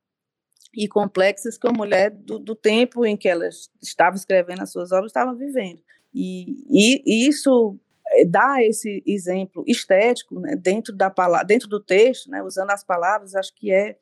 e 0.76 0.88
complexas 0.88 1.58
que 1.58 1.68
a 1.68 1.72
mulher 1.72 2.12
do, 2.12 2.38
do 2.38 2.56
tempo 2.56 3.06
em 3.06 3.16
que 3.16 3.28
ela 3.28 3.48
estava 3.82 4.16
escrevendo 4.16 4.62
as 4.62 4.72
suas 4.72 4.92
obras 4.92 5.10
estava 5.10 5.34
vivendo. 5.34 5.82
E, 6.14 6.66
e, 6.70 7.02
e 7.06 7.28
isso 7.28 7.80
eh, 8.12 8.26
dá 8.26 8.62
esse 8.62 9.02
exemplo 9.06 9.64
estético 9.66 10.40
né, 10.40 10.56
dentro 10.56 10.96
da 10.96 11.10
palavra, 11.10 11.46
dentro 11.46 11.68
do 11.68 11.80
texto, 11.80 12.30
né, 12.30 12.44
usando 12.44 12.72
as 12.72 12.84
palavras, 12.84 13.34
acho 13.34 13.56
que 13.56 13.72
é 13.72 13.98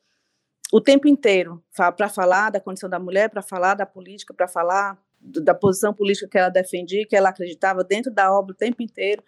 o 0.72 0.80
tempo 0.80 1.08
inteiro 1.08 1.62
para 1.74 2.08
falar 2.08 2.50
da 2.50 2.60
condição 2.60 2.88
da 2.88 2.98
mulher, 2.98 3.30
para 3.30 3.42
falar 3.42 3.74
da 3.74 3.86
política, 3.86 4.34
para 4.34 4.46
falar 4.46 4.98
da 5.20 5.54
posição 5.54 5.92
política 5.92 6.28
que 6.28 6.38
ela 6.38 6.48
defendia, 6.48 7.06
que 7.06 7.16
ela 7.16 7.30
acreditava 7.30 7.82
dentro 7.82 8.12
da 8.12 8.32
obra 8.32 8.52
o 8.52 8.56
tempo 8.56 8.82
inteiro. 8.82 9.22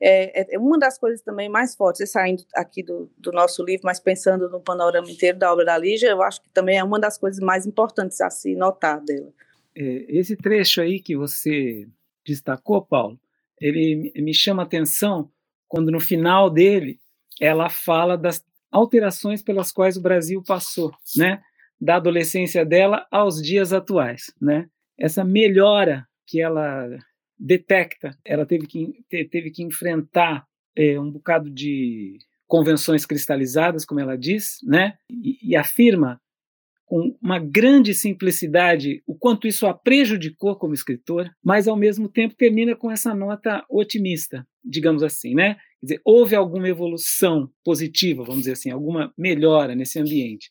É, 0.00 0.40
é, 0.40 0.54
é 0.54 0.58
uma 0.58 0.78
das 0.78 0.98
coisas 0.98 1.22
também 1.22 1.48
mais 1.48 1.74
fortes, 1.74 2.10
saindo 2.10 2.44
aqui 2.54 2.82
do, 2.82 3.10
do, 3.16 3.32
nosso 3.32 3.64
livro, 3.64 3.82
mas 3.84 3.98
pensando 3.98 4.48
no 4.50 4.60
panorama 4.60 5.10
inteiro 5.10 5.38
da 5.38 5.50
obra 5.50 5.64
da 5.64 5.78
Lígia, 5.78 6.10
eu 6.10 6.22
acho 6.22 6.42
que 6.42 6.50
também 6.50 6.78
é 6.78 6.84
uma 6.84 7.00
das 7.00 7.16
coisas 7.16 7.40
mais 7.40 7.66
importantes 7.66 8.20
a 8.20 8.28
se 8.28 8.54
notar 8.54 9.02
dela. 9.02 9.32
É, 9.74 10.04
esse 10.08 10.36
trecho 10.36 10.82
aí 10.82 11.00
que 11.00 11.16
você 11.16 11.88
destacou, 12.26 12.84
Paulo, 12.84 13.18
ele 13.58 14.12
me 14.16 14.34
chama 14.34 14.62
a 14.62 14.66
atenção 14.66 15.30
quando 15.66 15.90
no 15.90 16.00
final 16.00 16.50
dele 16.50 16.98
ela 17.40 17.70
fala 17.70 18.16
das 18.18 18.44
alterações 18.70 19.42
pelas 19.42 19.72
quais 19.72 19.96
o 19.96 20.02
Brasil 20.02 20.42
passou, 20.46 20.92
né? 21.16 21.40
Da 21.80 21.96
adolescência 21.96 22.64
dela 22.64 23.06
aos 23.10 23.40
dias 23.40 23.72
atuais, 23.72 24.32
né? 24.40 24.68
Essa 24.98 25.24
melhora 25.24 26.06
que 26.26 26.40
ela 26.40 26.88
detecta, 27.38 28.16
ela 28.24 28.46
teve 28.46 28.66
que, 28.66 29.04
teve 29.08 29.50
que 29.50 29.62
enfrentar 29.62 30.46
é, 30.74 30.98
um 30.98 31.10
bocado 31.10 31.50
de 31.50 32.18
convenções 32.46 33.04
cristalizadas, 33.04 33.84
como 33.84 34.00
ela 34.00 34.16
diz, 34.16 34.58
né? 34.62 34.94
E, 35.10 35.50
e, 35.50 35.56
afirma 35.56 36.20
com 36.84 37.16
uma 37.20 37.38
grande 37.38 37.92
simplicidade 37.92 39.02
o 39.06 39.14
quanto 39.14 39.48
isso 39.48 39.66
a 39.66 39.74
prejudicou 39.74 40.54
como 40.56 40.72
escritor, 40.72 41.28
mas 41.44 41.66
ao 41.66 41.76
mesmo 41.76 42.08
tempo 42.08 42.36
termina 42.36 42.76
com 42.76 42.90
essa 42.90 43.12
nota 43.12 43.64
otimista, 43.68 44.46
digamos 44.64 45.02
assim, 45.02 45.34
né? 45.34 45.56
Quer 45.80 45.86
dizer, 45.86 46.00
houve 46.04 46.34
alguma 46.34 46.68
evolução 46.68 47.50
positiva, 47.64 48.24
vamos 48.24 48.42
dizer 48.42 48.52
assim, 48.52 48.70
alguma 48.70 49.12
melhora 49.16 49.74
nesse 49.74 49.98
ambiente. 49.98 50.50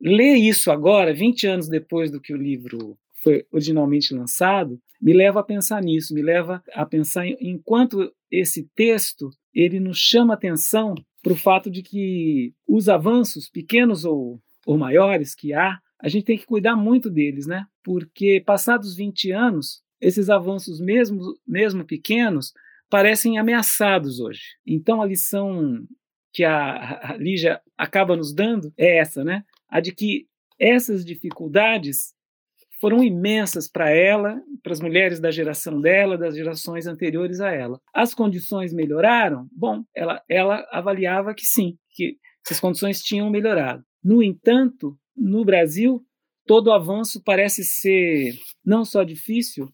Ler 0.00 0.34
isso 0.34 0.70
agora, 0.70 1.14
20 1.14 1.46
anos 1.46 1.68
depois 1.68 2.10
do 2.10 2.20
que 2.20 2.34
o 2.34 2.36
livro 2.36 2.98
foi 3.22 3.46
originalmente 3.50 4.14
lançado, 4.14 4.80
me 5.00 5.12
leva 5.12 5.40
a 5.40 5.44
pensar 5.44 5.82
nisso, 5.82 6.14
me 6.14 6.22
leva 6.22 6.62
a 6.72 6.84
pensar 6.84 7.26
enquanto 7.26 8.12
esse 8.30 8.68
texto 8.74 9.30
ele 9.54 9.80
nos 9.80 9.98
chama 9.98 10.34
atenção 10.34 10.94
para 11.22 11.32
o 11.32 11.36
fato 11.36 11.70
de 11.70 11.82
que 11.82 12.52
os 12.68 12.88
avanços, 12.88 13.48
pequenos 13.48 14.04
ou, 14.04 14.40
ou 14.64 14.78
maiores, 14.78 15.34
que 15.34 15.52
há, 15.52 15.78
a 15.98 16.08
gente 16.08 16.24
tem 16.24 16.38
que 16.38 16.46
cuidar 16.46 16.76
muito 16.76 17.10
deles, 17.10 17.46
né? 17.46 17.66
Porque 17.82 18.42
passados 18.44 18.94
20 18.94 19.32
anos, 19.32 19.82
esses 20.00 20.28
avanços, 20.28 20.78
mesmo, 20.78 21.20
mesmo 21.46 21.84
pequenos, 21.84 22.52
parecem 22.90 23.38
ameaçados 23.38 24.20
hoje. 24.20 24.42
Então, 24.66 25.02
a 25.02 25.06
lição 25.06 25.84
que 26.32 26.44
a, 26.44 27.16
Lígia 27.18 27.60
acaba 27.76 28.16
nos 28.16 28.34
dando 28.34 28.72
é 28.76 28.98
essa, 28.98 29.24
né? 29.24 29.42
A 29.68 29.80
de 29.80 29.92
que 29.92 30.26
essas 30.58 31.04
dificuldades 31.04 32.14
foram 32.80 33.02
imensas 33.02 33.68
para 33.70 33.90
ela, 33.90 34.40
para 34.62 34.72
as 34.72 34.80
mulheres 34.80 35.18
da 35.18 35.30
geração 35.30 35.80
dela, 35.80 36.18
das 36.18 36.34
gerações 36.34 36.86
anteriores 36.86 37.40
a 37.40 37.50
ela. 37.50 37.80
As 37.94 38.12
condições 38.12 38.72
melhoraram? 38.72 39.48
Bom, 39.50 39.82
ela, 39.94 40.22
ela 40.28 40.66
avaliava 40.70 41.34
que 41.34 41.46
sim, 41.46 41.78
que 41.90 42.16
essas 42.44 42.60
condições 42.60 43.00
tinham 43.00 43.30
melhorado. 43.30 43.82
No 44.04 44.22
entanto, 44.22 44.96
no 45.16 45.44
Brasil, 45.44 46.04
todo 46.46 46.72
avanço 46.72 47.22
parece 47.24 47.64
ser 47.64 48.34
não 48.64 48.84
só 48.84 49.02
difícil, 49.02 49.68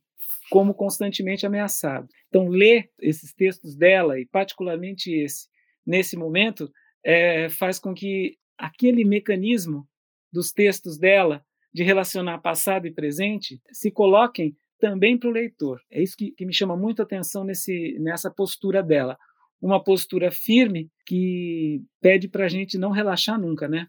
como 0.53 0.75
constantemente 0.75 1.47
ameaçado. 1.47 2.07
Então, 2.29 2.47
ler 2.47 2.91
esses 3.01 3.33
textos 3.33 3.75
dela, 3.75 4.21
e 4.21 4.27
particularmente 4.27 5.11
esse, 5.11 5.49
nesse 5.87 6.15
momento, 6.15 6.71
é, 7.03 7.49
faz 7.49 7.79
com 7.79 7.95
que 7.95 8.37
aquele 8.59 9.03
mecanismo 9.03 9.89
dos 10.31 10.53
textos 10.53 10.99
dela 10.99 11.43
de 11.73 11.83
relacionar 11.83 12.37
passado 12.37 12.87
e 12.87 12.93
presente 12.93 13.63
se 13.73 13.91
coloquem 13.91 14.55
também 14.79 15.17
para 15.17 15.31
o 15.31 15.33
leitor. 15.33 15.81
É 15.91 16.03
isso 16.03 16.15
que, 16.19 16.33
que 16.33 16.45
me 16.45 16.53
chama 16.53 16.77
muito 16.77 17.01
atenção 17.01 17.45
nesse, 17.45 17.97
nessa 17.99 18.31
postura 18.31 18.83
dela. 18.83 19.17
Uma 19.59 19.83
postura 19.83 20.31
firme 20.31 20.91
que 21.07 21.81
pede 21.99 22.29
para 22.29 22.45
a 22.45 22.49
gente 22.49 22.77
não 22.77 22.91
relaxar 22.91 23.41
nunca, 23.41 23.67
né? 23.67 23.87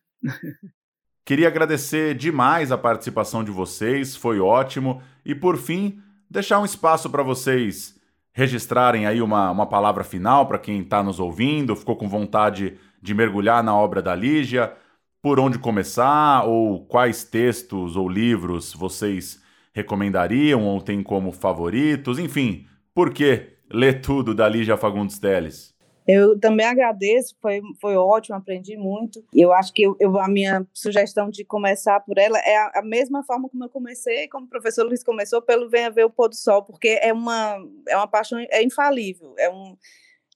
Queria 1.26 1.50
agradecer 1.50 2.16
demais 2.16 2.72
a 2.72 2.78
participação 2.78 3.44
de 3.44 3.52
vocês, 3.52 4.16
foi 4.16 4.40
ótimo. 4.40 5.04
E 5.26 5.36
por 5.36 5.58
fim, 5.58 6.02
deixar 6.34 6.60
um 6.60 6.66
espaço 6.66 7.12
para 7.12 7.22
vocês 7.22 7.96
registrarem 8.34 9.06
aí 9.06 9.22
uma, 9.22 9.52
uma 9.52 9.68
palavra 9.68 10.04
final 10.04 10.48
para 10.48 10.58
quem 10.58 10.82
está 10.82 11.04
nos 11.04 11.20
ouvindo, 11.20 11.76
ficou 11.76 11.96
com 11.96 12.10
vontade 12.10 12.74
de 13.00 13.14
mergulhar 13.14 13.64
na 13.64 13.76
obra 13.76 14.02
da 14.02 14.16
Lígia 14.16 14.74
por 15.22 15.40
onde 15.40 15.60
começar 15.60 16.44
ou 16.46 16.88
quais 16.88 17.24
textos 17.24 17.96
ou 17.96 18.10
livros 18.10 18.74
vocês 18.74 19.44
recomendariam 19.76 20.64
ou 20.64 20.82
têm 20.82 21.04
como 21.04 21.32
favoritos, 21.32 22.18
enfim, 22.18 22.66
por 22.96 23.14
que 23.14 23.54
ler 23.72 24.02
tudo 24.02 24.34
da 24.34 24.50
Lígia 24.50 24.76
Fagundes 24.76 25.20
Teles? 25.20 25.73
Eu 26.08 26.38
também 26.38 26.66
agradeço, 26.66 27.36
foi, 27.42 27.62
foi 27.80 27.96
ótimo, 27.96 28.36
aprendi 28.36 28.76
muito. 28.76 29.24
Eu 29.34 29.54
acho 29.54 29.74
que 29.74 29.84
eu, 29.84 29.96
eu, 30.00 30.18
a 30.20 30.28
minha 30.28 30.68
sugestão 30.74 31.30
de 31.30 31.46
começar 31.46 32.00
por 32.02 32.18
ela 32.18 32.38
é 32.40 32.58
a, 32.58 32.72
a, 32.76 32.82
mesma 32.82 33.24
forma 33.24 33.48
como 33.50 33.64
eu 33.64 33.70
comecei, 33.70 34.28
como 34.28 34.46
o 34.46 34.50
professor 34.50 34.86
Luiz 34.86 35.04
começou, 35.04 35.42
pelo 35.42 35.70
Venha 35.70 35.90
Ver 35.90 36.06
o 36.06 36.10
Pôr 36.10 36.30
do 36.30 36.36
Sol, 36.36 36.64
porque 36.64 37.00
é 37.02 37.14
uma, 37.14 37.58
é 37.88 37.96
uma 37.96 38.08
paixão, 38.08 38.38
é 38.52 38.62
infalível, 38.62 39.34
é 39.38 39.50
um, 39.50 39.78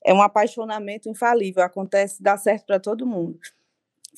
é 0.06 0.14
um 0.14 0.22
apaixonamento 0.22 1.10
infalível, 1.10 1.62
acontece, 1.62 2.24
dá 2.24 2.38
certo 2.38 2.66
para 2.66 2.80
todo 2.80 3.06
mundo. 3.06 3.38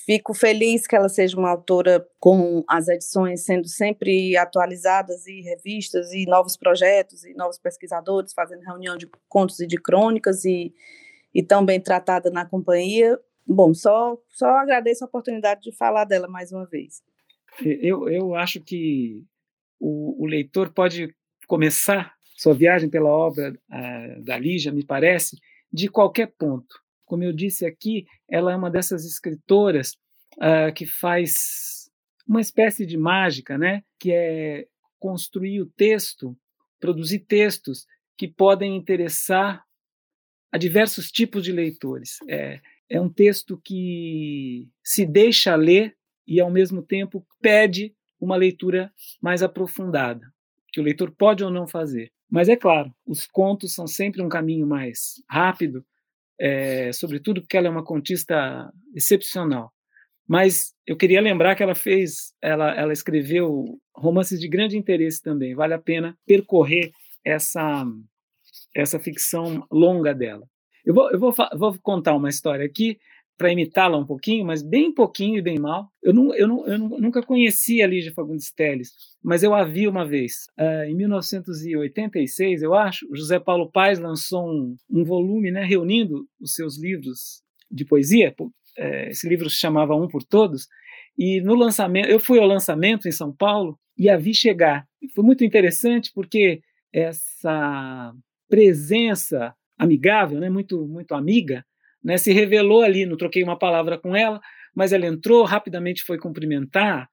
Fico 0.05 0.33
feliz 0.33 0.87
que 0.87 0.95
ela 0.95 1.09
seja 1.09 1.37
uma 1.37 1.49
autora 1.49 2.07
com 2.19 2.63
as 2.69 2.87
edições 2.87 3.43
sendo 3.43 3.67
sempre 3.67 4.37
atualizadas 4.37 5.27
e 5.27 5.41
revistas 5.41 6.13
e 6.13 6.25
novos 6.25 6.55
projetos 6.55 7.25
e 7.25 7.33
novos 7.33 7.57
pesquisadores 7.57 8.33
fazendo 8.33 8.61
reunião 8.61 8.95
de 8.95 9.09
contos 9.27 9.59
e 9.59 9.67
de 9.67 9.77
crônicas 9.77 10.45
e, 10.45 10.73
e 11.33 11.43
tão 11.43 11.65
bem 11.65 11.79
tratada 11.79 12.29
na 12.29 12.45
companhia. 12.45 13.19
Bom, 13.45 13.73
só, 13.73 14.17
só 14.29 14.47
agradeço 14.57 15.03
a 15.03 15.07
oportunidade 15.07 15.61
de 15.61 15.75
falar 15.75 16.05
dela 16.05 16.27
mais 16.27 16.51
uma 16.51 16.65
vez. 16.65 17.01
Eu, 17.63 18.07
eu 18.07 18.35
acho 18.35 18.61
que 18.61 19.23
o, 19.79 20.23
o 20.23 20.25
leitor 20.25 20.71
pode 20.71 21.13
começar 21.47 22.13
sua 22.35 22.53
viagem 22.53 22.89
pela 22.89 23.09
obra 23.09 23.51
uh, 23.51 24.23
da 24.23 24.37
Lígia, 24.37 24.71
me 24.71 24.85
parece, 24.85 25.37
de 25.71 25.89
qualquer 25.89 26.27
ponto. 26.37 26.75
Como 27.05 27.23
eu 27.23 27.33
disse 27.33 27.65
aqui, 27.65 28.05
ela 28.29 28.53
é 28.53 28.55
uma 28.55 28.69
dessas 28.69 29.03
escritoras 29.03 29.97
uh, 30.37 30.73
que 30.73 30.85
faz 30.85 31.89
uma 32.27 32.39
espécie 32.39 32.85
de 32.85 32.97
mágica, 32.97 33.57
né? 33.57 33.83
Que 33.99 34.11
é 34.11 34.67
construir 34.99 35.61
o 35.61 35.65
texto, 35.65 36.37
produzir 36.79 37.19
textos 37.19 37.85
que 38.15 38.27
podem 38.27 38.75
interessar 38.75 39.63
a 40.51 40.57
diversos 40.57 41.11
tipos 41.11 41.43
de 41.43 41.51
leitores. 41.51 42.17
É, 42.27 42.59
é 42.89 42.99
um 42.99 43.09
texto 43.09 43.59
que 43.63 44.67
se 44.83 45.05
deixa 45.05 45.55
ler 45.55 45.95
e, 46.27 46.39
ao 46.39 46.49
mesmo 46.49 46.81
tempo, 46.81 47.25
pede 47.41 47.93
uma 48.19 48.35
leitura 48.35 48.91
mais 49.21 49.41
aprofundada, 49.41 50.25
que 50.71 50.79
o 50.79 50.83
leitor 50.83 51.11
pode 51.11 51.43
ou 51.43 51.51
não 51.51 51.67
fazer. 51.67 52.11
Mas 52.29 52.49
é 52.49 52.55
claro, 52.55 52.93
os 53.05 53.25
contos 53.25 53.73
são 53.73 53.87
sempre 53.87 54.21
um 54.21 54.29
caminho 54.29 54.67
mais 54.67 55.21
rápido, 55.29 55.85
é, 56.39 56.91
sobretudo 56.93 57.41
porque 57.41 57.57
ela 57.57 57.67
é 57.67 57.71
uma 57.71 57.83
contista 57.83 58.71
excepcional. 58.93 59.71
Mas 60.27 60.73
eu 60.85 60.95
queria 60.95 61.21
lembrar 61.21 61.55
que 61.55 61.63
ela 61.63 61.73
fez, 61.73 62.33
ela, 62.39 62.71
ela 62.75 62.93
escreveu 62.93 63.79
romances 63.95 64.39
de 64.39 64.47
grande 64.47 64.77
interesse 64.77 65.21
também. 65.23 65.55
Vale 65.55 65.73
a 65.73 65.79
pena 65.79 66.15
percorrer 66.25 66.91
essa 67.25 67.83
essa 68.75 68.99
ficção 68.99 69.65
longa 69.71 70.13
dela. 70.13 70.45
Eu 70.85 70.93
vou, 70.93 71.11
eu 71.11 71.19
vou, 71.19 71.33
vou 71.57 71.77
contar 71.81 72.15
uma 72.15 72.29
história 72.29 72.65
aqui 72.65 72.97
para 73.39 73.53
imitá-la 73.53 73.97
um 73.97 74.05
pouquinho, 74.05 74.45
mas 74.45 74.61
bem 74.61 74.93
pouquinho 74.93 75.37
e 75.37 75.41
bem 75.41 75.57
mal. 75.57 75.87
Eu, 76.03 76.13
não, 76.13 76.35
eu, 76.35 76.45
não, 76.45 76.67
eu 76.67 76.77
nunca 76.77 77.23
conheci 77.23 77.81
a 77.81 77.87
Lígia 77.87 78.11
Fagundes 78.13 78.51
Telles, 78.51 78.91
mas 79.23 79.43
eu 79.43 79.55
a 79.55 79.63
vi 79.63 79.87
uma 79.87 80.05
vez. 80.05 80.47
Uh, 80.59 80.89
em 80.89 80.95
1986, 80.95 82.61
eu 82.61 82.73
acho, 82.73 83.07
José 83.15 83.39
Paulo 83.39 83.71
Paes 83.71 83.97
lançou 83.97 84.45
um, 84.45 84.75
um 84.89 85.05
volume 85.05 85.51
né, 85.51 85.63
reunindo 85.63 86.27
os 86.39 86.53
seus 86.53 86.77
livros 86.77 87.41
de 87.71 87.85
poesia. 87.85 88.35
É, 88.77 89.09
esse 89.09 89.27
livro 89.27 89.49
se 89.49 89.55
chamava 89.55 89.95
Um 89.95 90.09
por 90.09 90.21
Todos. 90.21 90.67
E 91.17 91.39
no 91.39 91.55
lançamento, 91.55 92.09
eu 92.09 92.19
fui 92.19 92.39
ao 92.39 92.47
lançamento 92.47 93.07
em 93.07 93.11
São 93.11 93.33
Paulo 93.33 93.79
e 93.97 94.09
a 94.09 94.17
vi 94.17 94.33
chegar. 94.33 94.85
Foi 95.15 95.23
muito 95.23 95.45
interessante 95.45 96.11
porque 96.13 96.61
essa 96.91 98.13
presença 98.49 99.53
amigável, 99.77 100.39
né, 100.39 100.49
muito 100.49 100.87
muito 100.87 101.13
amiga, 101.13 101.65
né, 102.03 102.17
se 102.17 102.33
revelou 102.33 102.81
ali, 102.81 103.05
não 103.05 103.17
troquei 103.17 103.43
uma 103.43 103.57
palavra 103.57 103.97
com 103.97 104.15
ela, 104.15 104.41
mas 104.75 104.91
ela 104.93 105.05
entrou, 105.05 105.43
rapidamente 105.43 106.03
foi 106.03 106.17
cumprimentar 106.17 107.09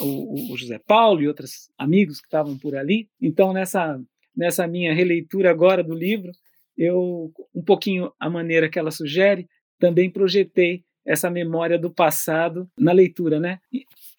o, 0.00 0.52
o 0.52 0.56
José 0.56 0.78
Paulo 0.78 1.22
e 1.22 1.28
outros 1.28 1.70
amigos 1.78 2.20
que 2.20 2.26
estavam 2.26 2.56
por 2.58 2.76
ali. 2.76 3.08
Então, 3.20 3.52
nessa, 3.52 4.00
nessa 4.36 4.66
minha 4.66 4.94
releitura 4.94 5.50
agora 5.50 5.82
do 5.82 5.94
livro, 5.94 6.32
eu, 6.76 7.32
um 7.54 7.62
pouquinho 7.62 8.12
a 8.18 8.30
maneira 8.30 8.68
que 8.68 8.78
ela 8.78 8.90
sugere, 8.90 9.48
também 9.78 10.10
projetei 10.10 10.84
essa 11.04 11.30
memória 11.30 11.78
do 11.78 11.90
passado 11.90 12.68
na 12.78 12.92
leitura, 12.92 13.40
né? 13.40 13.58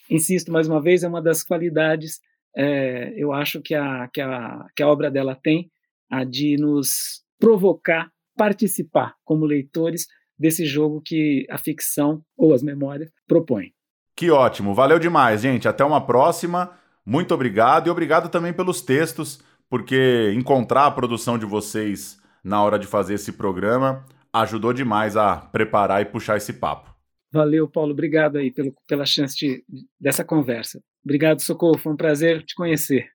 Insisto 0.10 0.52
mais 0.52 0.68
uma 0.68 0.82
vez, 0.82 1.04
é 1.04 1.08
uma 1.08 1.22
das 1.22 1.44
qualidades, 1.44 2.20
é, 2.56 3.14
eu 3.16 3.32
acho 3.32 3.62
que 3.62 3.76
a, 3.76 4.10
que, 4.12 4.20
a, 4.20 4.66
que 4.76 4.82
a 4.82 4.88
obra 4.88 5.12
dela 5.12 5.36
tem, 5.36 5.70
a 6.10 6.24
de 6.24 6.58
nos 6.58 7.24
provocar 7.40 8.12
participar 8.36 9.16
como 9.26 9.46
leitores 9.46 10.08
desse 10.38 10.66
jogo 10.66 11.02
que 11.04 11.46
a 11.50 11.58
ficção 11.58 12.24
ou 12.38 12.54
as 12.54 12.64
memórias 12.64 13.12
propõem. 13.28 13.74
Que 14.16 14.32
ótimo, 14.32 14.74
valeu 14.74 14.98
demais, 14.98 15.42
gente. 15.42 15.68
Até 15.68 15.84
uma 15.84 16.06
próxima. 16.06 16.72
Muito 17.06 17.34
obrigado 17.34 17.88
e 17.88 17.90
obrigado 17.90 18.30
também 18.30 18.54
pelos 18.54 18.82
textos, 18.82 19.42
porque 19.70 20.32
encontrar 20.34 20.86
a 20.86 20.92
produção 20.92 21.38
de 21.38 21.46
vocês 21.46 22.18
na 22.42 22.64
hora 22.64 22.80
de 22.80 22.88
fazer 22.88 23.16
esse 23.16 23.34
programa 23.34 24.06
ajudou 24.32 24.72
demais 24.72 25.18
a 25.18 25.36
preparar 25.36 26.02
e 26.02 26.06
puxar 26.06 26.38
esse 26.38 26.54
papo. 26.54 26.96
Valeu, 27.32 27.68
Paulo. 27.68 27.92
Obrigado 27.92 28.38
aí 28.38 28.52
pelo, 28.52 28.74
pela 28.88 29.06
chance 29.06 29.36
de, 29.36 29.64
dessa 30.00 30.24
conversa. 30.24 30.82
Obrigado, 31.04 31.42
Socorro. 31.42 31.78
Foi 31.78 31.92
um 31.92 31.98
prazer 31.98 32.44
te 32.44 32.56
conhecer. 32.56 33.10